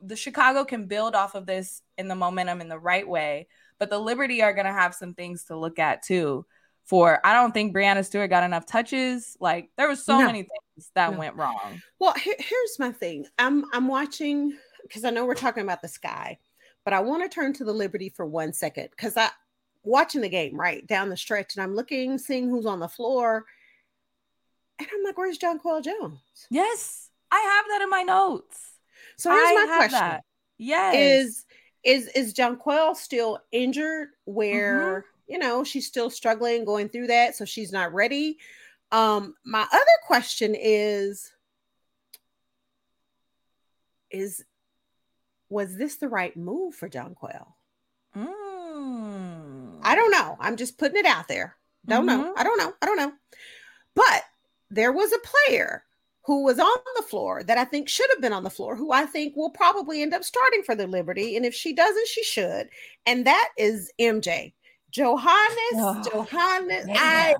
the 0.00 0.16
Chicago 0.16 0.64
can 0.64 0.86
build 0.86 1.14
off 1.14 1.34
of 1.34 1.46
this 1.46 1.82
in 1.96 2.08
the 2.08 2.14
momentum 2.16 2.60
in 2.60 2.68
the 2.68 2.78
right 2.78 3.06
way, 3.08 3.46
but 3.78 3.90
the 3.90 3.98
Liberty 3.98 4.42
are 4.42 4.52
going 4.52 4.66
to 4.66 4.72
have 4.72 4.94
some 4.94 5.14
things 5.14 5.44
to 5.44 5.56
look 5.56 5.78
at 5.78 6.02
too. 6.02 6.46
For 6.84 7.18
I 7.24 7.32
don't 7.32 7.52
think 7.52 7.74
Breanna 7.74 8.04
Stewart 8.04 8.30
got 8.30 8.44
enough 8.44 8.64
touches. 8.64 9.36
Like 9.40 9.70
there 9.76 9.88
was 9.88 10.04
so 10.04 10.18
No. 10.18 10.26
many 10.26 10.42
things 10.42 10.90
that 10.94 11.12
No. 11.12 11.18
went 11.18 11.34
wrong. 11.34 11.82
Well, 11.98 12.14
here, 12.14 12.36
here's 12.38 12.78
my 12.78 12.92
thing. 12.92 13.26
I'm 13.38 13.64
I'm 13.72 13.88
watching 13.88 14.56
because 14.82 15.04
I 15.04 15.10
know 15.10 15.26
we're 15.26 15.34
talking 15.34 15.64
about 15.64 15.82
the 15.82 15.88
sky, 15.88 16.38
but 16.84 16.94
I 16.94 17.00
want 17.00 17.24
to 17.24 17.28
turn 17.28 17.52
to 17.54 17.64
the 17.64 17.72
Liberty 17.72 18.08
for 18.08 18.24
one 18.24 18.52
second 18.52 18.90
because 18.90 19.16
I 19.16 19.30
watching 19.82 20.20
the 20.20 20.28
game 20.28 20.58
right 20.58 20.86
down 20.86 21.08
the 21.08 21.16
stretch 21.16 21.56
and 21.56 21.62
I'm 21.64 21.74
looking, 21.74 22.18
seeing 22.18 22.48
who's 22.48 22.66
on 22.66 22.78
the 22.78 22.88
floor, 22.88 23.44
and 24.78 24.86
I'm 24.92 25.02
like, 25.02 25.18
"Where's 25.18 25.38
Jonquel 25.38 25.82
Jones?" 25.82 26.20
Yes, 26.50 27.10
I 27.32 27.40
have 27.40 27.64
that 27.68 27.82
in 27.82 27.90
my 27.90 28.02
notes. 28.02 28.74
So 29.16 29.30
here's 29.30 29.48
I 29.48 29.54
my 29.54 29.60
have 29.62 29.76
question: 29.78 29.98
that. 29.98 30.24
Yes. 30.58 30.94
Is 30.94 31.45
is 31.86 32.08
is 32.08 32.34
Jonquel 32.34 32.94
still 32.96 33.38
injured? 33.52 34.08
Where 34.26 35.00
Mm-hmm. 35.00 35.32
you 35.32 35.38
know 35.38 35.64
she's 35.64 35.86
still 35.86 36.10
struggling, 36.10 36.64
going 36.64 36.88
through 36.88 37.06
that, 37.06 37.36
so 37.36 37.44
she's 37.44 37.72
not 37.72 37.94
ready. 37.94 38.38
Um, 38.92 39.34
my 39.44 39.62
other 39.62 39.96
question 40.06 40.54
is 40.58 41.32
is 44.10 44.44
was 45.48 45.76
this 45.76 45.96
the 45.96 46.08
right 46.08 46.36
move 46.36 46.74
for 46.74 46.88
Jonquel? 46.88 47.46
Mm. 48.16 49.78
I 49.82 49.94
don't 49.94 50.10
know. 50.10 50.36
I'm 50.40 50.56
just 50.56 50.78
putting 50.78 50.98
it 50.98 51.06
out 51.06 51.28
there. 51.28 51.56
Don't 51.86 52.06
know. 52.06 52.32
Mhm. 52.34 52.38
I 52.40 52.42
don't 52.42 52.58
know. 52.58 52.72
I 52.82 52.86
don't 52.86 52.96
know. 52.96 53.12
But 53.94 54.24
there 54.70 54.90
was 54.92 55.12
a 55.12 55.18
player 55.48 55.84
who 56.26 56.42
was 56.42 56.58
on 56.58 56.76
the 56.96 57.02
floor 57.02 57.42
that 57.44 57.56
I 57.56 57.64
think 57.64 57.88
should 57.88 58.10
have 58.10 58.20
been 58.20 58.32
on 58.32 58.42
the 58.42 58.50
floor, 58.50 58.74
who 58.74 58.90
I 58.92 59.06
think 59.06 59.36
will 59.36 59.50
probably 59.50 60.02
end 60.02 60.12
up 60.12 60.24
starting 60.24 60.62
for 60.64 60.74
the 60.74 60.86
Liberty. 60.88 61.36
And 61.36 61.46
if 61.46 61.54
she 61.54 61.72
doesn't, 61.72 62.08
she 62.08 62.24
should. 62.24 62.68
And 63.06 63.24
that 63.26 63.50
is 63.56 63.92
MJ. 64.00 64.52
Johannes, 64.90 65.56
Oh, 65.74 66.02
Johannes. 66.12 66.86
I 66.90 67.34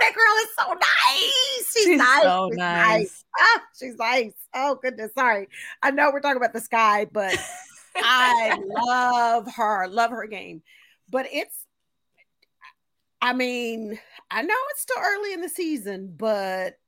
that 0.00 0.14
girl 0.14 0.36
is 0.42 0.48
so 0.56 0.72
nice. 0.72 1.72
She's, 1.72 1.84
She's 1.84 1.98
nice. 1.98 2.22
so 2.22 2.48
She's 2.50 2.56
nice. 2.58 3.24
Ah, 3.38 3.62
she's 3.78 3.96
nice. 3.96 4.32
Oh 4.54 4.78
goodness. 4.80 5.12
Sorry. 5.14 5.48
I 5.82 5.90
know 5.90 6.10
we're 6.12 6.20
talking 6.20 6.36
about 6.36 6.52
the 6.52 6.60
sky, 6.60 7.06
but 7.10 7.36
I 7.96 8.56
love 8.64 9.52
her, 9.56 9.88
love 9.88 10.10
her 10.10 10.26
game. 10.26 10.62
But 11.10 11.26
it's, 11.32 11.66
I 13.20 13.32
mean, 13.34 13.98
I 14.30 14.42
know 14.42 14.54
it's 14.70 14.82
still 14.82 14.98
early 15.02 15.32
in 15.32 15.40
the 15.42 15.48
season, 15.48 16.14
but 16.16 16.78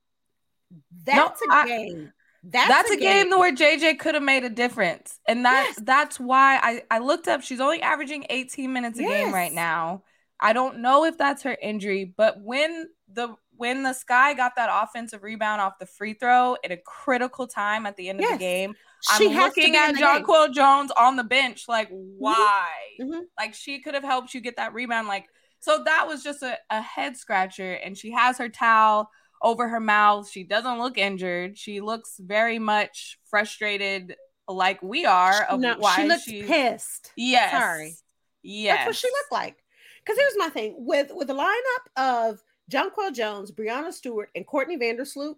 that's 1.05 1.41
a 1.43 1.53
I- 1.53 1.67
game. 1.67 2.13
That's, 2.47 2.69
That's, 2.69 2.91
a 2.91 2.97
game, 2.99 3.31
where 3.31 3.55
JJ 3.55 3.99
could 3.99 4.13
have 4.15 4.23
made 4.23 4.45
a 4.45 4.51
difference. 4.51 5.19
And 5.27 5.47
that 5.47 5.65
Yes. 5.69 5.81
that's 5.83 6.21
why 6.21 6.59
I, 6.63 6.83
I 6.91 6.99
looked 6.99 7.27
up. 7.27 7.41
She's 7.41 7.59
only 7.59 7.81
averaging 7.81 8.27
18 8.29 8.71
minutes 8.71 8.99
a 8.99 9.03
game 9.03 9.33
right 9.33 9.51
now. 9.51 10.03
I 10.39 10.53
don't 10.53 10.81
know 10.81 11.07
if 11.07 11.17
that's 11.17 11.45
her 11.45 11.57
injury, 11.63 12.05
but 12.05 12.43
when 12.43 12.91
the 13.11 13.35
when 13.57 13.83
the 13.83 13.95
sky 13.95 14.35
got 14.35 14.57
that 14.57 14.69
offensive 14.71 15.23
rebound 15.23 15.63
off 15.63 15.79
the 15.81 15.87
free 15.87 16.13
throw 16.13 16.57
at 16.63 16.71
a 16.71 16.77
critical 16.85 17.47
time 17.47 17.87
at 17.87 17.97
the 17.97 18.11
end 18.11 18.21
of 18.23 18.31
the 18.31 18.37
game, 18.37 18.75
She 19.17 19.29
I'm 19.31 19.37
looking 19.39 19.75
at 19.77 19.95
game. 19.95 20.23
Quill 20.25 20.51
Jones 20.53 20.91
on 20.99 21.17
the 21.17 21.25
bench, 21.25 21.65
like, 21.67 21.89
why? 21.91 22.69
Mhm. 23.01 23.23
Like 23.39 23.55
she 23.55 23.81
could 23.81 23.95
have 23.95 24.05
helped 24.05 24.35
you 24.35 24.43
get 24.43 24.57
that 24.57 24.75
rebound. 24.75 25.09
Like, 25.09 25.29
so 25.61 25.83
that 25.85 26.07
was 26.07 26.23
just 26.23 26.43
a, 26.43 26.59
a 26.69 26.83
head 26.83 27.17
scratcher. 27.17 27.73
And 27.73 27.97
she 27.97 28.11
has 28.11 28.37
her 28.37 28.51
towel 28.51 29.09
over 29.45 29.69
her 29.69 29.79
mouth. 29.79 30.29
She 30.29 30.43
doesn't 30.43 30.79
look 30.79 30.99
injured. 30.99 31.57
She 31.57 31.81
looks 31.81 32.17
very 32.19 32.59
much 32.59 33.19
frustrated, 33.27 34.17
like 34.49 34.83
we 34.83 35.05
are, 35.05 35.45
of 35.45 35.61
No, 35.61 35.77
why 35.79 35.97
she 35.97 36.09
looks 36.09 36.25
she's 36.25 36.47
pissed. 36.47 37.13
Yes. 37.15 37.53
Sorry. 37.53 37.95
Yes. 38.43 38.79
That's 38.79 38.87
what 38.87 38.97
she 38.97 39.09
looked 39.09 39.33
like. 39.33 39.57
Because 40.05 40.19
here's 40.19 40.37
my 40.37 40.49
thing 40.49 40.75
with 40.79 41.13
with 41.15 41.29
the 41.29 41.35
lineup 41.35 42.29
of 42.31 42.43
Jonquel 42.73 43.15
Jones, 43.15 43.53
Breanna 43.53 43.93
Stewart, 43.93 44.31
and 44.35 44.47
Courtney 44.47 44.77
Vandersloot, 44.77 45.37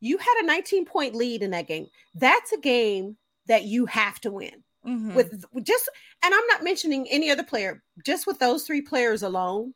you 0.00 0.18
had 0.18 0.42
a 0.42 0.46
19 0.46 0.84
point 0.86 1.14
lead 1.14 1.42
in 1.42 1.52
that 1.52 1.68
game. 1.68 1.86
That's 2.14 2.52
a 2.52 2.58
game 2.58 3.16
that 3.46 3.64
you 3.64 3.86
have 3.86 4.20
to 4.22 4.30
win. 4.30 4.64
Mhm. 4.86 5.14
With 5.14 5.44
with 5.52 5.64
just 5.64 5.88
and 6.22 6.34
I'm 6.34 6.46
not 6.46 6.64
mentioning 6.64 7.06
any 7.08 7.30
other 7.30 7.42
player, 7.42 7.82
just 8.04 8.26
with 8.26 8.38
those 8.38 8.66
three 8.66 8.82
players 8.82 9.22
alone, 9.22 9.74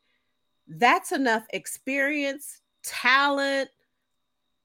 that's 0.68 1.12
enough 1.12 1.46
experience, 1.51 2.60
talent, 2.83 3.71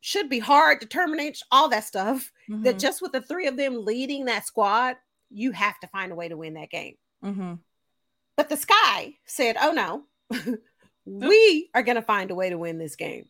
should 0.02 0.30
be 0.30 0.40
hard, 0.40 0.80
determination, 0.80 1.46
all 1.52 1.70
that 1.70 1.84
stuff. 1.84 2.32
That 2.48 2.76
Mhm. 2.76 2.80
just 2.80 3.02
with 3.02 3.12
the 3.12 3.22
three 3.22 3.48
of 3.48 3.58
them 3.58 3.84
leading 3.86 4.26
that 4.26 4.46
squad, 4.46 4.98
you 5.32 5.52
have 5.52 5.80
to 5.80 5.88
find 5.88 6.12
a 6.12 6.16
way 6.16 6.28
to 6.30 6.38
win 6.38 6.54
that 6.54 6.70
game. 6.70 6.96
Mhm. 7.24 7.60
But 8.36 8.50
the 8.50 8.58
sky 8.58 9.18
said, 9.26 9.58
"Oh 9.60 9.72
no, 9.72 10.06
we 11.06 11.70
are 11.74 11.84
going 11.84 11.96
to 11.96 12.02
find 12.02 12.32
a 12.32 12.36
way 12.36 12.50
to 12.50 12.58
win 12.58 12.78
this 12.78 12.96
game." 12.96 13.28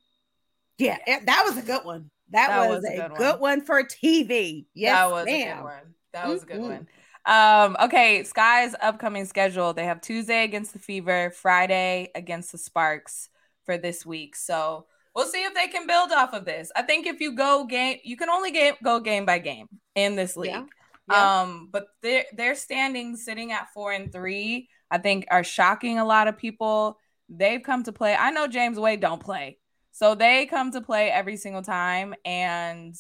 Yeah, 0.78 0.98
that 1.08 1.44
was 1.46 1.58
a 1.58 1.62
good 1.62 1.86
one. 1.86 2.10
That, 2.32 2.48
That 2.50 2.68
was, 2.70 2.78
was 2.82 2.86
a 2.86 2.96
good 2.98 3.12
good, 3.16 3.40
one. 3.40 3.60
one. 3.60 3.62
for 3.66 3.84
TV. 3.84 4.66
Yes, 4.74 4.94
that 4.98 5.12
was 5.12 5.28
a 5.28 5.44
good 5.46 5.64
one. 5.64 5.96
That 6.12 6.28
was 6.28 6.44
a 6.44 6.46
good 6.46 6.62
one. 6.62 6.88
Um, 7.28 7.78
okay, 7.82 8.24
Sky's 8.24 8.76
upcoming 8.82 9.26
schedule. 9.26 9.74
They 9.74 9.86
have 9.86 10.02
Tuesday 10.02 10.44
against 10.44 10.74
the 10.74 10.80
Fever, 10.80 11.32
Friday 11.32 12.12
against 12.16 12.52
the 12.52 12.58
Sparks 12.58 13.30
for 13.66 13.78
this 13.78 14.06
week. 14.06 14.36
So 14.36 14.86
we'll 15.16 15.28
see 15.28 15.44
if 15.44 15.54
they 15.54 15.68
can 15.68 15.88
build 15.88 16.12
off 16.12 16.34
of 16.34 16.46
this. 16.46 16.72
I 16.76 16.82
think 16.82 17.08
if 17.08 17.20
you 17.20 17.36
go 17.36 17.66
game, 17.66 18.00
you 18.04 18.18
can 18.18 18.30
only 18.30 18.52
game 18.52 18.76
go 18.84 19.00
game 19.00 19.26
by 19.26 19.40
game 19.40 19.68
in 19.96 20.16
this 20.16 20.38
league. 20.38 20.52
Yeah. 20.52 20.66
Yeah. 21.10 21.42
Um, 21.42 21.70
but 21.72 21.88
their 22.02 22.26
their 22.34 22.56
standings 22.56 23.24
sitting 23.24 23.52
at 23.52 23.72
four 23.74 23.92
and 23.92 24.12
three, 24.12 24.70
I 24.90 24.98
think 24.98 25.26
are 25.30 25.44
shocking 25.44 26.00
a 26.00 26.06
lot 26.06 26.28
of 26.28 26.38
people. 26.38 26.98
They've 27.30 27.62
come 27.62 27.84
to 27.84 27.92
play. 27.92 28.16
I 28.16 28.32
know 28.32 28.48
James 28.48 28.80
Wade 28.80 29.02
don't 29.02 29.22
play. 29.22 29.60
So 29.92 30.16
they 30.16 30.46
come 30.46 30.72
to 30.72 30.82
play 30.82 31.10
every 31.10 31.38
single 31.38 31.62
time. 31.62 32.16
And 32.26 32.96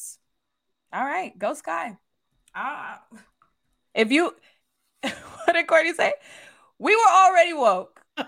all 0.93 1.03
right, 1.03 1.37
go 1.37 1.53
Sky. 1.53 1.97
Ah. 2.53 3.01
If 3.93 4.11
you 4.11 4.35
what 5.01 5.53
did 5.53 5.67
Courtney 5.67 5.93
say? 5.93 6.13
We 6.79 6.95
were 6.95 7.11
already 7.11 7.53
woke. 7.53 7.94
we 8.17 8.23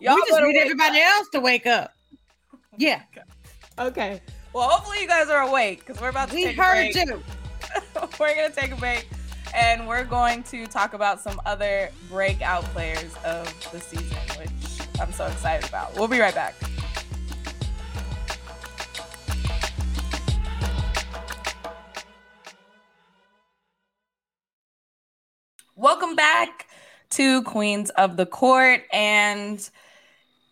Y'all 0.00 0.16
just 0.26 0.42
need 0.42 0.56
everybody 0.56 1.00
else 1.00 1.28
to 1.30 1.40
wake 1.40 1.66
up. 1.66 1.92
Yeah, 2.76 3.02
Okay. 3.78 4.20
Well, 4.52 4.68
hopefully 4.68 5.00
you 5.00 5.06
guys 5.06 5.28
are 5.28 5.42
awake 5.42 5.86
because 5.86 6.00
we're 6.02 6.08
about 6.08 6.30
to 6.30 6.34
we 6.34 6.42
take 6.42 6.58
a 6.58 6.62
heard 6.62 6.92
break. 6.92 7.06
you. 7.06 7.22
we're 8.18 8.34
gonna 8.34 8.50
take 8.50 8.72
a 8.72 8.76
break 8.76 9.06
and 9.54 9.86
we're 9.86 10.02
going 10.02 10.42
to 10.44 10.66
talk 10.66 10.92
about 10.92 11.20
some 11.20 11.40
other 11.46 11.90
breakout 12.08 12.64
players 12.64 13.14
of 13.24 13.46
the 13.70 13.78
season, 13.78 14.16
which 14.40 14.50
I'm 15.00 15.12
so 15.12 15.26
excited 15.26 15.68
about. 15.68 15.94
We'll 15.94 16.08
be 16.08 16.18
right 16.18 16.34
back. 16.34 16.56
Welcome 25.76 26.16
back 26.16 26.66
to 27.14 27.42
Queens 27.44 27.90
of 27.90 28.16
the 28.16 28.26
Court, 28.26 28.82
and 28.92 29.70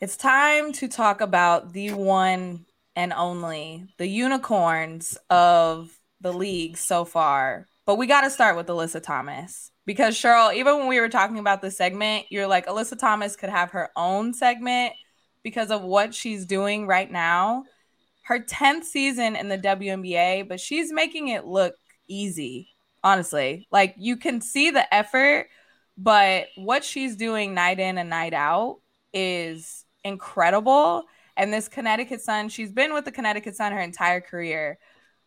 it's 0.01 0.17
time 0.17 0.73
to 0.75 0.87
talk 0.87 1.21
about 1.21 1.73
the 1.73 1.93
one 1.93 2.67
and 2.95 3.13
only, 3.13 3.87
the 3.99 4.07
unicorns 4.07 5.19
of 5.29 5.91
the 6.21 6.33
league 6.33 6.77
so 6.77 7.05
far. 7.05 7.67
But 7.85 7.97
we 7.97 8.07
got 8.07 8.21
to 8.21 8.31
start 8.31 8.57
with 8.57 8.69
Alyssa 8.69 9.03
Thomas 9.03 9.73
because 9.87 10.15
Sheryl, 10.15 10.55
even 10.55 10.79
when 10.79 10.87
we 10.87 11.01
were 11.01 11.09
talking 11.09 11.39
about 11.39 11.63
the 11.63 11.71
segment, 11.71 12.27
you're 12.31 12.47
like, 12.47 12.67
Alyssa 12.67 12.97
Thomas 12.97 13.35
could 13.35 13.51
have 13.51 13.73
her 13.73 13.91
own 13.97 14.33
segment 14.33 14.93
because 15.43 15.73
of 15.73 15.83
what 15.83 16.15
she's 16.15 16.47
doing 16.47 16.87
right 16.87 17.11
now. 17.11 17.65
Her 18.23 18.39
10th 18.39 18.85
season 18.85 19.35
in 19.35 19.49
the 19.49 19.59
WNBA, 19.59 20.49
but 20.49 20.61
she's 20.61 20.93
making 20.93 21.27
it 21.27 21.45
look 21.45 21.75
easy, 22.07 22.69
honestly. 23.03 23.67
Like 23.73 23.97
you 23.99 24.17
can 24.17 24.41
see 24.41 24.71
the 24.71 24.95
effort, 24.95 25.49
but 25.97 26.47
what 26.57 26.85
she's 26.85 27.17
doing 27.17 27.55
night 27.55 27.79
in 27.79 27.99
and 27.99 28.11
night 28.11 28.35
out 28.35 28.79
is 29.13 29.85
incredible. 30.05 31.05
And 31.37 31.53
this 31.53 31.69
Connecticut 31.69 32.21
Sun, 32.21 32.49
she's 32.51 32.73
been 32.73 32.93
with 32.93 33.05
the 33.05 33.13
Connecticut 33.13 33.57
Sun 33.57 33.73
her 33.73 33.81
entire 33.81 34.21
career. 34.21 34.79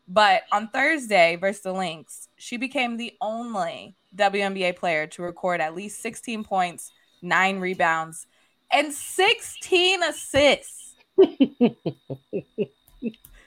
But 0.07 0.43
on 0.51 0.67
Thursday 0.67 1.35
versus 1.35 1.63
the 1.63 1.73
Lynx, 1.73 2.27
she 2.37 2.57
became 2.57 2.97
the 2.97 3.13
only 3.21 3.95
WNBA 4.15 4.75
player 4.75 5.07
to 5.07 5.23
record 5.23 5.61
at 5.61 5.75
least 5.75 6.01
16 6.01 6.43
points, 6.43 6.91
nine 7.21 7.59
rebounds, 7.59 8.27
and 8.71 8.93
16 8.93 10.03
assists. 10.03 10.95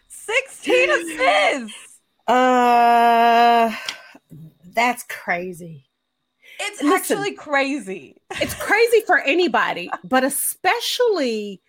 16 0.08 0.90
assists. 0.90 2.00
Uh, 2.26 3.72
that's 4.74 5.04
crazy. 5.04 5.87
It's 6.60 6.82
Listen. 6.82 7.18
actually 7.18 7.34
crazy. 7.34 8.16
It's 8.32 8.54
crazy 8.54 9.00
for 9.06 9.18
anybody, 9.20 9.90
but 10.04 10.24
especially, 10.24 11.62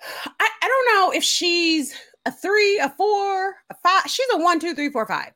I, 0.00 0.48
I 0.62 0.68
don't 0.68 0.94
know 0.94 1.12
if 1.16 1.24
she's 1.24 1.94
a 2.26 2.32
three, 2.32 2.78
a 2.78 2.90
four, 2.90 3.56
a 3.70 3.74
five. 3.82 4.04
She's 4.10 4.26
a 4.32 4.38
one, 4.38 4.60
two, 4.60 4.74
three, 4.74 4.90
four, 4.90 5.06
five. 5.06 5.32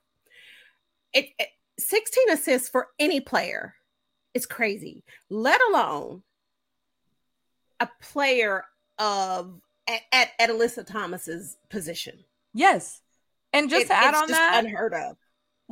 It, 1.14 1.26
it 1.38 1.48
16 1.78 2.30
assists 2.30 2.68
for 2.68 2.88
any 2.98 3.20
player 3.20 3.74
is 4.34 4.46
crazy, 4.46 5.04
let 5.30 5.60
alone 5.70 6.22
a 7.80 7.88
player 8.00 8.64
of 8.98 9.60
at, 9.88 10.00
at, 10.12 10.28
at 10.38 10.50
Alyssa 10.50 10.86
Thomas's 10.86 11.56
position. 11.70 12.18
Yes. 12.54 13.00
And 13.52 13.68
just 13.68 13.86
It- 13.86 13.88
to 13.88 13.94
add 13.94 14.10
it's 14.14 14.22
on 14.22 14.28
just 14.28 14.38
that, 14.40 14.64
unheard 14.64 14.94
of. 14.94 15.16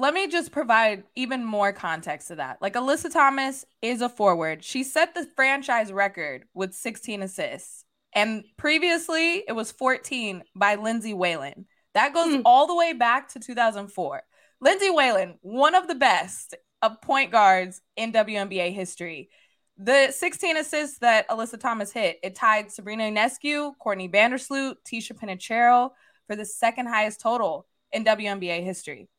Let 0.01 0.15
me 0.15 0.29
just 0.29 0.51
provide 0.51 1.05
even 1.15 1.45
more 1.45 1.75
context 1.75 2.29
to 2.29 2.37
that. 2.37 2.63
Like 2.63 2.73
Alyssa 2.73 3.13
Thomas 3.13 3.67
is 3.83 4.01
a 4.01 4.09
forward. 4.09 4.65
She 4.65 4.83
set 4.83 5.15
the 5.15 5.29
franchise 5.37 5.93
record 5.93 6.45
with 6.55 6.73
16 6.73 7.21
assists. 7.21 7.85
And 8.15 8.45
previously 8.57 9.45
it 9.47 9.53
was 9.53 9.71
14 9.73 10.43
by 10.57 10.77
Lindsay 10.77 11.13
Whalen. 11.13 11.67
That 11.93 12.15
goes 12.15 12.37
Hmm. 12.37 12.41
all 12.47 12.67
the 12.67 12.75
way 12.75 12.95
back 12.95 13.29
to 13.33 13.41
2004. 13.41 14.23
Lindsay 14.63 14.89
Whalen, 14.89 15.39
one 15.43 15.75
of 15.75 15.87
the 15.87 15.95
best 15.95 16.55
of 16.81 17.03
point 17.03 17.31
guards 17.31 17.83
in 17.95 18.11
WNBA 18.11 18.71
history. 18.73 19.29
The 19.77 20.13
16 20.13 20.57
assists 20.57 20.99
that 21.01 21.29
Alyssa 21.29 21.61
Thomas 21.61 21.93
hit, 21.93 22.19
it 22.23 22.35
tied 22.35 22.73
Sabrina 22.73 23.05
Ionescu, 23.05 23.75
Courtney 23.79 24.09
Vandersloot, 24.09 24.77
Ticha 24.83 25.13
Penicheiro 25.13 25.91
for 26.27 26.37
the 26.37 26.47
second 26.47 26.87
highest 26.87 27.21
total 27.21 27.67
in 27.93 28.03
WNBA 28.05 28.65
history. 28.65 29.11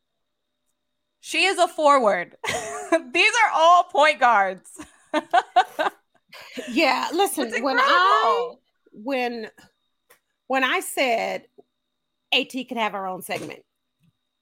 She 1.22 1.46
is 1.46 1.58
a 1.60 1.68
forward. 1.68 2.36
These 3.14 3.34
are 3.46 3.52
all 3.54 3.84
point 3.84 4.20
guards. 4.20 4.70
Yeah, 6.70 7.10
listen, 7.14 7.52
when 7.64 7.78
I 7.80 8.54
when 8.92 9.48
when 10.48 10.64
I 10.64 10.80
said 10.82 11.46
AT 12.34 12.52
could 12.52 12.78
have 12.78 12.94
her 12.94 13.06
own 13.06 13.22
segment, 13.22 13.62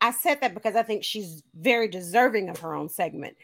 I 0.01 0.11
said 0.11 0.41
that 0.41 0.53
because 0.53 0.75
I 0.75 0.83
think 0.83 1.03
she's 1.03 1.43
very 1.53 1.89
deserving 1.89 2.49
of 2.49 2.59
her 2.59 2.73
own 2.73 2.89
segment. 2.89 3.35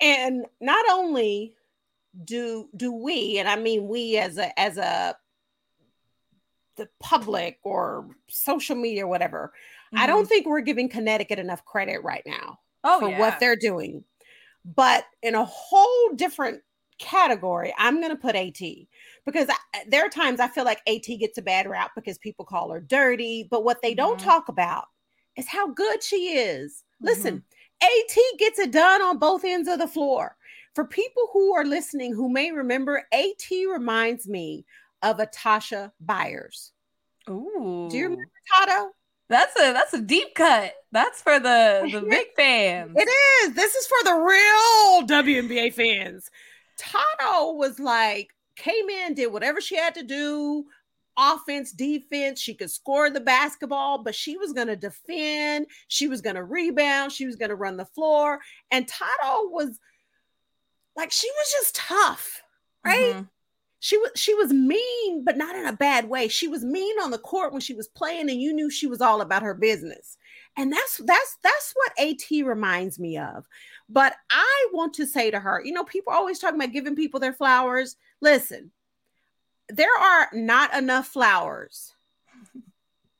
And 0.00 0.46
not 0.60 0.84
only 0.90 1.54
do 2.22 2.68
do 2.76 2.92
we, 2.92 3.38
and 3.38 3.48
I 3.48 3.56
mean 3.56 3.88
we 3.88 4.18
as 4.18 4.38
a 4.38 4.58
as 4.60 4.76
a 4.76 5.16
the 6.76 6.88
public 7.00 7.58
or 7.64 8.08
social 8.28 8.76
media 8.76 9.04
or 9.04 9.08
whatever, 9.08 9.52
I 9.96 10.06
don't 10.06 10.28
think 10.28 10.46
we're 10.46 10.60
giving 10.60 10.88
Connecticut 10.88 11.38
enough 11.38 11.64
credit 11.64 12.02
right 12.02 12.22
now 12.26 12.58
oh, 12.84 13.00
for 13.00 13.08
yeah. 13.10 13.18
what 13.18 13.40
they're 13.40 13.56
doing. 13.56 14.04
But 14.64 15.04
in 15.22 15.34
a 15.34 15.44
whole 15.44 16.10
different 16.14 16.62
category, 16.98 17.72
I'm 17.78 18.00
going 18.00 18.10
to 18.10 18.16
put 18.16 18.36
AT 18.36 18.60
because 19.24 19.48
I, 19.48 19.84
there 19.88 20.04
are 20.04 20.10
times 20.10 20.40
I 20.40 20.48
feel 20.48 20.64
like 20.64 20.80
AT 20.86 21.06
gets 21.18 21.38
a 21.38 21.42
bad 21.42 21.68
rap 21.68 21.92
because 21.94 22.18
people 22.18 22.44
call 22.44 22.70
her 22.70 22.80
dirty. 22.80 23.46
But 23.50 23.64
what 23.64 23.80
they 23.82 23.94
don't 23.94 24.18
Mhm. 24.20 24.24
talk 24.24 24.48
about 24.48 24.86
is 25.36 25.48
how 25.48 25.68
good 25.68 26.02
she 26.02 26.36
is. 26.36 26.84
Listen, 27.00 27.36
Mm-hmm. 27.36 28.34
AT 28.34 28.38
gets 28.38 28.58
it 28.58 28.72
done 28.72 29.00
on 29.00 29.18
both 29.18 29.44
ends 29.44 29.68
of 29.68 29.78
the 29.78 29.86
floor. 29.86 30.36
For 30.74 30.84
people 30.84 31.28
who 31.32 31.54
are 31.54 31.64
listening 31.64 32.12
who 32.12 32.28
may 32.28 32.50
remember, 32.50 33.06
AT 33.12 33.48
reminds 33.50 34.28
me 34.28 34.66
of 35.02 35.20
a 35.20 35.26
Tasha 35.26 35.92
Byers. 36.00 36.72
Ooh. 37.30 37.88
Do 37.90 37.96
you 37.96 38.04
remember 38.04 38.24
Tato? 38.52 38.90
That's 39.28 39.54
a 39.60 39.72
that's 39.72 39.94
a 39.94 40.00
deep 40.00 40.34
cut. 40.34 40.72
That's 40.92 41.20
for 41.20 41.38
the 41.38 41.88
the 41.92 42.00
big 42.00 42.28
fans. 42.36 42.92
It 42.96 43.08
is. 43.46 43.54
This 43.54 43.74
is 43.74 43.86
for 43.86 44.04
the 44.04 44.14
real 44.14 45.06
WNBA 45.06 45.74
fans. 45.74 46.30
Tato 46.76 47.52
was 47.52 47.78
like, 47.78 48.30
came 48.56 48.88
in, 48.88 49.14
did 49.14 49.32
whatever 49.32 49.60
she 49.60 49.76
had 49.76 49.94
to 49.96 50.02
do 50.02 50.64
offense, 51.18 51.72
defense. 51.72 52.40
She 52.40 52.54
could 52.54 52.70
score 52.70 53.10
the 53.10 53.20
basketball, 53.20 54.02
but 54.04 54.14
she 54.14 54.36
was 54.36 54.52
going 54.52 54.68
to 54.68 54.76
defend. 54.76 55.66
She 55.88 56.06
was 56.06 56.20
going 56.20 56.36
to 56.36 56.44
rebound. 56.44 57.10
She 57.12 57.26
was 57.26 57.34
going 57.36 57.48
to 57.48 57.56
run 57.56 57.76
the 57.76 57.84
floor. 57.84 58.38
And 58.70 58.86
Tato 58.86 59.48
was 59.48 59.78
like, 60.96 61.10
she 61.10 61.28
was 61.28 61.52
just 61.52 61.74
tough, 61.74 62.40
right? 62.84 63.14
Mhm. 63.16 63.28
She 63.80 63.96
was 63.98 64.10
she 64.16 64.34
was 64.34 64.52
mean 64.52 65.24
but 65.24 65.36
not 65.36 65.56
in 65.56 65.66
a 65.66 65.72
bad 65.72 66.08
way. 66.08 66.28
She 66.28 66.48
was 66.48 66.64
mean 66.64 66.98
on 67.00 67.10
the 67.10 67.18
court 67.18 67.52
when 67.52 67.60
she 67.60 67.74
was 67.74 67.88
playing 67.88 68.28
and 68.30 68.40
you 68.40 68.52
knew 68.52 68.70
she 68.70 68.86
was 68.86 69.00
all 69.00 69.20
about 69.20 69.42
her 69.42 69.54
business. 69.54 70.16
And 70.56 70.72
that's 70.72 71.00
that's 71.04 71.38
that's 71.42 71.74
what 71.74 71.92
at 71.98 72.44
reminds 72.44 72.98
me 72.98 73.18
of. 73.18 73.46
But 73.88 74.14
i 74.30 74.68
want 74.72 74.92
to 74.94 75.06
say 75.06 75.30
to 75.30 75.40
her 75.40 75.62
you 75.64 75.72
know 75.72 75.84
people 75.84 76.12
always 76.12 76.38
talking 76.38 76.60
about 76.60 76.72
giving 76.72 76.96
people 76.96 77.20
their 77.20 77.32
flowers. 77.32 77.96
Listen 78.20 78.70
there 79.68 79.96
are 80.00 80.28
not 80.32 80.74
enough 80.74 81.08
flowers 81.08 81.94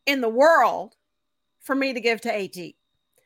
in 0.07 0.21
the 0.21 0.29
world 0.29 0.97
for 1.61 1.75
me 1.75 1.93
to 1.93 2.01
give 2.01 2.21
to 2.23 2.35
at 2.35 2.75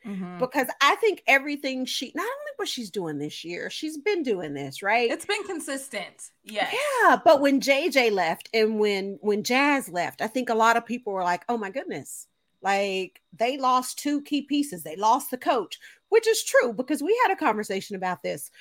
Mhm. 0.05 0.39
because 0.39 0.67
i 0.81 0.95
think 0.95 1.23
everything 1.27 1.85
she 1.85 2.11
not 2.15 2.23
only 2.23 2.51
what 2.57 2.67
she's 2.67 2.91
doing 2.91 3.17
this 3.19 3.43
year 3.45 3.69
she's 3.69 3.97
been 3.97 4.21
doing 4.23 4.53
this 4.53 4.83
right 4.83 5.09
It's 5.09 5.25
been 5.25 5.43
consistent. 5.43 6.31
Yes. 6.43 6.73
yeah, 7.03 7.15
but 7.23 7.39
when 7.41 7.61
JJ 7.61 8.11
left 8.11 8.49
and 8.53 8.79
when 8.79 9.17
when 9.21 9.43
Jazz 9.43 9.87
left, 9.89 10.21
I 10.21 10.27
think 10.27 10.49
a 10.49 10.55
lot 10.55 10.75
of 10.77 10.85
people 10.85 11.13
were 11.13 11.23
like, 11.23 11.43
"Oh 11.47 11.57
my 11.57 11.69
goodness." 11.69 12.27
Like 12.61 13.21
they 13.37 13.57
lost 13.57 13.97
two 13.99 14.21
key 14.21 14.41
pieces. 14.43 14.83
They 14.83 14.95
lost 14.95 15.31
the 15.31 15.37
coach, 15.37 15.79
which 16.09 16.27
is 16.27 16.43
true 16.43 16.73
because 16.73 17.01
we 17.01 17.17
had 17.23 17.31
a 17.33 17.37
conversation 17.37 17.95
about 17.95 18.23
this. 18.23 18.51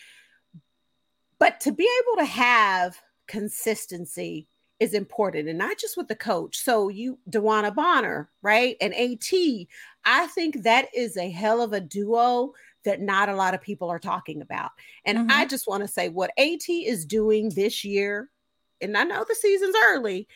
But 1.38 1.60
to 1.60 1.72
be 1.72 1.88
able 2.02 2.18
to 2.18 2.24
have 2.24 3.00
consistency 3.26 4.48
is 4.82 4.94
important 4.94 5.48
and 5.48 5.56
not 5.56 5.78
just 5.78 5.96
with 5.96 6.08
the 6.08 6.16
coach. 6.16 6.58
So 6.58 6.88
you 6.88 7.16
DeWanna 7.30 7.72
Bonner, 7.72 8.28
right? 8.42 8.76
And 8.80 8.92
AT, 8.92 9.32
I 10.04 10.26
think 10.26 10.64
that 10.64 10.88
is 10.92 11.16
a 11.16 11.30
hell 11.30 11.62
of 11.62 11.72
a 11.72 11.80
duo 11.80 12.52
that 12.84 13.00
not 13.00 13.28
a 13.28 13.36
lot 13.36 13.54
of 13.54 13.62
people 13.62 13.88
are 13.90 14.00
talking 14.00 14.42
about. 14.42 14.72
And 15.04 15.30
I 15.30 15.42
mm-hmm. 15.42 15.48
just 15.48 15.68
want 15.68 15.84
to 15.84 15.88
say 15.88 16.08
what 16.08 16.32
AT 16.36 16.68
is 16.68 17.06
doing 17.06 17.50
this 17.50 17.84
year, 17.84 18.28
and 18.80 18.96
I 18.96 19.04
know 19.04 19.24
the 19.26 19.36
season's 19.36 19.76
early, 19.90 20.26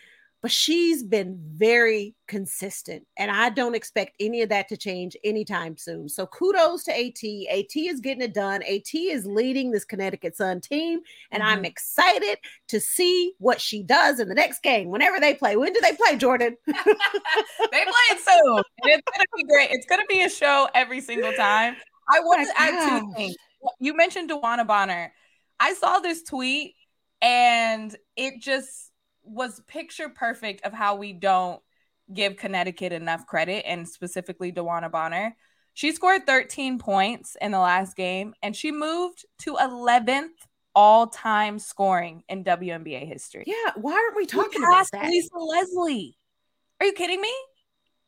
but 0.46 0.52
she's 0.52 1.02
been 1.02 1.36
very 1.56 2.14
consistent. 2.28 3.04
And 3.16 3.32
I 3.32 3.50
don't 3.50 3.74
expect 3.74 4.14
any 4.20 4.42
of 4.42 4.48
that 4.50 4.68
to 4.68 4.76
change 4.76 5.16
anytime 5.24 5.76
soon. 5.76 6.08
So 6.08 6.24
kudos 6.24 6.84
to 6.84 6.92
AT. 6.92 7.48
AT 7.50 7.74
is 7.74 7.98
getting 7.98 8.22
it 8.22 8.32
done. 8.32 8.62
AT 8.62 8.94
is 8.94 9.26
leading 9.26 9.72
this 9.72 9.84
Connecticut 9.84 10.36
Sun 10.36 10.60
team. 10.60 11.00
And 11.32 11.42
I'm 11.42 11.64
Mhm. 11.64 11.66
excited 11.66 12.38
to 12.68 12.78
see 12.78 13.32
what 13.38 13.60
she 13.60 13.82
does 13.82 14.20
in 14.20 14.28
the 14.28 14.36
next 14.36 14.62
game, 14.62 14.88
whenever 14.88 15.18
they 15.18 15.34
play. 15.34 15.56
When 15.56 15.72
do 15.72 15.80
they 15.80 15.94
play, 15.94 16.14
Jordan? 16.14 16.56
they 16.66 17.82
play 17.82 18.06
it 18.12 18.20
soon. 18.20 18.62
And 18.82 18.92
it's 18.92 19.02
gonna 19.12 19.24
be 19.34 19.42
great. 19.42 19.70
It's 19.72 19.86
gonna 19.86 20.06
be 20.08 20.22
a 20.22 20.28
show 20.30 20.68
every 20.74 21.00
single 21.00 21.32
time. 21.32 21.74
I 22.08 22.20
want 22.20 22.46
to 22.48 22.60
add 22.60 22.70
two 22.70 23.14
things. 23.16 23.36
You 23.80 23.96
mentioned 23.96 24.30
DeWanna 24.30 24.64
Bonner. 24.64 25.12
I 25.58 25.74
saw 25.74 25.98
this 25.98 26.22
tweet 26.22 26.76
and 27.20 27.96
it 28.14 28.40
just 28.40 28.92
was 29.26 29.60
picture 29.66 30.08
perfect 30.08 30.64
of 30.64 30.72
how 30.72 30.96
we 30.96 31.12
don't 31.12 31.60
give 32.12 32.36
Connecticut 32.36 32.92
enough 32.92 33.26
credit 33.26 33.64
and 33.66 33.88
specifically 33.88 34.52
DeWanna 34.52 34.90
Bonner. 34.90 35.36
She 35.74 35.92
scored 35.92 36.26
13 36.26 36.78
points 36.78 37.36
in 37.40 37.50
the 37.50 37.58
last 37.58 37.96
game, 37.96 38.34
and 38.42 38.56
she 38.56 38.72
moved 38.72 39.26
to 39.40 39.56
11th 39.56 40.30
all 40.74 41.06
time 41.06 41.58
scoring 41.58 42.22
in 42.28 42.44
WNBA 42.44 43.06
history. 43.06 43.44
Yeah, 43.46 43.72
why 43.76 43.92
aren't 43.92 44.16
we 44.16 44.22
We 44.22 44.26
talking 44.26 44.62
about 44.62 44.72
passed 44.72 44.92
that? 44.92 45.10
Lisa 45.10 45.36
Leslie. 45.36 46.16
Are 46.80 46.86
you 46.86 46.92
kidding 46.92 47.20
me? 47.20 47.32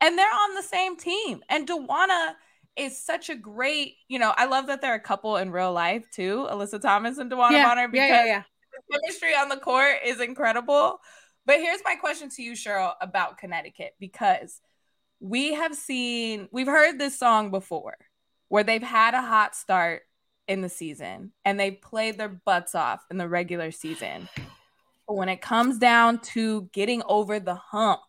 And 0.01 0.17
they're 0.17 0.27
on 0.27 0.55
the 0.55 0.63
same 0.63 0.97
team. 0.97 1.43
And 1.49 1.67
DeWanna 1.67 2.35
is 2.77 3.03
such 3.05 3.29
a 3.31 3.35
great, 3.35 3.95
you 4.07 4.19
know, 4.19 4.33
I 4.37 4.47
love 4.47 4.69
that 4.69 4.81
they're 4.81 4.95
a 4.95 5.01
couple 5.01 5.37
in 5.37 5.51
real 5.51 5.73
life 5.73 6.07
too, 6.11 6.47
Alyssa 6.51 6.81
Thomas 6.81 7.19
and 7.19 7.31
DeWanna 7.31 7.51
yeah, 7.51 7.69
Bonner, 7.69 7.89
because 7.89 8.09
yeah, 8.09 8.25
yeah, 8.25 8.43
chemistry 8.91 9.35
on 9.35 9.49
the 9.49 9.57
court 9.57 9.97
is 10.05 10.21
incredible. 10.21 11.01
But 11.47 11.61
here's 11.61 11.81
my 11.85 11.95
question 11.95 12.29
to 12.31 12.43
you, 12.43 12.53
Sheryl, 12.53 12.93
about 13.01 13.39
Connecticut, 13.39 13.95
because 13.99 14.61
we 15.21 15.55
have 15.55 15.75
seen, 15.75 16.49
we've 16.53 16.67
heard 16.67 16.99
this 16.99 17.19
song 17.19 17.51
before 17.51 17.97
where 18.49 18.65
they've 18.65 18.83
had 18.83 19.15
a 19.15 19.23
hot 19.23 19.55
start 19.55 20.03
in 20.47 20.63
the 20.63 20.69
season 20.69 21.33
and 21.45 21.59
they 21.59 21.71
played 21.71 22.19
their 22.19 22.29
butts 22.29 22.75
off 22.75 23.05
in 23.11 23.19
the 23.19 23.29
regular 23.29 23.71
season. 23.71 24.29
But 25.07 25.15
when 25.15 25.29
it 25.29 25.41
comes 25.41 25.79
down 25.79 26.21
to 26.21 26.69
getting 26.73 27.03
over 27.07 27.41
the 27.41 27.55
hump 27.55 28.01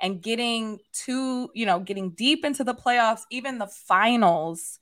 and 0.00 0.22
getting 0.22 0.78
to, 1.04 1.48
you 1.54 1.66
know, 1.66 1.80
getting 1.80 2.10
deep 2.10 2.44
into 2.44 2.64
the 2.64 2.74
playoffs, 2.74 3.22
even 3.30 3.58
the 3.58 3.66
finals, 3.66 4.78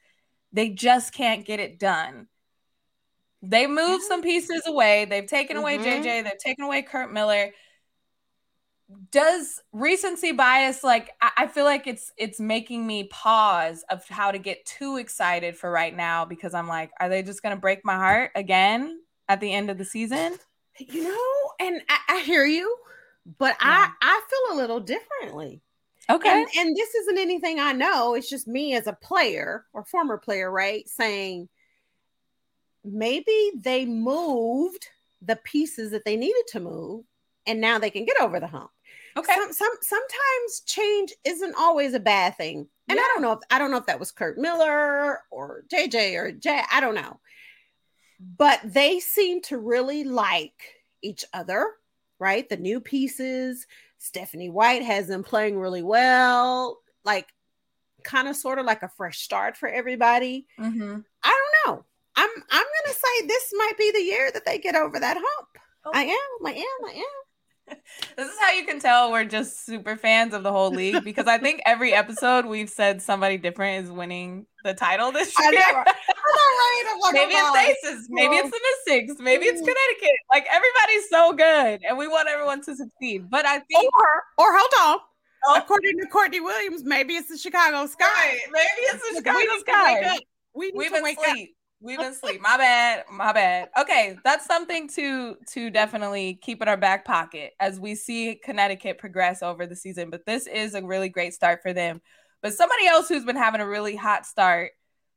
they 0.53 0.68
just 0.68 1.12
can't 1.12 1.47
get 1.47 1.61
it 1.61 1.79
done. 1.79 2.29
They 3.47 3.67
moved 3.67 4.05
some 4.05 4.23
pieces 4.23 4.63
away. 4.67 5.05
They've 5.05 5.27
taken 5.27 5.57
away 5.57 5.79
Mhm. 5.79 5.85
JJ. 5.85 6.23
They've 6.23 6.39
taken 6.39 6.65
away 6.65 6.83
Curt 6.83 7.13
Miller. 7.13 7.53
Does 9.11 9.63
recency 9.73 10.33
bias 10.33 10.85
like 10.85 11.11
I, 11.23 11.31
I 11.39 11.47
feel 11.47 11.65
like 11.65 11.87
it's 11.87 12.13
it's 12.19 12.39
making 12.39 12.87
me 12.87 13.05
pause 13.05 13.83
of 13.89 14.07
how 14.09 14.31
to 14.31 14.39
get 14.39 14.65
too 14.67 14.99
excited 14.99 15.57
for 15.57 15.71
right 15.71 15.95
now 15.95 16.27
because 16.27 16.53
I'm 16.53 16.69
like, 16.69 16.91
are 17.01 17.09
they 17.09 17.23
just 17.23 17.43
gonna 17.43 17.57
break 17.57 17.85
my 17.85 17.95
heart 17.95 18.33
again 18.35 19.01
at 19.29 19.41
the 19.41 19.53
end 19.53 19.71
of 19.71 19.79
the 19.79 19.85
season? 19.87 20.39
You 20.79 21.05
know, 21.05 21.67
and 21.67 21.83
I, 21.89 21.99
I 22.17 22.21
hear 22.23 22.45
you, 22.45 22.77
but 23.39 23.57
Yeah. 23.61 23.89
I 23.91 23.91
I 24.03 24.21
feel 24.29 24.57
a 24.57 24.61
little 24.61 24.81
differently. 24.81 25.63
Okay. 26.11 26.29
And, 26.29 26.47
and 26.59 26.77
this 26.77 26.95
isn't 26.95 27.19
anything 27.19 27.59
I 27.61 27.73
know. 27.73 28.15
It's 28.15 28.29
just 28.29 28.47
me 28.47 28.75
as 28.75 28.87
a 28.87 28.93
player 28.93 29.65
or 29.73 29.85
former 29.85 30.19
player, 30.19 30.51
right? 30.51 30.87
Saying 30.89 31.49
maybe 32.85 33.53
they 33.59 33.85
moved 33.87 34.87
the 35.23 35.37
pieces 35.37 35.90
that 35.92 36.05
they 36.05 36.16
needed 36.16 36.42
to 36.49 36.61
move, 36.61 37.05
and 37.47 37.61
now 37.61 37.79
they 37.79 37.90
can 37.90 38.05
get 38.05 38.20
over 38.20 38.38
the 38.40 38.47
hump. 38.47 38.70
okay. 39.16 39.33
Some, 39.35 39.53
some 39.53 39.73
sometimes 39.81 40.61
change 40.66 41.12
isn't 41.25 41.55
always 41.59 41.94
a 41.94 42.01
bad 42.01 42.37
thing. 42.37 42.68
And 42.88 42.99
I 42.99 43.03
don't 43.14 43.23
know 43.23 43.33
if 43.33 43.38
I 43.51 43.59
don't 43.59 43.70
know 43.70 43.79
if 43.79 43.87
that 43.87 43.99
was 43.99 44.12
Curt 44.12 44.37
Miller 44.37 45.20
or 45.31 45.64
JJ 45.73 46.16
or 46.18 46.33
Jay. 46.33 46.61
I 46.70 46.81
don't 46.81 46.94
know. 46.94 47.18
But 48.37 48.61
they 48.64 49.01
seem 49.01 49.40
to 49.42 49.59
really 49.59 50.05
like 50.05 50.53
each 51.03 51.25
other, 51.33 51.66
right? 52.18 52.47
The 52.49 52.57
new 52.59 52.81
pieces. 52.81 53.66
Stephanie 53.99 54.51
White 54.51 54.83
has 54.83 55.07
them 55.09 55.23
playing 55.25 55.59
really 55.59 55.83
well, 55.83 56.81
like 57.05 57.29
kind 58.03 58.29
of 58.29 58.37
sort 58.37 58.59
of 58.59 58.66
like 58.66 58.83
a 58.83 58.88
fresh 58.88 59.20
start 59.20 59.57
for 59.57 59.66
everybody. 59.66 60.47
Mhm. 60.59 61.05
I 62.16 62.20
don't 62.22 62.38
know. 62.38 62.44
I'm 62.50 62.61
I'm 62.61 62.66
gonna 62.85 62.94
say 62.94 63.27
this 63.27 63.53
might 63.57 63.79
be 63.79 63.90
the 63.92 64.03
year 64.03 64.31
that 64.33 64.44
they 64.44 64.59
get 64.59 64.74
over 64.77 64.98
that 64.98 65.16
hump. 65.18 65.48
Oh. 65.87 65.90
I 65.94 66.05
am, 66.05 66.46
I 66.46 66.53
am, 66.53 66.88
I 66.88 66.92
am. 66.92 67.05
This 68.16 68.29
is 68.29 68.38
how 68.38 68.53
you 68.53 68.64
can 68.66 68.79
tell 68.79 69.11
we're 69.11 69.24
just 69.24 69.64
super 69.64 69.96
fans 69.96 70.35
of 70.35 70.42
the 70.42 70.53
whole 70.53 70.70
league 70.70 71.03
because 71.03 71.27
I 71.27 71.38
think 71.38 71.62
every 71.64 71.94
episode 71.94 72.44
we've 72.44 72.68
said 72.68 73.00
somebody 73.00 73.38
different 73.38 73.85
is 73.85 73.90
winning 73.90 74.46
the 74.64 74.74
title 74.74 75.11
this 75.12 75.33
year. 75.38 75.50
know, 75.50 75.59
right? 75.59 75.64
I 75.66 75.72
know, 75.83 75.87
right? 75.88 76.85
I'm 76.92 77.00
like, 77.00 77.14
maybe 77.14 77.33
oh, 77.37 77.53
it's 77.57 77.85
Aces, 77.85 78.07
maybe 78.11 78.35
it's 78.37 78.50
the 78.50 78.61
Mystics, 78.87 79.20
maybe 79.20 79.46
it's 79.46 79.62
Mm. 79.62 79.64
Connecticut. 79.64 80.16
Like 80.33 80.46
everybody's 80.53 81.09
so 81.09 81.33
good, 81.33 81.81
and 81.88 81.96
we 81.98 82.07
want 82.07 82.29
everyone 82.29 82.62
to 82.64 82.77
succeed. 82.77 83.31
But 83.31 83.46
I 83.46 83.61
think 83.61 83.92
or 83.94 84.22
or 84.38 84.57
hold 84.59 84.72
on. 84.96 84.98
Oh. 85.46 85.59
According 85.59 85.98
to 86.00 86.07
Courtney 86.09 86.40
Williams, 86.40 86.85
maybe 86.85 87.14
it's 87.14 87.29
the 87.31 87.38
Chicago 87.38 87.87
Sky. 87.87 88.05
Right, 88.05 88.38
maybe 88.53 88.66
it's 88.92 89.11
the 89.11 89.16
Chicago 89.16 89.38
we 89.38 89.46
need 89.46 89.55
to 89.55 89.61
Sky. 89.61 90.18
We 90.55 90.66
need 90.66 90.74
We've 90.77 90.88
to 90.88 90.92
been 90.94 91.03
wake 91.03 91.18
up. 91.18 91.37
We've 91.85 91.99
been 91.99 92.14
sleep. 92.14 92.40
My 92.40 92.57
bad. 92.57 93.05
My 93.12 93.33
bad. 93.35 93.68
Okay, 93.79 94.16
that's 94.25 94.47
something 94.47 94.88
to 94.88 95.37
to 95.53 95.68
definitely 95.68 96.38
keep 96.40 96.62
in 96.62 96.68
our 96.68 96.79
back 96.79 97.05
pocket 97.05 97.53
as 97.61 97.79
we 97.79 97.94
see 97.94 98.40
Connecticut 98.42 98.97
progress 98.97 99.42
over 99.42 99.66
the 99.66 99.77
season. 99.77 100.09
But 100.09 100.25
this 100.25 100.47
is 100.47 100.75
a 100.75 100.83
really 100.83 101.11
great 101.11 101.35
start 101.35 101.61
for 101.62 101.75
them. 101.75 102.01
But 102.42 102.55
somebody 102.55 102.87
else 102.87 103.09
who's 103.09 103.27
been 103.27 103.37
having 103.37 103.61
a 103.61 103.68
really 103.68 103.97
hot 103.97 104.25
start, 104.25 104.73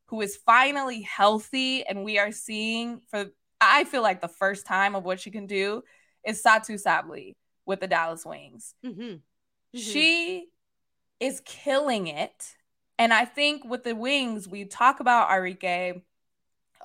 who 0.08 0.20
is 0.20 0.36
finally 0.36 1.02
healthy, 1.04 1.86
and 1.86 2.04
we 2.04 2.20
are 2.20 2.34
seeing 2.34 3.00
for 3.08 3.28
I 3.62 3.86
feel 3.86 4.02
like 4.02 4.20
the 4.20 4.28
first 4.28 4.66
time 4.66 4.94
of 4.94 5.06
what 5.06 5.22
she 5.22 5.32
can 5.32 5.48
do 5.48 5.84
is 6.26 6.44
Satou 6.44 6.82
Sabally 6.82 7.38
with 7.66 7.80
the 7.80 7.88
Dallas 7.88 8.26
Wings. 8.26 8.76
Mhm. 8.86 9.22
Mhm. 9.74 9.80
She 9.80 10.50
is 11.22 11.42
killing 11.46 12.08
it. 12.08 12.56
And 13.00 13.14
I 13.14 13.24
think 13.24 13.64
with 13.64 13.84
the 13.84 13.96
wings, 13.96 14.50
we 14.50 14.66
talk 14.66 15.00
about 15.00 15.30
Arike 15.30 16.02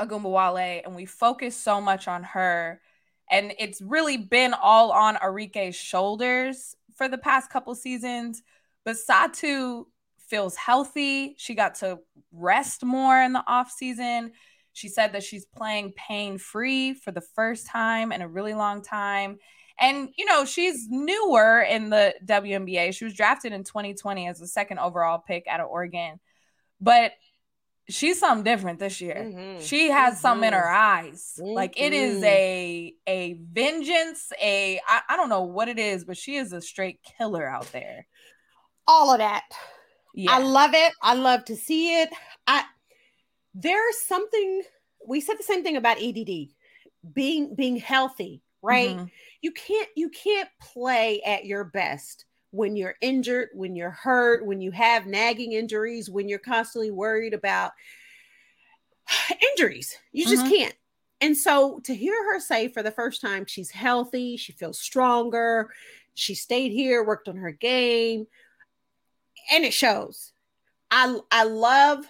Ogunbowale 0.00 0.82
and 0.84 0.94
we 0.94 1.06
focus 1.06 1.56
so 1.56 1.80
much 1.80 2.08
on 2.08 2.22
her. 2.22 2.80
And 3.30 3.54
it's 3.58 3.80
really 3.80 4.16
been 4.16 4.54
all 4.54 4.92
on 4.92 5.16
Arike's 5.16 5.76
shoulders 5.76 6.76
for 6.96 7.08
the 7.08 7.18
past 7.18 7.50
couple 7.50 7.74
seasons. 7.74 8.42
But 8.84 8.96
Satou 8.96 9.86
feels 10.28 10.56
healthy. 10.56 11.34
She 11.38 11.54
got 11.54 11.76
to 11.76 11.98
rest 12.32 12.84
more 12.84 13.20
in 13.20 13.32
the 13.32 13.44
off 13.46 13.70
season. 13.70 14.32
She 14.72 14.88
said 14.88 15.12
that 15.12 15.22
she's 15.22 15.44
playing 15.44 15.92
pain 15.92 16.38
free 16.38 16.94
for 16.94 17.10
the 17.10 17.20
first 17.20 17.66
time 17.66 18.12
in 18.12 18.22
a 18.22 18.28
really 18.28 18.54
long 18.54 18.82
time. 18.82 19.38
And, 19.78 20.08
you 20.16 20.24
know, 20.24 20.44
she's 20.44 20.86
newer 20.88 21.60
in 21.60 21.90
the 21.90 22.14
WNBA. 22.24 22.94
She 22.94 23.04
was 23.04 23.14
drafted 23.14 23.52
in 23.52 23.64
2020 23.64 24.28
as 24.28 24.38
the 24.38 24.46
second 24.46 24.78
overall 24.78 25.18
pick 25.18 25.46
out 25.48 25.60
of 25.60 25.68
Oregon. 25.68 26.20
But 26.80 27.12
she's 27.88 28.18
something 28.20 28.44
different 28.44 28.78
this 28.78 29.00
year. 29.00 29.16
Mhm. 29.32 29.62
She 29.62 29.90
has 29.90 30.20
something 30.20 30.48
in 30.48 30.54
Mhm. 30.54 30.58
her 30.58 30.68
eyes. 30.70 31.40
Like 31.42 31.74
it 31.80 31.92
is 31.92 32.22
Mhm. 32.22 32.26
a 32.26 32.94
a 33.06 33.32
vengeance, 33.34 34.32
a 34.40 34.80
I, 34.86 35.02
I 35.10 35.16
don't 35.16 35.28
know 35.28 35.42
what 35.42 35.68
it 35.68 35.78
is, 35.78 36.04
but 36.04 36.16
she 36.16 36.36
is 36.36 36.52
a 36.52 36.60
straight 36.60 37.02
killer 37.02 37.46
out 37.48 37.70
there. 37.72 38.06
all 38.88 39.12
of 39.12 39.18
that. 39.18 39.44
Yeah. 40.14 40.32
I 40.32 40.38
love 40.40 40.74
it. 40.74 40.92
I 41.02 41.14
love 41.14 41.44
to 41.46 41.56
see 41.56 42.02
it. 42.02 42.10
I 42.46 42.64
there's 43.54 44.00
something 44.02 44.62
we 45.06 45.20
said 45.20 45.38
the 45.38 45.42
same 45.44 45.62
thing 45.62 45.76
about 45.76 45.98
EDD 46.00 46.54
being 47.12 47.54
being 47.54 47.76
healthy, 47.76 48.42
right? 48.62 48.96
Mhm. 48.96 49.10
You 49.40 49.52
can't 49.52 49.88
you 49.96 50.10
can't 50.10 50.48
play 50.60 51.22
at 51.22 51.44
your 51.46 51.64
best 51.64 52.24
when 52.52 52.76
you're 52.76 52.96
injured, 53.02 53.50
when 53.54 53.76
you're 53.76 53.90
hurt, 53.90 54.46
when 54.46 54.60
you 54.60 54.70
have 54.70 55.06
nagging 55.06 55.52
injuries, 55.52 56.10
when 56.10 56.28
you're 56.28 56.38
constantly 56.38 56.92
worried 56.92 57.34
about 57.34 57.72
injuries. 59.50 59.98
You 60.12 60.26
just 60.26 60.46
Mhm. 60.46 60.48
can't. 60.48 60.76
And 61.20 61.36
so 61.36 61.80
to 61.84 61.94
hear 61.94 62.14
her 62.32 62.40
say 62.40 62.68
for 62.68 62.82
the 62.82 62.90
first 62.90 63.20
time 63.20 63.46
she's 63.46 63.70
healthy, 63.70 64.36
she 64.36 64.52
feels 64.52 64.80
stronger, 64.80 65.72
she 66.14 66.34
stayed 66.34 66.72
here, 66.72 67.04
worked 67.04 67.28
on 67.28 67.36
her 67.36 67.52
game, 67.52 68.26
and 69.50 69.64
it 69.64 69.74
shows. 69.74 70.32
I 70.90 71.18
I 71.30 71.44
love 71.44 72.06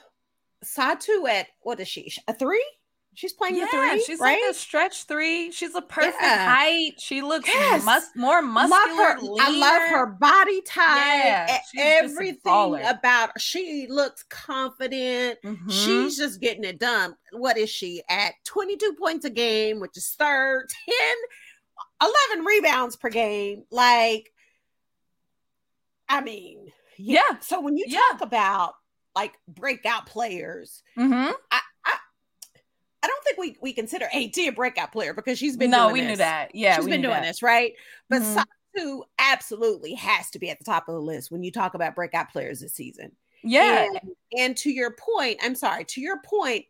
Satou 0.64 1.28
at 1.28 1.48
what 1.62 1.80
is 1.80 1.88
she? 1.88 2.12
A 2.28 2.34
three? 2.34 2.66
She's 3.14 3.34
playing 3.34 3.56
Yeah, 3.56 3.66
the 3.70 3.70
three, 3.76 4.04
she's 4.04 4.18
right? 4.20 4.40
like 4.40 4.50
a 4.50 4.54
stretch 4.54 5.04
three. 5.04 5.52
She's 5.52 5.74
a 5.74 5.82
perfect 5.82 6.16
Yeah. 6.20 6.54
height. 6.54 6.94
She 6.98 7.20
looks 7.20 7.46
Yes. 7.46 7.84
mus- 7.84 8.08
more 8.16 8.40
love 8.40 8.68
muscular. 8.70 9.04
her. 9.04 9.18
I 9.42 9.50
love 9.50 9.82
her 9.90 10.06
body 10.06 10.62
type. 10.62 10.96
Yeah, 10.96 11.46
she's 11.46 11.62
just 11.62 11.74
a 11.74 11.80
everything 12.14 12.74
about 12.86 13.38
she 13.38 13.86
looks 13.86 14.22
confident. 14.30 15.38
Mhm. 15.42 15.70
She's 15.70 16.16
just 16.16 16.40
getting 16.40 16.64
it 16.64 16.78
done. 16.78 17.14
What 17.32 17.58
is 17.58 17.68
she 17.68 18.02
at? 18.08 18.32
22 18.44 18.94
points 18.94 19.26
a 19.26 19.30
game, 19.30 19.78
which 19.78 19.96
is 19.98 20.08
third, 20.18 20.68
10, 20.88 21.16
11 22.00 22.46
rebounds 22.46 22.96
per 22.96 23.10
game. 23.10 23.66
Like, 23.70 24.32
I 26.08 26.20
mean, 26.22 26.72
Yeah. 26.98 27.40
So 27.40 27.60
when 27.60 27.76
you 27.76 27.84
Yeah. 27.88 28.00
talk 28.12 28.20
about 28.20 28.74
like 29.14 29.34
breakout 29.48 30.06
players, 30.06 30.82
Mhm. 30.96 31.34
I 31.50 31.60
don't 33.06 33.24
think 33.24 33.38
we 33.38 33.56
we 33.60 33.72
consider 33.72 34.06
AT 34.12 34.36
a 34.38 34.50
breakout 34.50 34.92
player 34.92 35.14
because 35.14 35.38
she's 35.38 35.56
been 35.56 35.70
No, 35.70 35.84
doing 35.88 35.92
we 35.92 36.00
knew 36.02 36.08
this. 36.08 36.18
that. 36.18 36.54
Yeah, 36.54 36.76
she's 36.76 36.86
been 36.86 37.02
doing 37.02 37.14
that. 37.14 37.24
this, 37.24 37.42
right? 37.42 37.74
But 38.08 38.22
Mhm. 38.22 38.44
Satou 38.76 39.02
absolutely 39.18 39.94
has 39.94 40.30
to 40.30 40.38
be 40.38 40.50
at 40.50 40.58
the 40.58 40.64
top 40.64 40.88
of 40.88 40.94
the 40.94 41.00
list 41.00 41.30
when 41.30 41.42
you 41.42 41.50
talk 41.52 41.74
about 41.74 41.94
breakout 41.94 42.30
players 42.30 42.60
this 42.60 42.74
season. 42.74 43.12
Yeah. 43.44 43.84
And, 43.84 44.00
and 44.38 44.56
to 44.58 44.70
your 44.70 44.92
point, 44.92 45.40
I'm 45.42 45.54
sorry, 45.54 45.84
to 45.86 46.00
your 46.00 46.20
point, 46.22 46.64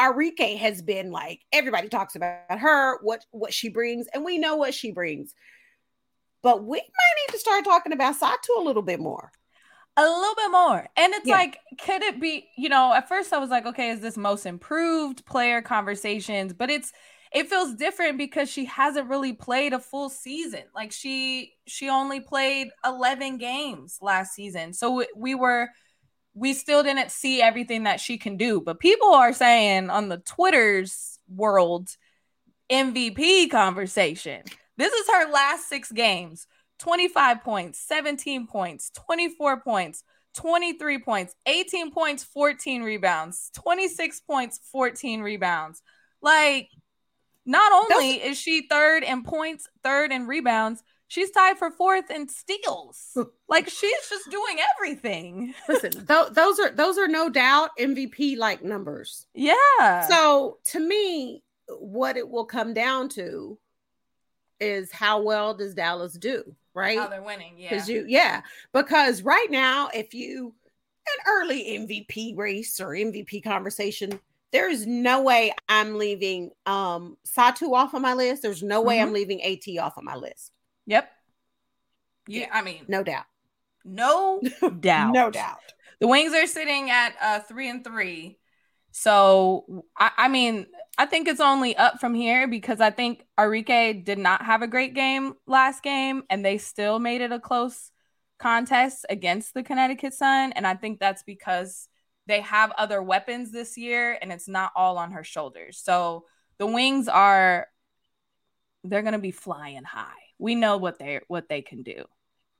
Arike 0.00 0.56
has 0.58 0.82
been 0.82 1.12
like 1.12 1.42
everybody 1.52 1.88
talks 1.88 2.16
about 2.16 2.58
her, 2.58 2.98
what 3.02 3.24
what 3.30 3.52
she 3.54 3.68
brings, 3.68 4.06
and 4.08 4.24
we 4.24 4.38
know 4.38 4.56
what 4.56 4.74
she 4.74 4.90
brings. 4.90 5.34
But 6.42 6.64
we 6.64 6.78
might 6.78 7.14
need 7.28 7.32
to 7.32 7.38
start 7.38 7.64
talking 7.64 7.92
about 7.92 8.18
Satou 8.18 8.58
a 8.58 8.62
little 8.62 8.82
bit 8.82 9.00
more. 9.00 9.30
A 9.96 10.02
little 10.02 10.34
bit 10.34 10.50
more. 10.50 10.88
And 10.96 11.14
it's 11.14 11.26
Yeah. 11.26 11.36
like, 11.36 11.58
could 11.80 12.02
it 12.02 12.20
be, 12.20 12.48
you 12.56 12.68
know, 12.68 12.92
at 12.92 13.08
first 13.08 13.32
I 13.32 13.38
was 13.38 13.50
like, 13.50 13.66
okay, 13.66 13.90
is 13.90 14.00
this 14.00 14.16
most 14.16 14.44
improved 14.46 15.24
player 15.26 15.62
conversations? 15.62 16.52
But 16.52 16.70
it's 16.70 16.92
it 17.32 17.48
feels 17.48 17.74
different 17.74 18.16
because 18.16 18.48
she 18.48 18.64
hasn't 18.66 19.08
really 19.08 19.32
played 19.32 19.72
a 19.72 19.80
full 19.80 20.08
season. 20.08 20.62
Like 20.74 20.92
she 20.92 21.54
she 21.66 21.88
only 21.88 22.20
played 22.20 22.68
11 22.84 23.38
games 23.38 23.98
last 24.00 24.34
season. 24.34 24.72
So 24.72 24.90
we- 24.92 25.08
we 25.16 25.34
were 25.34 25.68
we 26.36 26.52
still 26.54 26.82
didn't 26.82 27.12
see 27.12 27.40
everything 27.40 27.84
that 27.84 28.00
she 28.00 28.18
can 28.18 28.36
do. 28.36 28.60
But 28.60 28.80
people 28.80 29.14
are 29.14 29.32
saying 29.32 29.90
on 29.90 30.08
the 30.08 30.18
Twitter's 30.18 31.18
world 31.28 31.88
MVP 32.70 33.48
conversation. 33.50 34.42
This 34.76 34.92
is 34.92 35.08
her 35.08 35.30
last 35.30 35.68
6 35.68 35.92
games. 35.92 36.46
25 36.84 37.42
points, 37.42 37.78
17 37.80 38.46
points, 38.46 38.90
24 38.90 39.62
points, 39.62 40.04
23 40.34 40.98
points, 40.98 41.34
18 41.46 41.90
points, 41.90 42.24
14 42.24 42.82
rebounds, 42.82 43.50
26 43.54 44.20
points, 44.20 44.60
14 44.70 45.22
rebounds. 45.22 45.80
Like, 46.20 46.68
not 47.46 47.72
only 47.72 48.22
is 48.22 48.38
she 48.38 48.66
third 48.68 49.02
in 49.02 49.22
points, 49.22 49.66
third 49.82 50.12
in 50.12 50.26
rebounds, 50.26 50.82
she's 51.08 51.30
tied 51.30 51.56
for 51.56 51.70
fourth 51.70 52.10
in 52.10 52.28
steals. 52.28 53.16
like, 53.48 53.70
she's 53.70 54.08
just 54.10 54.30
doing 54.30 54.58
everything. 54.76 55.54
Listen, 55.68 56.06
th- 56.06 56.32
those 56.32 56.60
are 56.60 56.70
those 56.70 56.98
are 56.98 57.08
no 57.08 57.30
doubt 57.30 57.70
MVP 57.80 58.36
like 58.36 58.62
numbers. 58.62 59.26
Yeah. 59.32 60.06
So 60.08 60.58
to 60.64 60.80
me, 60.80 61.42
what 61.66 62.18
it 62.18 62.28
will 62.28 62.44
come 62.44 62.74
down 62.74 63.08
to 63.10 63.58
is 64.60 64.92
how 64.92 65.22
well 65.22 65.54
does 65.54 65.74
Dallas 65.74 66.12
do, 66.12 66.54
right? 66.74 66.98
how 66.98 67.08
they're 67.08 67.22
winning. 67.22 67.54
Yeah. 67.56 67.70
Because 67.70 67.88
you, 67.88 68.04
yeah, 68.08 68.42
because 68.72 69.22
right 69.22 69.50
now, 69.50 69.88
if 69.94 70.12
you 70.14 70.54
an 71.06 71.24
early 71.32 71.64
MVP 71.78 72.36
race 72.36 72.80
or 72.80 72.88
MVP 72.88 73.44
conversation, 73.44 74.18
there 74.52 74.70
is 74.70 74.86
no 74.86 75.22
way 75.22 75.52
I'm 75.68 75.96
leaving 75.98 76.50
um 76.66 77.16
Satou 77.26 77.72
off 77.74 77.94
of 77.94 78.02
my 78.02 78.14
list. 78.14 78.42
There's 78.42 78.62
no 78.62 78.82
way 78.82 79.00
I'm 79.00 79.12
leaving 79.12 79.42
AT 79.42 79.66
off 79.80 79.96
of 79.96 80.04
my 80.04 80.16
list. 80.16 80.52
Yep. 80.86 81.10
Yeah, 82.26 82.48
I 82.52 82.62
mean, 82.62 82.84
No 82.88 83.02
doubt. 83.02 83.26
no 83.84 84.40
doubt. 84.80 85.12
No 85.12 85.30
doubt. 85.30 85.58
The 86.00 86.08
Wings 86.08 86.32
are 86.34 86.46
sitting 86.46 86.90
at 86.90 87.14
uh 87.20 87.40
three 87.40 87.68
and 87.68 87.84
three. 87.84 88.38
So 88.92 89.84
I, 89.98 90.10
I 90.16 90.28
mean, 90.28 90.66
I 90.96 91.06
think 91.06 91.26
it's 91.26 91.40
only 91.40 91.76
up 91.76 91.98
from 92.00 92.14
here 92.14 92.46
because 92.46 92.80
I 92.80 92.90
think 92.90 93.26
Arike 93.38 94.04
did 94.04 94.18
not 94.18 94.42
have 94.42 94.62
a 94.62 94.68
great 94.68 94.94
game 94.94 95.34
last 95.46 95.82
game 95.82 96.22
and 96.30 96.44
they 96.44 96.58
still 96.58 96.98
made 96.98 97.20
it 97.20 97.32
a 97.32 97.40
close 97.40 97.90
contest 98.38 99.04
against 99.08 99.54
the 99.54 99.62
Connecticut 99.62 100.14
Sun. 100.14 100.52
And 100.52 100.66
I 100.66 100.74
think 100.74 101.00
that's 101.00 101.22
because 101.24 101.88
they 102.26 102.40
have 102.42 102.70
other 102.78 103.02
weapons 103.02 103.50
this 103.50 103.76
year 103.76 104.16
and 104.22 104.32
it's 104.32 104.46
not 104.48 104.72
all 104.76 104.96
on 104.98 105.12
her 105.12 105.24
shoulders. 105.24 105.78
So 105.78 106.26
the 106.58 106.66
Wings 106.66 107.08
are 107.08 107.66
they're 108.84 109.02
gonna 109.02 109.18
be 109.18 109.30
flying 109.32 109.82
high. 109.82 110.12
We 110.38 110.54
know 110.54 110.76
what 110.76 110.98
they 110.98 111.20
what 111.26 111.48
they 111.48 111.62
can 111.62 111.82
do. 111.82 112.04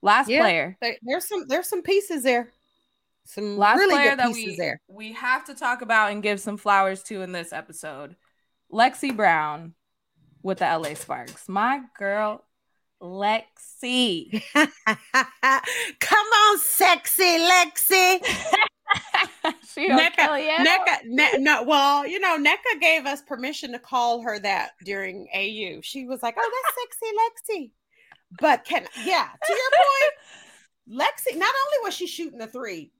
Last 0.01 0.27
Yeah. 0.27 0.41
player. 0.41 0.77
There- 0.81 0.97
there's 1.03 1.27
some 1.27 1.47
there's 1.47 1.69
some 1.69 1.83
pieces 1.83 2.23
there. 2.23 2.51
Some 3.27 3.57
Last 3.57 3.77
really 3.79 3.95
player 3.95 4.15
that 4.15 4.31
we 4.33 4.55
there. 4.55 4.81
we 4.87 5.13
have 5.13 5.45
to 5.45 5.55
talk 5.55 5.81
about 5.81 6.11
and 6.11 6.21
give 6.21 6.39
some 6.39 6.57
flowers 6.57 7.01
to 7.03 7.21
in 7.21 7.31
this 7.31 7.53
episode. 7.53 8.15
Lexie 8.71 9.15
Brown 9.15 9.73
with 10.43 10.59
the 10.59 10.65
LA 10.65 10.93
Sparks. 10.93 11.47
My 11.47 11.81
girl, 11.97 12.43
Lexie. 13.01 14.43
Come 14.53 16.27
on, 16.27 16.59
sexy 16.59 17.23
Lexie. 17.23 18.25
she 19.73 19.89
Nneka. 19.89 20.17
Nneka, 20.17 20.97
Ne- 21.05 21.37
no, 21.39 21.63
well, 21.63 22.07
you 22.07 22.19
know, 22.19 22.37
Nneka 22.37 22.79
gave 22.79 23.05
us 23.05 23.21
permission 23.21 23.71
to 23.71 23.79
call 23.79 24.21
her 24.21 24.39
that 24.39 24.71
during 24.83 25.27
AU. 25.33 25.81
She 25.81 26.05
was 26.05 26.21
like, 26.23 26.35
"Oh, 26.39 26.51
that's 26.63 26.77
sexy 26.81 27.59
Lexie." 27.59 27.71
But 28.39 28.65
can 28.65 28.85
yeah, 29.03 29.27
to 29.45 29.53
your 29.53 29.71
point, 30.89 31.01
Lexie. 31.01 31.37
Not 31.37 31.53
only 31.65 31.85
was 31.85 31.93
she 31.93 32.07
shooting 32.07 32.39
the 32.39 32.47
three, 32.47 32.91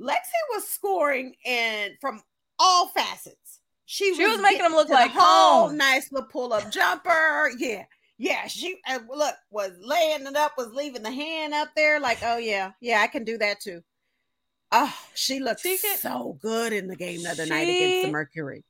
Lexie 0.00 0.54
was 0.54 0.66
scoring 0.66 1.34
and 1.44 1.94
from 2.00 2.22
all 2.58 2.88
facets. 2.88 3.49
She, 3.92 4.14
She 4.14 4.24
was 4.24 4.40
making 4.40 4.58
getting 4.58 4.70
them 4.70 4.76
look 4.78 4.88
like 4.88 5.10
whole 5.12 5.66
home. 5.70 5.76
nice 5.76 6.12
little 6.12 6.28
pull 6.28 6.52
up 6.52 6.70
jumper. 6.70 7.50
Yeah, 7.58 7.86
yeah. 8.18 8.46
She 8.46 8.78
uh, 8.88 9.00
look 9.12 9.34
was 9.50 9.72
laying 9.80 10.24
it 10.28 10.36
up, 10.36 10.52
was 10.56 10.68
leaving 10.72 11.02
the 11.02 11.10
hand 11.10 11.52
up 11.54 11.70
there. 11.74 11.98
Like, 11.98 12.18
oh 12.22 12.36
yeah, 12.38 12.70
yeah, 12.80 13.00
I 13.00 13.08
can 13.08 13.24
do 13.24 13.36
that 13.38 13.58
too. 13.58 13.80
Oh, 14.70 14.94
she 15.14 15.40
looked 15.40 15.62
She 15.62 15.76
could- 15.76 15.98
so 15.98 16.38
good 16.40 16.72
in 16.72 16.86
the 16.86 16.94
game 16.94 17.24
the 17.24 17.30
other 17.30 17.46
night 17.46 17.62
against 17.68 18.06
the 18.06 18.12
Mercury. 18.12 18.64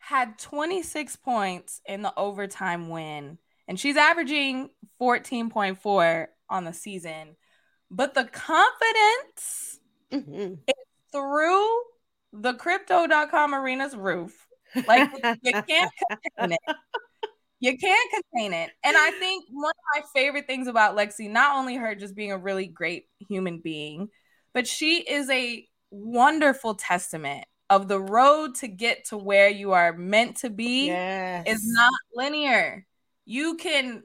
Had 0.00 0.38
26 0.38 1.16
points 1.16 1.80
in 1.86 2.02
the 2.02 2.12
overtime 2.14 2.90
win, 2.90 3.38
and 3.68 3.80
she's 3.80 3.96
averaging 3.96 4.68
14.4 5.00 6.26
on 6.50 6.64
the 6.64 6.74
season. 6.74 7.36
But 7.90 8.12
the 8.12 8.24
confidence 8.24 9.80
Mhm. 10.12 10.58
through 11.10 11.80
the 12.34 12.52
crypto.com 12.52 13.54
arena's 13.54 13.96
roof 13.96 14.46
Like 14.86 15.10
you 15.42 15.52
can't 15.52 15.92
contain 16.36 16.52
it. 16.52 16.76
You 17.60 17.76
can't 17.76 18.10
contain 18.10 18.52
it. 18.52 18.70
And 18.84 18.96
I 18.96 19.10
think 19.12 19.44
one 19.50 19.70
of 19.70 20.00
my 20.00 20.06
favorite 20.14 20.46
things 20.46 20.68
about 20.68 20.96
Lexie, 20.96 21.28
not 21.30 21.56
only 21.56 21.74
her 21.76 21.94
just 21.94 22.14
being 22.14 22.30
a 22.32 22.38
really 22.38 22.66
great 22.66 23.06
human 23.28 23.58
being, 23.58 24.08
but 24.52 24.66
she 24.66 24.98
is 24.98 25.28
a 25.28 25.66
wonderful 25.90 26.74
testament 26.74 27.44
of 27.70 27.88
the 27.88 28.00
road 28.00 28.54
to 28.56 28.68
get 28.68 29.06
to 29.06 29.18
where 29.18 29.48
you 29.48 29.72
are 29.72 29.92
meant 29.92 30.36
to 30.38 30.50
be 30.50 30.86
yes. 30.86 31.44
is 31.46 31.62
not 31.64 31.92
linear. 32.14 32.86
You 33.26 33.56
can 33.56 34.02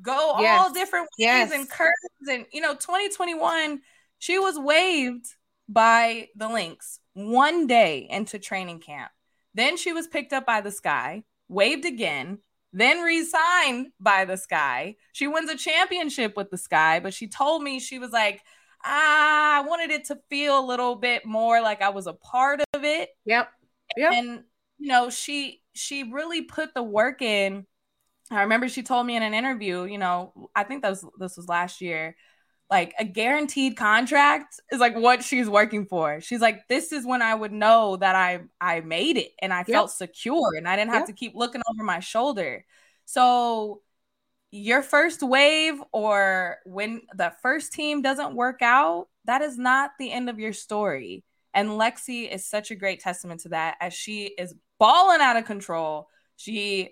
go 0.00 0.32
all 0.36 0.72
different 0.72 1.04
ways 1.18 1.26
Yes. 1.26 1.52
and 1.52 1.68
curves. 1.68 1.92
And 2.28 2.46
you 2.52 2.60
know, 2.60 2.74
2021, 2.74 3.80
she 4.18 4.38
was 4.38 4.58
waived 4.58 5.26
by 5.68 6.28
the 6.36 6.48
Lynx 6.48 7.00
one 7.14 7.66
day 7.66 8.06
into 8.10 8.38
training 8.38 8.80
camp. 8.80 9.10
Then 9.54 9.76
she 9.76 9.92
was 9.92 10.06
picked 10.06 10.32
up 10.32 10.46
by 10.46 10.60
the 10.60 10.70
Sky, 10.70 11.24
waived 11.48 11.84
again, 11.84 12.38
then 12.72 13.02
re-signed 13.02 13.88
by 13.98 14.24
the 14.24 14.36
Sky. 14.36 14.96
She 15.12 15.26
wins 15.26 15.50
a 15.50 15.56
championship 15.56 16.36
with 16.36 16.50
the 16.50 16.58
Sky, 16.58 17.00
but 17.00 17.12
she 17.14 17.26
told 17.28 17.62
me 17.62 17.80
she 17.80 17.98
was 17.98 18.10
like, 18.12 18.40
ah, 18.84 19.58
I 19.58 19.60
wanted 19.66 19.90
it 19.90 20.04
to 20.06 20.18
feel 20.28 20.58
a 20.58 20.64
little 20.66 20.94
bit 20.96 21.26
more 21.26 21.60
like 21.60 21.82
I 21.82 21.90
was 21.90 22.06
a 22.06 22.12
part 22.14 22.60
of 22.72 22.84
it 22.84 23.10
Yep. 23.26 23.48
Yep. 23.96 24.12
and 24.12 24.40
you 24.78 24.88
know 24.88 25.10
she 25.10 25.60
she 25.74 26.04
really 26.04 26.42
put 26.42 26.72
the 26.74 26.82
work 26.82 27.20
in 27.22 27.66
i 28.30 28.40
remember 28.42 28.68
she 28.68 28.82
told 28.82 29.06
me 29.06 29.16
in 29.16 29.22
an 29.22 29.34
interview 29.34 29.84
you 29.84 29.98
know 29.98 30.32
i 30.54 30.62
think 30.64 30.82
that 30.82 30.90
was 30.90 31.04
this 31.18 31.36
was 31.36 31.48
last 31.48 31.80
year 31.80 32.16
like 32.70 32.94
a 32.98 33.04
guaranteed 33.04 33.76
contract 33.76 34.60
is 34.70 34.78
like 34.80 34.96
what 34.96 35.24
she's 35.24 35.48
working 35.48 35.86
for 35.86 36.20
she's 36.20 36.40
like 36.40 36.66
this 36.68 36.92
is 36.92 37.04
when 37.04 37.20
i 37.22 37.34
would 37.34 37.52
know 37.52 37.96
that 37.96 38.14
i 38.14 38.40
i 38.60 38.80
made 38.80 39.16
it 39.16 39.32
and 39.40 39.52
i 39.52 39.64
felt 39.64 39.90
secure 39.90 40.54
and 40.56 40.68
i 40.68 40.76
didn't 40.76 40.90
have 40.92 41.00
Yep. 41.00 41.06
to 41.08 41.12
keep 41.12 41.34
looking 41.34 41.62
over 41.68 41.82
my 41.82 42.00
shoulder 42.00 42.64
so 43.06 43.82
your 44.52 44.82
first 44.82 45.22
wave 45.22 45.80
or 45.92 46.58
when 46.64 47.02
the 47.14 47.32
first 47.42 47.72
team 47.72 48.02
doesn't 48.02 48.34
work 48.34 48.62
out 48.62 49.08
that 49.24 49.42
is 49.42 49.58
not 49.58 49.90
the 49.98 50.10
end 50.12 50.28
of 50.30 50.38
your 50.38 50.52
story 50.52 51.24
and 51.52 51.68
Lexie 51.70 52.32
is 52.32 52.44
such 52.46 52.70
a 52.70 52.76
great 52.76 53.00
testament 53.00 53.40
to 53.40 53.48
that 53.48 53.76
as 53.80 53.92
she 53.92 54.26
is 54.38 54.54
balling 54.78 55.20
out 55.20 55.36
of 55.36 55.44
control. 55.44 56.08
She 56.36 56.90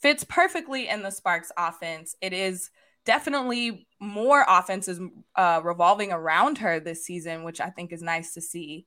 fits 0.00 0.22
perfectly 0.22 0.88
in 0.88 1.02
the 1.02 1.10
Sparks 1.10 1.50
offense. 1.56 2.14
It 2.20 2.32
is 2.32 2.70
definitely 3.06 3.86
more 3.98 4.44
offenses 4.46 5.00
uh, 5.36 5.62
revolving 5.64 6.12
around 6.12 6.58
her 6.58 6.78
this 6.80 7.04
season, 7.06 7.44
which 7.44 7.60
I 7.62 7.70
think 7.70 7.92
is 7.92 8.02
nice 8.02 8.34
to 8.34 8.42
see. 8.42 8.84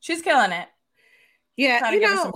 She's 0.00 0.22
killing 0.22 0.52
it. 0.52 0.68
Yeah, 1.56 1.90
you 1.90 2.00
know, 2.00 2.14
some- 2.22 2.32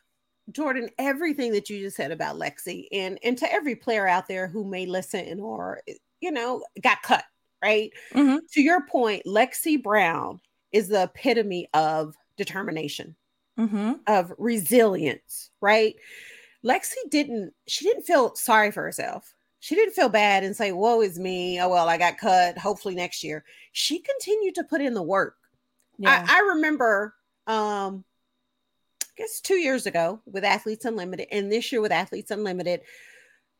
Jordan, 0.50 0.88
everything 0.98 1.52
that 1.52 1.68
you 1.70 1.80
just 1.80 1.96
said 1.96 2.10
about 2.10 2.36
Lexie, 2.36 2.86
and 2.90 3.18
and 3.22 3.36
to 3.38 3.52
every 3.52 3.76
player 3.76 4.06
out 4.08 4.28
there 4.28 4.48
who 4.48 4.64
may 4.64 4.86
listen 4.86 5.40
or 5.40 5.82
you 6.20 6.30
know 6.30 6.64
got 6.82 7.02
cut, 7.02 7.24
right? 7.62 7.90
Mhm. 8.12 8.38
To 8.52 8.60
your 8.62 8.86
point, 8.86 9.24
Lexie 9.26 9.82
Brown 9.82 10.40
is 10.72 10.88
the 10.88 11.02
epitome 11.04 11.68
of 11.74 12.14
determination, 12.36 13.14
Mm-hmm. 13.58 13.92
of 14.06 14.32
resilience, 14.38 15.50
right? 15.60 15.94
Lexie 16.64 17.10
didn't. 17.10 17.52
She 17.68 17.84
didn't 17.84 18.04
feel 18.04 18.34
sorry 18.34 18.70
for 18.72 18.82
herself. 18.82 19.34
She 19.62 19.76
didn't 19.76 19.94
feel 19.94 20.08
bad 20.08 20.42
and 20.42 20.56
say, 20.56 20.72
"Woe 20.72 21.02
is 21.02 21.20
me." 21.20 21.60
Oh 21.60 21.68
well, 21.68 21.88
I 21.88 21.96
got 21.96 22.18
cut. 22.18 22.58
Hopefully 22.58 22.96
next 22.96 23.22
year. 23.22 23.44
She 23.70 24.00
continued 24.00 24.56
to 24.56 24.64
put 24.64 24.80
in 24.80 24.92
the 24.92 25.04
work. 25.04 25.36
Yeah. 25.98 26.26
I, 26.28 26.38
I 26.38 26.40
remember 26.54 27.14
um 27.46 28.04
I 29.02 29.06
guess 29.16 29.40
two 29.40 29.54
years 29.54 29.86
ago 29.86 30.20
with 30.26 30.42
Athletes 30.42 30.84
Unlimited 30.84 31.28
and 31.30 31.50
this 31.50 31.70
year 31.70 31.80
with 31.80 31.92
Athletes 31.92 32.32
Unlimited, 32.32 32.80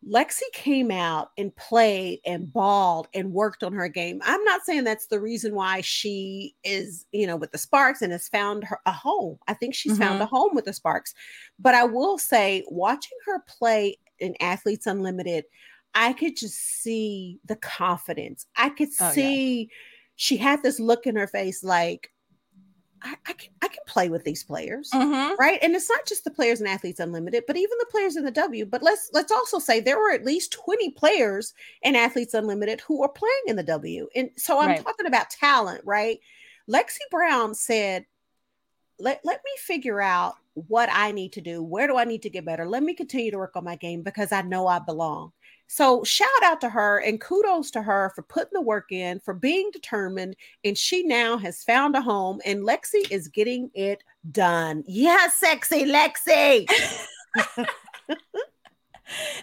Lexie 0.04 0.50
came 0.52 0.90
out 0.90 1.30
and 1.38 1.54
played 1.54 2.18
and 2.26 2.52
balled 2.52 3.06
and 3.14 3.32
worked 3.32 3.62
on 3.62 3.72
her 3.72 3.86
game. 3.86 4.20
I'm 4.24 4.42
not 4.42 4.62
saying 4.64 4.82
that's 4.82 5.06
the 5.06 5.20
reason 5.20 5.54
why 5.54 5.82
she 5.82 6.56
is, 6.64 7.06
you 7.12 7.28
know, 7.28 7.36
with 7.36 7.52
the 7.52 7.58
Sparks 7.58 8.02
and 8.02 8.10
has 8.10 8.26
found 8.26 8.64
her 8.64 8.80
a 8.86 8.92
home. 8.92 9.38
I 9.46 9.54
think 9.54 9.76
she's 9.76 9.92
mm-hmm. 9.92 10.02
found 10.02 10.20
a 10.20 10.26
home 10.26 10.50
with 10.52 10.64
the 10.64 10.72
Sparks. 10.72 11.14
But 11.60 11.76
I 11.76 11.84
will 11.84 12.18
say, 12.18 12.64
watching 12.66 13.18
her 13.26 13.44
play 13.46 13.98
in 14.18 14.34
Athletes 14.40 14.88
Unlimited, 14.88 15.44
I 15.94 16.12
could 16.12 16.36
just 16.36 16.58
see 16.58 17.40
the 17.44 17.56
confidence. 17.56 18.46
I 18.56 18.70
could 18.70 18.88
oh, 19.00 19.10
see 19.12 19.62
yeah. 19.62 19.66
she 20.16 20.36
had 20.36 20.62
this 20.62 20.80
look 20.80 21.06
in 21.06 21.16
her 21.16 21.26
face 21.26 21.62
like, 21.62 22.10
I, 23.04 23.16
I, 23.26 23.32
can 23.32 23.50
I 23.62 23.68
can 23.68 23.82
play 23.86 24.08
with 24.08 24.22
these 24.24 24.44
players, 24.44 24.90
mm-hmm. 24.94 25.34
right? 25.38 25.58
And 25.60 25.74
it's 25.74 25.90
not 25.90 26.06
just 26.06 26.22
the 26.22 26.30
players 26.30 26.60
in 26.60 26.68
Athletes 26.68 27.00
Unlimited, 27.00 27.44
but 27.46 27.56
even 27.56 27.76
the 27.78 27.88
players 27.90 28.16
in 28.16 28.24
the 28.24 28.30
W. 28.30 28.64
But 28.64 28.82
let's 28.82 29.10
let's 29.12 29.32
also 29.32 29.58
say 29.58 29.80
there 29.80 29.98
were 29.98 30.12
at 30.12 30.24
least 30.24 30.52
20 30.52 30.90
players 30.92 31.52
in 31.82 31.96
Athletes 31.96 32.34
Unlimited 32.34 32.80
who 32.80 33.02
are 33.02 33.08
playing 33.08 33.42
in 33.48 33.56
the 33.56 33.64
W. 33.64 34.06
And 34.14 34.30
so 34.36 34.60
I'm 34.60 34.68
right. 34.68 34.84
talking 34.84 35.06
about 35.06 35.30
talent, 35.30 35.82
right? 35.84 36.20
Lexie 36.70 36.98
Brown 37.10 37.54
said, 37.54 38.06
let, 38.98 39.20
let 39.24 39.40
me 39.44 39.50
figure 39.58 40.00
out 40.00 40.36
what 40.54 40.88
I 40.92 41.12
need 41.12 41.32
to 41.32 41.40
do. 41.40 41.62
Where 41.62 41.86
do 41.86 41.96
I 41.96 42.04
need 42.04 42.22
to 42.22 42.30
get 42.30 42.44
better? 42.44 42.66
Let 42.66 42.82
me 42.82 42.94
continue 42.94 43.30
to 43.30 43.38
work 43.38 43.56
on 43.56 43.64
my 43.64 43.76
game 43.76 44.02
because 44.02 44.32
I 44.32 44.42
know 44.42 44.66
I 44.66 44.78
belong. 44.78 45.32
So 45.66 46.04
shout 46.04 46.28
out 46.44 46.60
to 46.60 46.68
her 46.68 46.98
and 46.98 47.20
kudos 47.20 47.70
to 47.72 47.82
her 47.82 48.12
for 48.14 48.22
putting 48.22 48.52
the 48.52 48.60
work 48.60 48.92
in, 48.92 49.20
for 49.20 49.32
being 49.32 49.70
determined. 49.72 50.36
And 50.64 50.76
she 50.76 51.02
now 51.02 51.38
has 51.38 51.64
found 51.64 51.96
a 51.96 52.02
home 52.02 52.40
and 52.44 52.62
Lexie 52.62 53.10
is 53.10 53.28
getting 53.28 53.70
it 53.74 54.04
done. 54.30 54.84
Yes, 54.86 55.36
sexy 55.36 55.84
Lexie. 55.86 56.68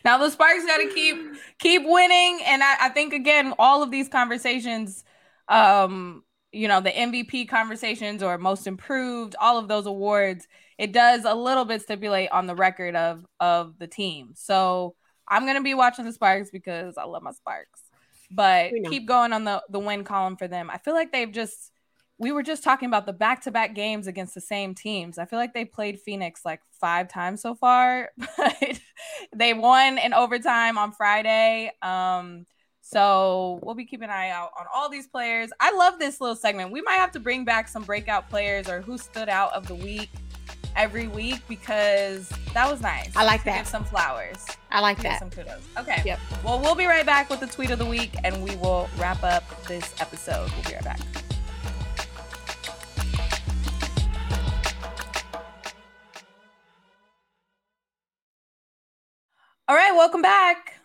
now 0.05 0.17
the 0.17 0.29
Sparks 0.29 0.65
got 0.65 0.77
to 0.77 0.89
keep 0.93 1.17
keep 1.59 1.81
winning. 1.85 2.41
And 2.45 2.63
I, 2.63 2.75
I 2.81 2.89
think 2.89 3.13
again, 3.13 3.53
all 3.57 3.83
of 3.83 3.91
these 3.91 4.07
conversations, 4.07 5.03
um, 5.47 6.23
you 6.51 6.67
know, 6.67 6.81
the 6.81 6.91
MVP 6.91 7.49
conversations 7.49 8.23
or 8.23 8.37
most 8.37 8.67
improved, 8.67 9.35
all 9.39 9.57
of 9.57 9.67
those 9.67 9.85
awards, 9.85 10.47
it 10.77 10.91
does 10.91 11.25
a 11.25 11.33
little 11.33 11.65
bit 11.65 11.81
stipulate 11.81 12.29
on 12.31 12.47
the 12.47 12.55
record 12.55 12.95
of 12.95 13.25
of 13.39 13.77
the 13.79 13.87
team. 13.87 14.31
So 14.35 14.95
I'm 15.29 15.45
gonna 15.45 15.61
be 15.61 15.73
watching 15.73 16.05
the 16.05 16.13
Sparks 16.13 16.49
because 16.51 16.97
I 16.97 17.05
love 17.05 17.23
my 17.23 17.31
Sparks. 17.31 17.81
But 18.31 18.71
keep 18.89 19.07
going 19.07 19.33
on 19.33 19.43
the 19.43 19.63
the 19.69 19.79
win 19.79 20.03
column 20.03 20.37
for 20.37 20.47
them. 20.47 20.69
I 20.69 20.77
feel 20.77 20.93
like 20.93 21.11
they've 21.11 21.31
just 21.31 21.71
we 22.19 22.31
were 22.33 22.43
just 22.43 22.63
talking 22.63 22.87
about 22.87 23.05
the 23.05 23.13
back-to-back 23.13 23.73
games 23.73 24.05
against 24.05 24.35
the 24.35 24.41
same 24.41 24.75
teams. 24.75 25.17
I 25.17 25.25
feel 25.25 25.39
like 25.39 25.53
they 25.53 25.63
played 25.63 26.01
Phoenix 26.01 26.41
like 26.43 26.59
five 26.79 27.07
times 27.07 27.41
so 27.41 27.55
far, 27.55 28.09
but 28.37 28.79
they 29.33 29.53
won 29.53 29.97
in 29.97 30.13
overtime 30.13 30.77
on 30.77 30.91
Friday. 30.91 31.71
Um, 31.81 32.45
so 32.81 33.59
we'll 33.63 33.75
be 33.75 33.85
keeping 33.85 34.09
an 34.09 34.09
eye 34.09 34.31
out 34.31 34.51
on 34.59 34.65
all 34.73 34.89
these 34.89 35.07
players. 35.07 35.51
I 35.61 35.71
love 35.71 35.97
this 35.97 36.19
little 36.19 36.35
segment. 36.35 36.71
We 36.71 36.81
might 36.81 36.95
have 36.95 37.11
to 37.11 37.19
bring 37.19 37.45
back 37.45 37.69
some 37.69 37.83
breakout 37.83 38.29
players 38.29 38.67
or 38.67 38.81
who 38.81 38.97
stood 38.97 39.29
out 39.29 39.53
of 39.53 39.67
the 39.67 39.75
week 39.75 40.09
every 40.75 41.07
week 41.07 41.41
because 41.47 42.29
that 42.53 42.69
was 42.69 42.81
nice. 42.81 43.15
I 43.15 43.25
like 43.25 43.43
that. 43.43 43.57
Give 43.57 43.67
some 43.67 43.83
flowers. 43.83 44.45
I 44.71 44.79
like 44.81 44.97
that. 45.03 45.19
Give 45.21 45.33
some 45.33 45.45
kudos. 45.45 45.63
Okay. 45.77 46.01
Yep. 46.05 46.19
Well, 46.43 46.59
we'll 46.59 46.75
be 46.75 46.85
right 46.85 47.05
back 47.05 47.29
with 47.29 47.39
the 47.39 47.47
tweet 47.47 47.71
of 47.71 47.79
the 47.79 47.85
week 47.85 48.15
and 48.23 48.43
we 48.43 48.55
will 48.57 48.89
wrap 48.97 49.23
up 49.23 49.43
this 49.65 49.93
episode. 49.99 50.51
We'll 50.51 50.63
be 50.63 50.73
right 50.73 50.83
back. 50.83 50.99
All 59.67 59.75
right, 59.75 59.93
welcome 59.93 60.23
back. 60.23 60.81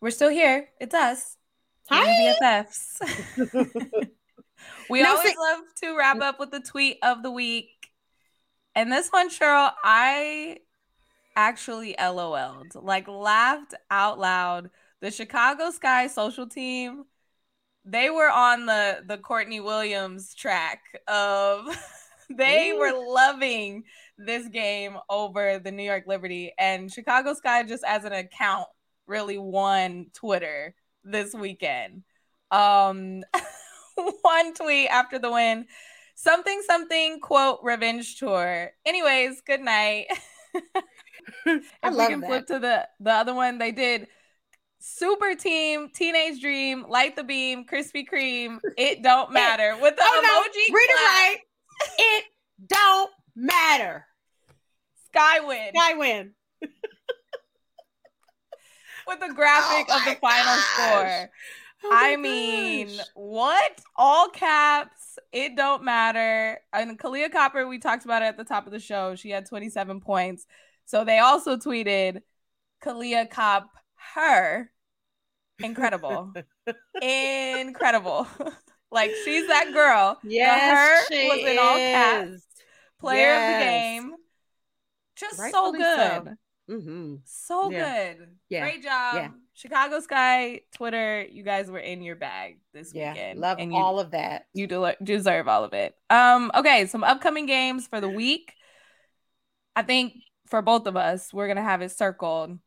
We're 0.00 0.10
still 0.10 0.30
here. 0.30 0.68
It's 0.80 0.94
us. 0.94 1.36
Hi. 1.90 2.34
BFFs. 2.42 4.08
we 4.90 5.02
no, 5.02 5.10
always 5.10 5.34
love 5.36 5.60
to 5.82 5.96
wrap 5.96 6.20
up 6.22 6.40
with 6.40 6.50
the 6.50 6.60
tweet 6.60 6.98
of 7.02 7.22
the 7.22 7.30
week. 7.30 7.75
And 8.76 8.92
this 8.92 9.08
one, 9.08 9.30
Sheryl, 9.30 9.72
I 9.82 10.58
actually 11.34 11.96
LOL'd, 11.98 12.74
like 12.74 13.08
laughed 13.08 13.74
out 13.90 14.18
loud. 14.18 14.68
The 15.00 15.10
Chicago 15.10 15.70
Sky 15.70 16.08
social 16.08 16.46
team, 16.46 17.04
they 17.86 18.10
were 18.10 18.28
on 18.28 18.66
the 18.66 19.02
the 19.06 19.16
Courtney 19.16 19.60
Williams 19.60 20.34
track 20.34 20.82
of 21.08 21.66
they 22.30 22.70
Ooh. 22.70 22.78
were 22.78 22.92
loving 23.14 23.84
this 24.18 24.46
game 24.48 24.98
over 25.08 25.58
the 25.58 25.72
New 25.72 25.82
York 25.82 26.04
Liberty 26.06 26.52
and 26.58 26.92
Chicago 26.92 27.32
Sky 27.32 27.62
just 27.62 27.82
as 27.82 28.04
an 28.04 28.12
account 28.12 28.68
really 29.06 29.38
won 29.38 30.06
Twitter 30.12 30.74
this 31.02 31.32
weekend. 31.32 32.02
Um 32.50 33.24
one 34.20 34.52
tweet 34.52 34.88
after 34.88 35.18
the 35.18 35.32
win 35.32 35.66
something 36.16 36.62
something 36.66 37.20
quote 37.20 37.60
revenge 37.62 38.18
tour. 38.18 38.72
Anyways, 38.84 39.40
good 39.42 39.60
night. 39.60 40.06
if 41.46 41.72
I 41.82 41.90
we 41.90 41.96
can 42.06 42.20
that. 42.20 42.26
flip 42.26 42.46
to 42.48 42.58
the 42.58 42.88
the 42.98 43.12
other 43.12 43.34
one, 43.34 43.58
they 43.58 43.70
did 43.70 44.08
Super 44.80 45.34
Team, 45.34 45.90
Teenage 45.94 46.40
Dream, 46.40 46.84
Light 46.88 47.16
the 47.16 47.24
Beam, 47.24 47.64
Krispy 47.64 48.04
Kreme. 48.10 48.58
It 48.76 49.02
don't 49.04 49.32
matter 49.32 49.70
it, 49.70 49.80
with 49.80 49.96
the 49.96 50.02
oh 50.04 50.22
emoji. 50.22 50.70
No, 50.70 50.74
read 50.74 50.88
it 50.88 50.94
right. 50.94 51.38
It 51.98 52.24
don't 52.68 53.10
matter. 53.34 54.06
Skywin. 55.14 55.72
Skywin. 55.76 56.30
with 59.06 59.20
the 59.20 59.32
graphic 59.34 59.86
oh 59.88 59.98
of 59.98 60.04
the 60.04 60.14
final 60.20 60.44
gosh. 60.44 60.64
score. 60.74 61.30
Oh 61.84 61.90
I 61.92 62.16
mean, 62.16 62.90
what? 63.14 63.80
All 63.96 64.28
caps. 64.28 65.18
It 65.32 65.56
don't 65.56 65.84
matter. 65.84 66.58
And 66.72 66.98
Kahleah 66.98 67.30
Copper, 67.30 67.66
we 67.66 67.78
talked 67.78 68.04
about 68.04 68.22
it 68.22 68.26
at 68.26 68.36
the 68.36 68.44
top 68.44 68.66
of 68.66 68.72
the 68.72 68.80
show. 68.80 69.14
She 69.14 69.30
had 69.30 69.46
27 69.46 70.00
points. 70.00 70.46
So 70.86 71.04
they 71.04 71.18
also 71.18 71.56
tweeted 71.56 72.22
Kahleah 72.82 73.30
Cop 73.30 73.70
her. 74.14 74.70
Incredible. 75.58 76.32
Incredible. 77.02 78.26
like 78.90 79.10
she's 79.24 79.46
that 79.48 79.72
girl. 79.72 80.18
Yes. 80.24 81.08
The 81.08 81.16
her 81.16 81.28
was 81.28 81.50
in 81.50 81.58
all 81.58 81.76
caps. 81.76 82.42
Player 83.00 83.20
yes. 83.20 83.52
of 83.52 83.58
the 83.58 83.64
game. 83.64 84.14
Just 85.16 85.38
Rightfully 85.38 85.80
so 85.80 85.96
good. 85.96 86.36
So. 86.68 86.74
Mm-hmm. 86.74 87.14
So 87.24 87.70
yeah. 87.70 88.14
good. 88.14 88.28
Yeah. 88.48 88.60
Great 88.62 88.82
job. 88.82 89.14
Yeah. 89.14 89.28
Chicago 89.56 90.00
Sky, 90.00 90.60
Twitter, 90.74 91.24
you 91.24 91.42
guys 91.42 91.70
were 91.70 91.78
in 91.78 92.02
your 92.02 92.14
bag 92.14 92.58
this 92.74 92.92
yeah, 92.94 93.14
weekend. 93.14 93.40
Love 93.40 93.58
and 93.58 93.72
you, 93.72 93.78
all 93.78 93.98
of 93.98 94.10
that. 94.10 94.46
You 94.52 94.66
de- 94.66 94.96
deserve 95.02 95.48
all 95.48 95.64
of 95.64 95.72
it. 95.72 95.94
Um, 96.10 96.50
okay, 96.54 96.84
some 96.84 97.02
upcoming 97.02 97.46
games 97.46 97.88
for 97.88 97.98
the 97.98 98.08
week. 98.08 98.52
I 99.74 99.82
think 99.82 100.12
for 100.46 100.60
both 100.60 100.86
of 100.86 100.94
us, 100.94 101.32
we're 101.32 101.48
gonna 101.48 101.62
have 101.62 101.80
it 101.80 101.90
circled. 101.90 102.58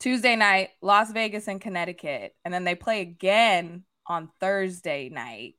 Tuesday 0.00 0.36
night, 0.36 0.70
Las 0.80 1.12
Vegas 1.12 1.48
and 1.48 1.60
Connecticut, 1.60 2.34
and 2.46 2.52
then 2.52 2.64
they 2.64 2.74
play 2.74 3.02
again 3.02 3.84
on 4.06 4.30
Thursday 4.40 5.10
night. 5.10 5.56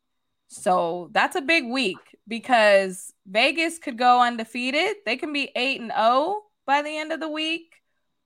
So 0.48 1.10
that's 1.12 1.36
a 1.36 1.42
big 1.42 1.68
week 1.68 1.98
because 2.28 3.14
Vegas 3.28 3.78
could 3.78 3.98
go 3.98 4.22
undefeated. 4.22 4.96
They 5.06 5.18
can 5.18 5.34
be 5.34 5.52
8 5.56 5.82
and 5.82 5.92
0 5.92 6.42
by 6.66 6.82
the 6.82 6.98
end 6.98 7.12
of 7.12 7.20
the 7.20 7.30
week, 7.30 7.74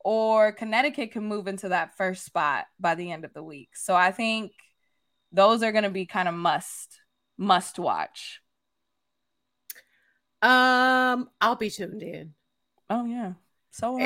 or 0.03 0.51
Connecticut 0.51 1.11
can 1.11 1.23
move 1.23 1.47
into 1.47 1.69
that 1.69 1.95
first 1.97 2.25
spot 2.25 2.65
by 2.79 2.95
the 2.95 3.11
end 3.11 3.25
of 3.25 3.33
the 3.33 3.43
week. 3.43 3.69
So 3.75 3.95
I 3.95 4.11
think 4.11 4.53
those 5.31 5.63
are 5.63 5.71
going 5.71 5.83
to 5.83 5.89
be 5.89 6.05
kind 6.05 6.27
of 6.27 6.33
must 6.33 6.99
must 7.37 7.79
watch. 7.79 8.41
Um, 10.41 11.29
I'll 11.39 11.55
be 11.55 11.69
tuned 11.69 12.03
in. 12.03 12.33
Oh 12.89 13.05
yeah, 13.05 13.33
so 13.71 13.97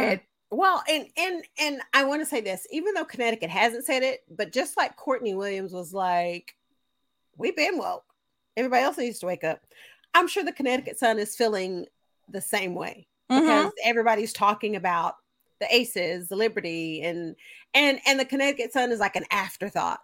well, 0.51 0.83
and 0.87 1.07
and 1.17 1.43
and 1.59 1.81
I 1.93 2.03
want 2.03 2.21
to 2.21 2.25
say 2.25 2.41
this, 2.41 2.67
even 2.71 2.93
though 2.93 3.05
Connecticut 3.05 3.49
hasn't 3.49 3.85
said 3.85 4.03
it, 4.03 4.21
but 4.29 4.51
just 4.51 4.77
like 4.77 4.95
Courtney 4.95 5.33
Williams 5.33 5.73
was 5.73 5.93
like, 5.93 6.55
"We've 7.37 7.55
been 7.55 7.77
woke. 7.77 8.05
Everybody 8.55 8.83
else 8.83 8.97
needs 8.97 9.19
to 9.19 9.25
wake 9.25 9.43
up." 9.43 9.61
I'm 10.13 10.27
sure 10.27 10.43
the 10.43 10.53
Connecticut 10.53 10.97
Sun 10.97 11.19
is 11.19 11.35
feeling 11.35 11.87
the 12.29 12.41
same 12.41 12.73
way 12.73 13.07
mm-hmm. 13.29 13.41
because 13.41 13.71
everybody's 13.83 14.33
talking 14.33 14.75
about 14.75 15.15
the 15.59 15.73
Aces, 15.73 16.27
the 16.27 16.35
Liberty, 16.35 17.01
and 17.01 17.35
and 17.73 17.99
and 18.05 18.19
the 18.19 18.25
Connecticut 18.25 18.73
Sun 18.73 18.91
is 18.91 18.99
like 18.99 19.15
an 19.15 19.25
afterthought. 19.31 19.99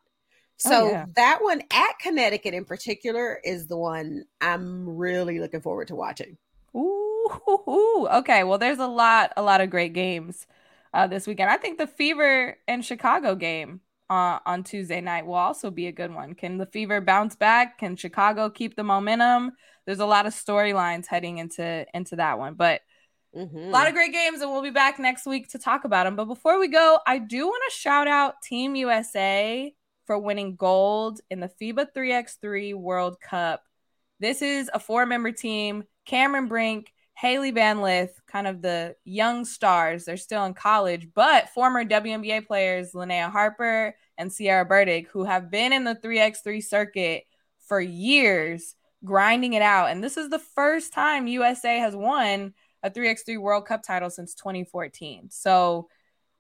Oh, 0.66 0.70
so 0.70 0.86
oh, 0.86 0.92
yeah. 0.92 1.06
that 1.16 1.40
one 1.42 1.62
at 1.72 2.00
Connecticut 2.00 2.54
in 2.54 2.66
particular 2.66 3.40
is 3.44 3.68
the 3.68 3.78
one 3.78 4.26
I'm 4.40 4.98
really 4.98 5.40
looking 5.40 5.62
forward 5.62 5.88
to 5.88 5.96
watching. 5.96 6.38
Ooh, 6.76 8.08
okay. 8.14 8.44
Well, 8.44 8.58
there's 8.58 8.80
a 8.80 8.88
lot, 8.88 9.34
a 9.36 9.42
lot 9.42 9.62
of 9.62 9.70
great 9.70 9.94
games 9.94 10.48
uh, 10.94 11.08
this 11.08 11.28
weekend. 11.28 11.50
I 11.50 11.58
think 11.58 11.78
the 11.78 11.88
Fever 11.88 12.58
and 12.68 12.86
Chicago 12.86 13.36
game 13.36 13.82
uh, 14.10 14.40
on 14.46 14.64
Tuesday 14.64 15.02
night 15.02 15.26
will 15.26 15.36
also 15.36 15.72
be 15.72 15.88
a 15.88 15.92
good 15.92 16.14
one. 16.14 16.36
Can 16.36 16.58
the 16.58 16.66
Fever 16.66 17.02
bounce 17.02 17.36
back? 17.36 17.80
Can 17.80 17.96
Chicago 17.96 18.50
keep 18.50 18.76
the 18.76 18.84
momentum? 18.84 19.54
There's 19.86 20.00
a 20.00 20.06
lot 20.06 20.26
of 20.26 20.34
storylines 20.34 21.08
heading 21.08 21.40
into 21.40 21.86
into 21.94 22.18
that 22.18 22.38
one, 22.38 22.54
but 22.54 22.82
Mhm. 23.36 23.68
A 23.68 23.72
lot 23.72 23.88
of 23.88 23.94
great 23.94 24.12
games, 24.12 24.42
and 24.42 24.52
we'll 24.52 24.62
be 24.62 24.72
back 24.72 25.00
next 25.00 25.26
week 25.26 25.50
to 25.50 25.60
talk 25.60 25.86
about 25.86 26.04
them. 26.04 26.16
But 26.16 26.26
before 26.26 26.60
we 26.60 26.68
go, 26.68 27.00
I 27.08 27.18
do 27.18 27.48
want 27.48 27.64
to 27.70 27.78
shout 27.78 28.08
out 28.08 28.42
Team 28.42 28.76
USA 28.76 29.74
for 30.06 30.18
winning 30.18 30.56
gold 30.56 31.22
in 31.30 31.40
the 31.40 31.48
FIBA 31.48 31.94
3x3 31.94 32.74
World 32.74 33.22
Cup. 33.22 33.64
This 34.20 34.42
is 34.42 34.70
a 34.74 34.80
four 34.80 35.06
member 35.06 35.32
team 35.32 35.86
Cameron 36.06 36.48
Brink, 36.48 36.94
Hailey 37.14 37.52
Van 37.52 37.82
Lith, 37.82 38.20
kind 38.28 38.48
of 38.48 38.62
the 38.62 38.96
young 39.06 39.46
stars. 39.46 40.04
They're 40.06 40.18
still 40.18 40.44
in 40.46 40.54
college, 40.54 41.08
but 41.14 41.50
former 41.50 41.86
WNBA 41.86 42.46
players 42.46 42.92
Linnae 42.92 43.30
Harper 43.32 43.96
and 44.18 44.32
Sierra 44.32 44.66
Burdick, 44.66 45.08
who 45.10 45.24
have 45.24 45.50
been 45.50 45.72
in 45.72 45.84
the 45.84 45.96
3x3 45.96 46.62
circuit 46.62 47.24
for 47.68 47.80
years, 47.80 48.76
grinding 49.06 49.54
it 49.54 49.62
out. 49.62 49.92
And 49.92 50.04
this 50.04 50.18
is 50.18 50.30
the 50.30 50.40
first 50.40 50.94
time 50.94 51.28
USA 51.28 51.80
has 51.80 51.96
won 51.96 52.54
a 52.84 52.90
3x3 52.90 53.40
World 53.40 53.66
Cup 53.66 53.84
title 53.84 54.10
since 54.10 54.34
2014. 54.36 55.30
So 55.30 55.88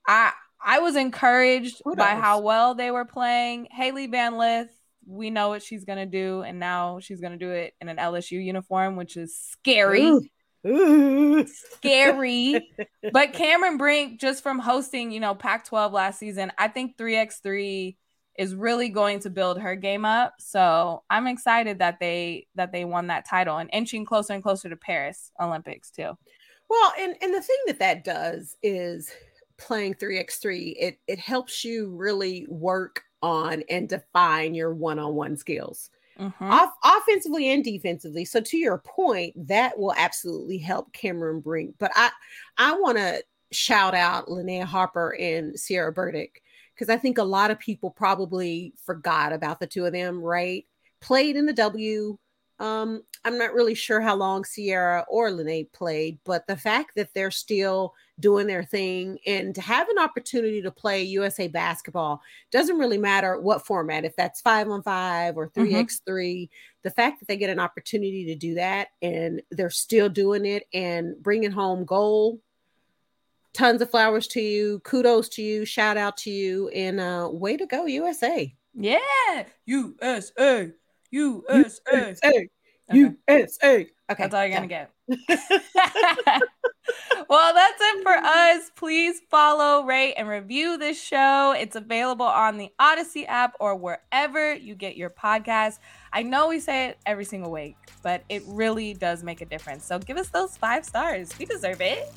I 0.08 0.32
I 0.64 0.80
was 0.80 0.96
encouraged 0.96 1.82
by 1.98 2.16
how 2.16 2.42
well 2.42 2.76
they 2.76 2.92
were 2.92 3.06
playing. 3.06 3.68
Hailey 3.72 4.08
Van 4.08 4.38
Lith, 4.38 4.70
we 5.08 5.30
know 5.30 5.50
what 5.50 5.64
she's 5.64 5.86
gonna 5.86 6.06
do, 6.06 6.42
and 6.42 6.60
now 6.60 7.00
she's 7.00 7.20
gonna 7.20 7.38
do 7.38 7.52
it 7.52 7.74
in 7.82 7.90
an 7.90 7.98
LSU 7.98 8.44
uniform, 8.44 8.96
which 8.96 9.18
is 9.18 9.36
scary 9.36 10.04
Ooh. 10.04 10.22
Ooh. 10.68 11.48
scary. 11.48 12.70
but 13.12 13.34
Cameron 13.34 13.78
Brink, 13.78 14.20
just 14.20 14.44
from 14.44 14.60
hosting, 14.60 15.12
you 15.12 15.20
know, 15.20 15.34
Pac 15.34 15.66
12 15.66 15.94
last 15.94 16.20
season, 16.20 16.52
I 16.58 16.68
think 16.68 16.98
3x3 16.98 17.96
is 18.42 18.56
really 18.56 18.90
going 18.90 19.20
to 19.20 19.30
build 19.30 19.60
her 19.60 19.76
game 19.76 20.04
up. 20.04 20.34
So 20.40 21.04
I'm 21.12 21.28
excited 21.28 21.78
that 21.80 22.00
they 22.00 22.48
that 22.56 22.72
they 22.72 22.86
won 22.86 23.08
that 23.08 23.28
title 23.28 23.58
and 23.58 23.70
inching 23.72 24.04
closer 24.04 24.34
and 24.34 24.42
closer 24.42 24.68
to 24.68 24.76
Paris 24.76 25.32
Olympics 25.40 25.92
too. 25.92 26.18
Well, 26.68 26.94
and 26.98 27.16
and 27.22 27.34
the 27.34 27.42
thing 27.42 27.58
that 27.68 27.80
that 27.80 28.04
does 28.04 28.56
is 28.64 29.12
playing 29.58 29.94
3x3 29.96 30.76
it 30.80 30.98
it 31.08 31.20
helps 31.20 31.64
you 31.64 31.90
really 31.96 32.48
work 32.50 33.04
on 33.22 33.64
and 33.70 33.88
define 33.88 34.56
your 34.56 34.74
one-on-one 34.74 35.38
skills. 35.38 35.92
Mhm. 36.20 36.34
Off- 36.42 36.74
offensively 36.84 37.50
and 37.50 37.64
defensively. 37.64 38.26
So 38.26 38.42
to 38.42 38.58
your 38.58 38.80
point, 38.80 39.34
that 39.48 39.78
will 39.78 39.94
absolutely 39.96 40.58
help 40.58 40.92
Cameron 40.94 41.42
Brink. 41.42 41.76
But 41.78 41.92
I 41.96 42.10
I 42.58 42.74
want 42.80 42.98
to 42.98 43.24
shout 43.52 43.94
out 43.94 44.30
Linnae 44.30 44.64
Harper 44.64 45.16
and 45.20 45.60
Sierra 45.60 45.92
Burdick 45.92 46.42
because 46.82 46.92
I 46.92 46.98
think 46.98 47.20
a 47.20 47.24
lot 47.24 47.52
of 47.52 47.60
people 47.60 47.92
probably 47.92 48.74
forgot 48.84 49.34
about 49.34 49.60
the 49.60 49.68
two 49.68 49.86
of 49.86 49.94
them, 49.94 50.20
right? 50.20 50.66
Played 51.00 51.36
in 51.36 51.46
the 51.46 51.54
W. 51.54 52.18
Um, 52.58 53.04
I'm 53.24 53.38
not 53.38 53.54
really 53.54 53.76
sure 53.76 54.02
how 54.02 54.16
long 54.16 54.44
Sierra 54.46 55.06
or 55.08 55.30
Linnae 55.30 55.72
played, 55.74 56.18
but 56.26 56.48
the 56.48 56.58
fact 56.58 56.96
that 56.96 57.14
they're 57.14 57.30
still 57.30 57.94
doing 58.20 58.48
their 58.48 58.64
thing 58.64 59.20
and 59.28 59.54
to 59.54 59.62
have 59.62 59.90
an 59.90 60.00
opportunity 60.00 60.60
to 60.64 60.72
play 60.72 61.04
USA 61.04 61.48
basketball 61.48 62.20
doesn't 62.52 62.80
really 62.80 62.98
matter 62.98 63.40
what 63.40 63.64
format, 63.64 64.04
if 64.04 64.16
that's 64.16 64.42
five 64.42 64.68
on 64.68 64.82
five 64.82 65.38
or 65.38 65.50
3x3, 65.50 66.50
the 66.82 66.90
fact 66.90 67.20
that 67.20 67.28
they 67.28 67.38
get 67.38 67.52
an 67.52 67.60
opportunity 67.60 68.26
to 68.26 68.36
do 68.36 68.56
that 68.56 68.88
and 69.04 69.44
they're 69.52 69.70
still 69.70 70.10
doing 70.10 70.48
it 70.48 70.64
and 70.74 71.14
bringing 71.22 71.52
home 71.52 71.86
gold. 71.86 72.40
Tons 73.54 73.82
of 73.82 73.92
flowers 73.92 74.28
to 74.28 74.42
you. 74.42 74.80
Kudos 74.80 75.30
to 75.30 75.42
you. 75.42 75.66
Shout 75.66 75.98
out 75.98 76.18
to 76.18 76.30
you. 76.30 76.70
And 76.70 77.00
uh, 77.00 77.30
way 77.32 77.58
to 77.58 77.66
go, 77.66 77.86
USA. 77.86 78.54
Yeah. 78.74 79.44
USA. 79.66 80.72
USA. 81.12 81.70
USA. 81.92 82.48
Okay. 82.92 83.16
USA. 83.28 83.88
Okay. 84.12 84.24
That's 84.24 84.34
all 84.34 84.46
you're 84.46 84.60
done. 84.60 84.68
gonna 84.68 84.68
get. 84.68 84.92
well, 87.30 87.54
that's 87.54 87.82
it 87.82 88.04
for 88.04 88.12
us. 88.14 88.72
Please 88.76 89.22
follow, 89.30 89.86
rate, 89.86 90.14
and 90.16 90.28
review 90.28 90.78
this 90.78 91.02
show. 91.02 91.54
It's 91.58 91.76
available 91.76 92.26
on 92.26 92.58
the 92.58 92.70
Audacy 92.80 93.26
app 93.28 93.56
or 93.60 93.76
wherever 93.76 94.54
you 94.54 94.76
get 94.76 94.98
your 94.98 95.10
podcast. 95.10 95.80
I 96.14 96.24
know 96.24 96.50
we 96.50 96.60
say 96.60 96.88
it 96.88 96.98
every 97.06 97.26
single 97.26 97.52
week, 97.52 97.78
but 98.04 98.24
it 98.30 98.44
really 98.46 98.94
does 98.94 99.24
make 99.24 99.42
a 99.42 99.46
difference. 99.46 99.86
So 99.86 100.00
give 100.00 100.18
us 100.18 100.30
those 100.30 100.58
five 100.58 100.86
stars. 100.86 101.32
We 101.40 101.46
deserve 101.46 101.82
it. 101.82 102.12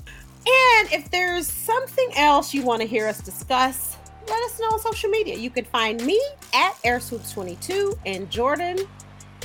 And 0.46 0.92
if 0.92 1.10
there's 1.10 1.46
something 1.46 2.10
else 2.16 2.52
you 2.52 2.62
want 2.62 2.82
to 2.82 2.86
hear 2.86 3.08
us 3.08 3.20
discuss, 3.20 3.96
let 4.28 4.42
us 4.44 4.60
know 4.60 4.66
on 4.66 4.80
social 4.80 5.10
media. 5.10 5.36
You 5.36 5.50
can 5.50 5.64
find 5.64 6.04
me 6.04 6.20
at 6.54 6.74
AirSwoops22 6.84 7.98
and 8.06 8.30
Jordan. 8.30 8.78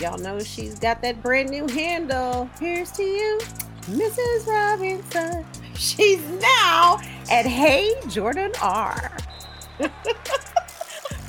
Y'all 0.02 0.18
know 0.18 0.40
she's 0.40 0.80
got 0.80 1.02
that 1.02 1.22
brand 1.22 1.50
new 1.50 1.68
handle. 1.68 2.50
Here's 2.60 2.92
to 2.94 3.04
you, 3.04 3.40
Mrs. 3.88 4.48
Robinson. 4.48 5.46
She's 5.76 6.22
now 6.42 7.00
at 7.32 7.46
Hey 7.46 7.94
Jordan 8.10 8.52
R. 8.62 9.18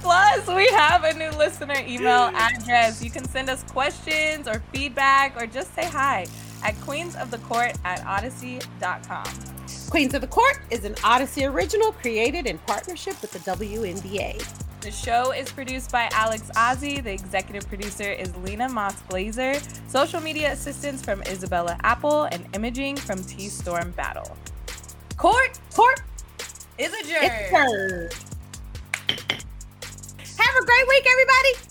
Plus, 0.03 0.47
we 0.49 0.67
have 0.69 1.05
a 1.05 1.15
new 1.15 1.31
listener 1.39 1.77
email 1.87 2.33
address. 2.35 3.03
You 3.03 3.11
can 3.11 3.25
send 3.29 3.49
us 3.49 3.63
questions 3.65 4.49
or 4.49 4.61
feedback 4.73 5.41
or 5.41 5.47
just 5.47 5.73
say 5.75 5.85
hi 5.85 6.27
at 6.65 6.75
queensofthecourt 6.77 7.79
at 7.85 8.01
audacy.com. 8.01 9.60
Queens 9.91 10.15
of 10.15 10.21
the 10.21 10.27
Court 10.27 10.61
is 10.71 10.85
an 10.85 10.95
Audacy 10.97 11.51
original 11.51 11.93
created 11.93 12.47
in 12.47 12.59
partnership 12.59 13.21
with 13.21 13.33
the 13.33 13.39
WNBA. 13.41 14.43
The 14.81 14.91
show 14.91 15.33
is 15.33 15.53
produced 15.53 15.93
by 15.93 16.09
Alex 16.13 16.51
Ozzie. 16.57 17.01
The 17.01 17.13
executive 17.13 17.69
producer 17.69 18.11
is 18.11 18.35
Lena 18.37 18.69
Moss 18.69 19.03
Glazer. 19.11 19.61
Social 19.91 20.21
media 20.21 20.53
assistance 20.53 21.03
from 21.03 21.23
Isabella 21.23 21.77
Apple 21.83 22.25
and 22.25 22.47
imaging 22.55 22.97
from 22.97 23.23
T 23.25 23.49
Storm 23.49 23.91
Battle. 23.91 24.37
Court 25.17 25.61
Court, 25.75 26.01
is 26.79 26.95
adjourned. 26.95 27.25
it's 27.25 27.51
her. 27.51 28.11
Have 30.39 30.63
a 30.63 30.65
great 30.65 30.89
week, 30.89 31.07
everybody. 31.11 31.70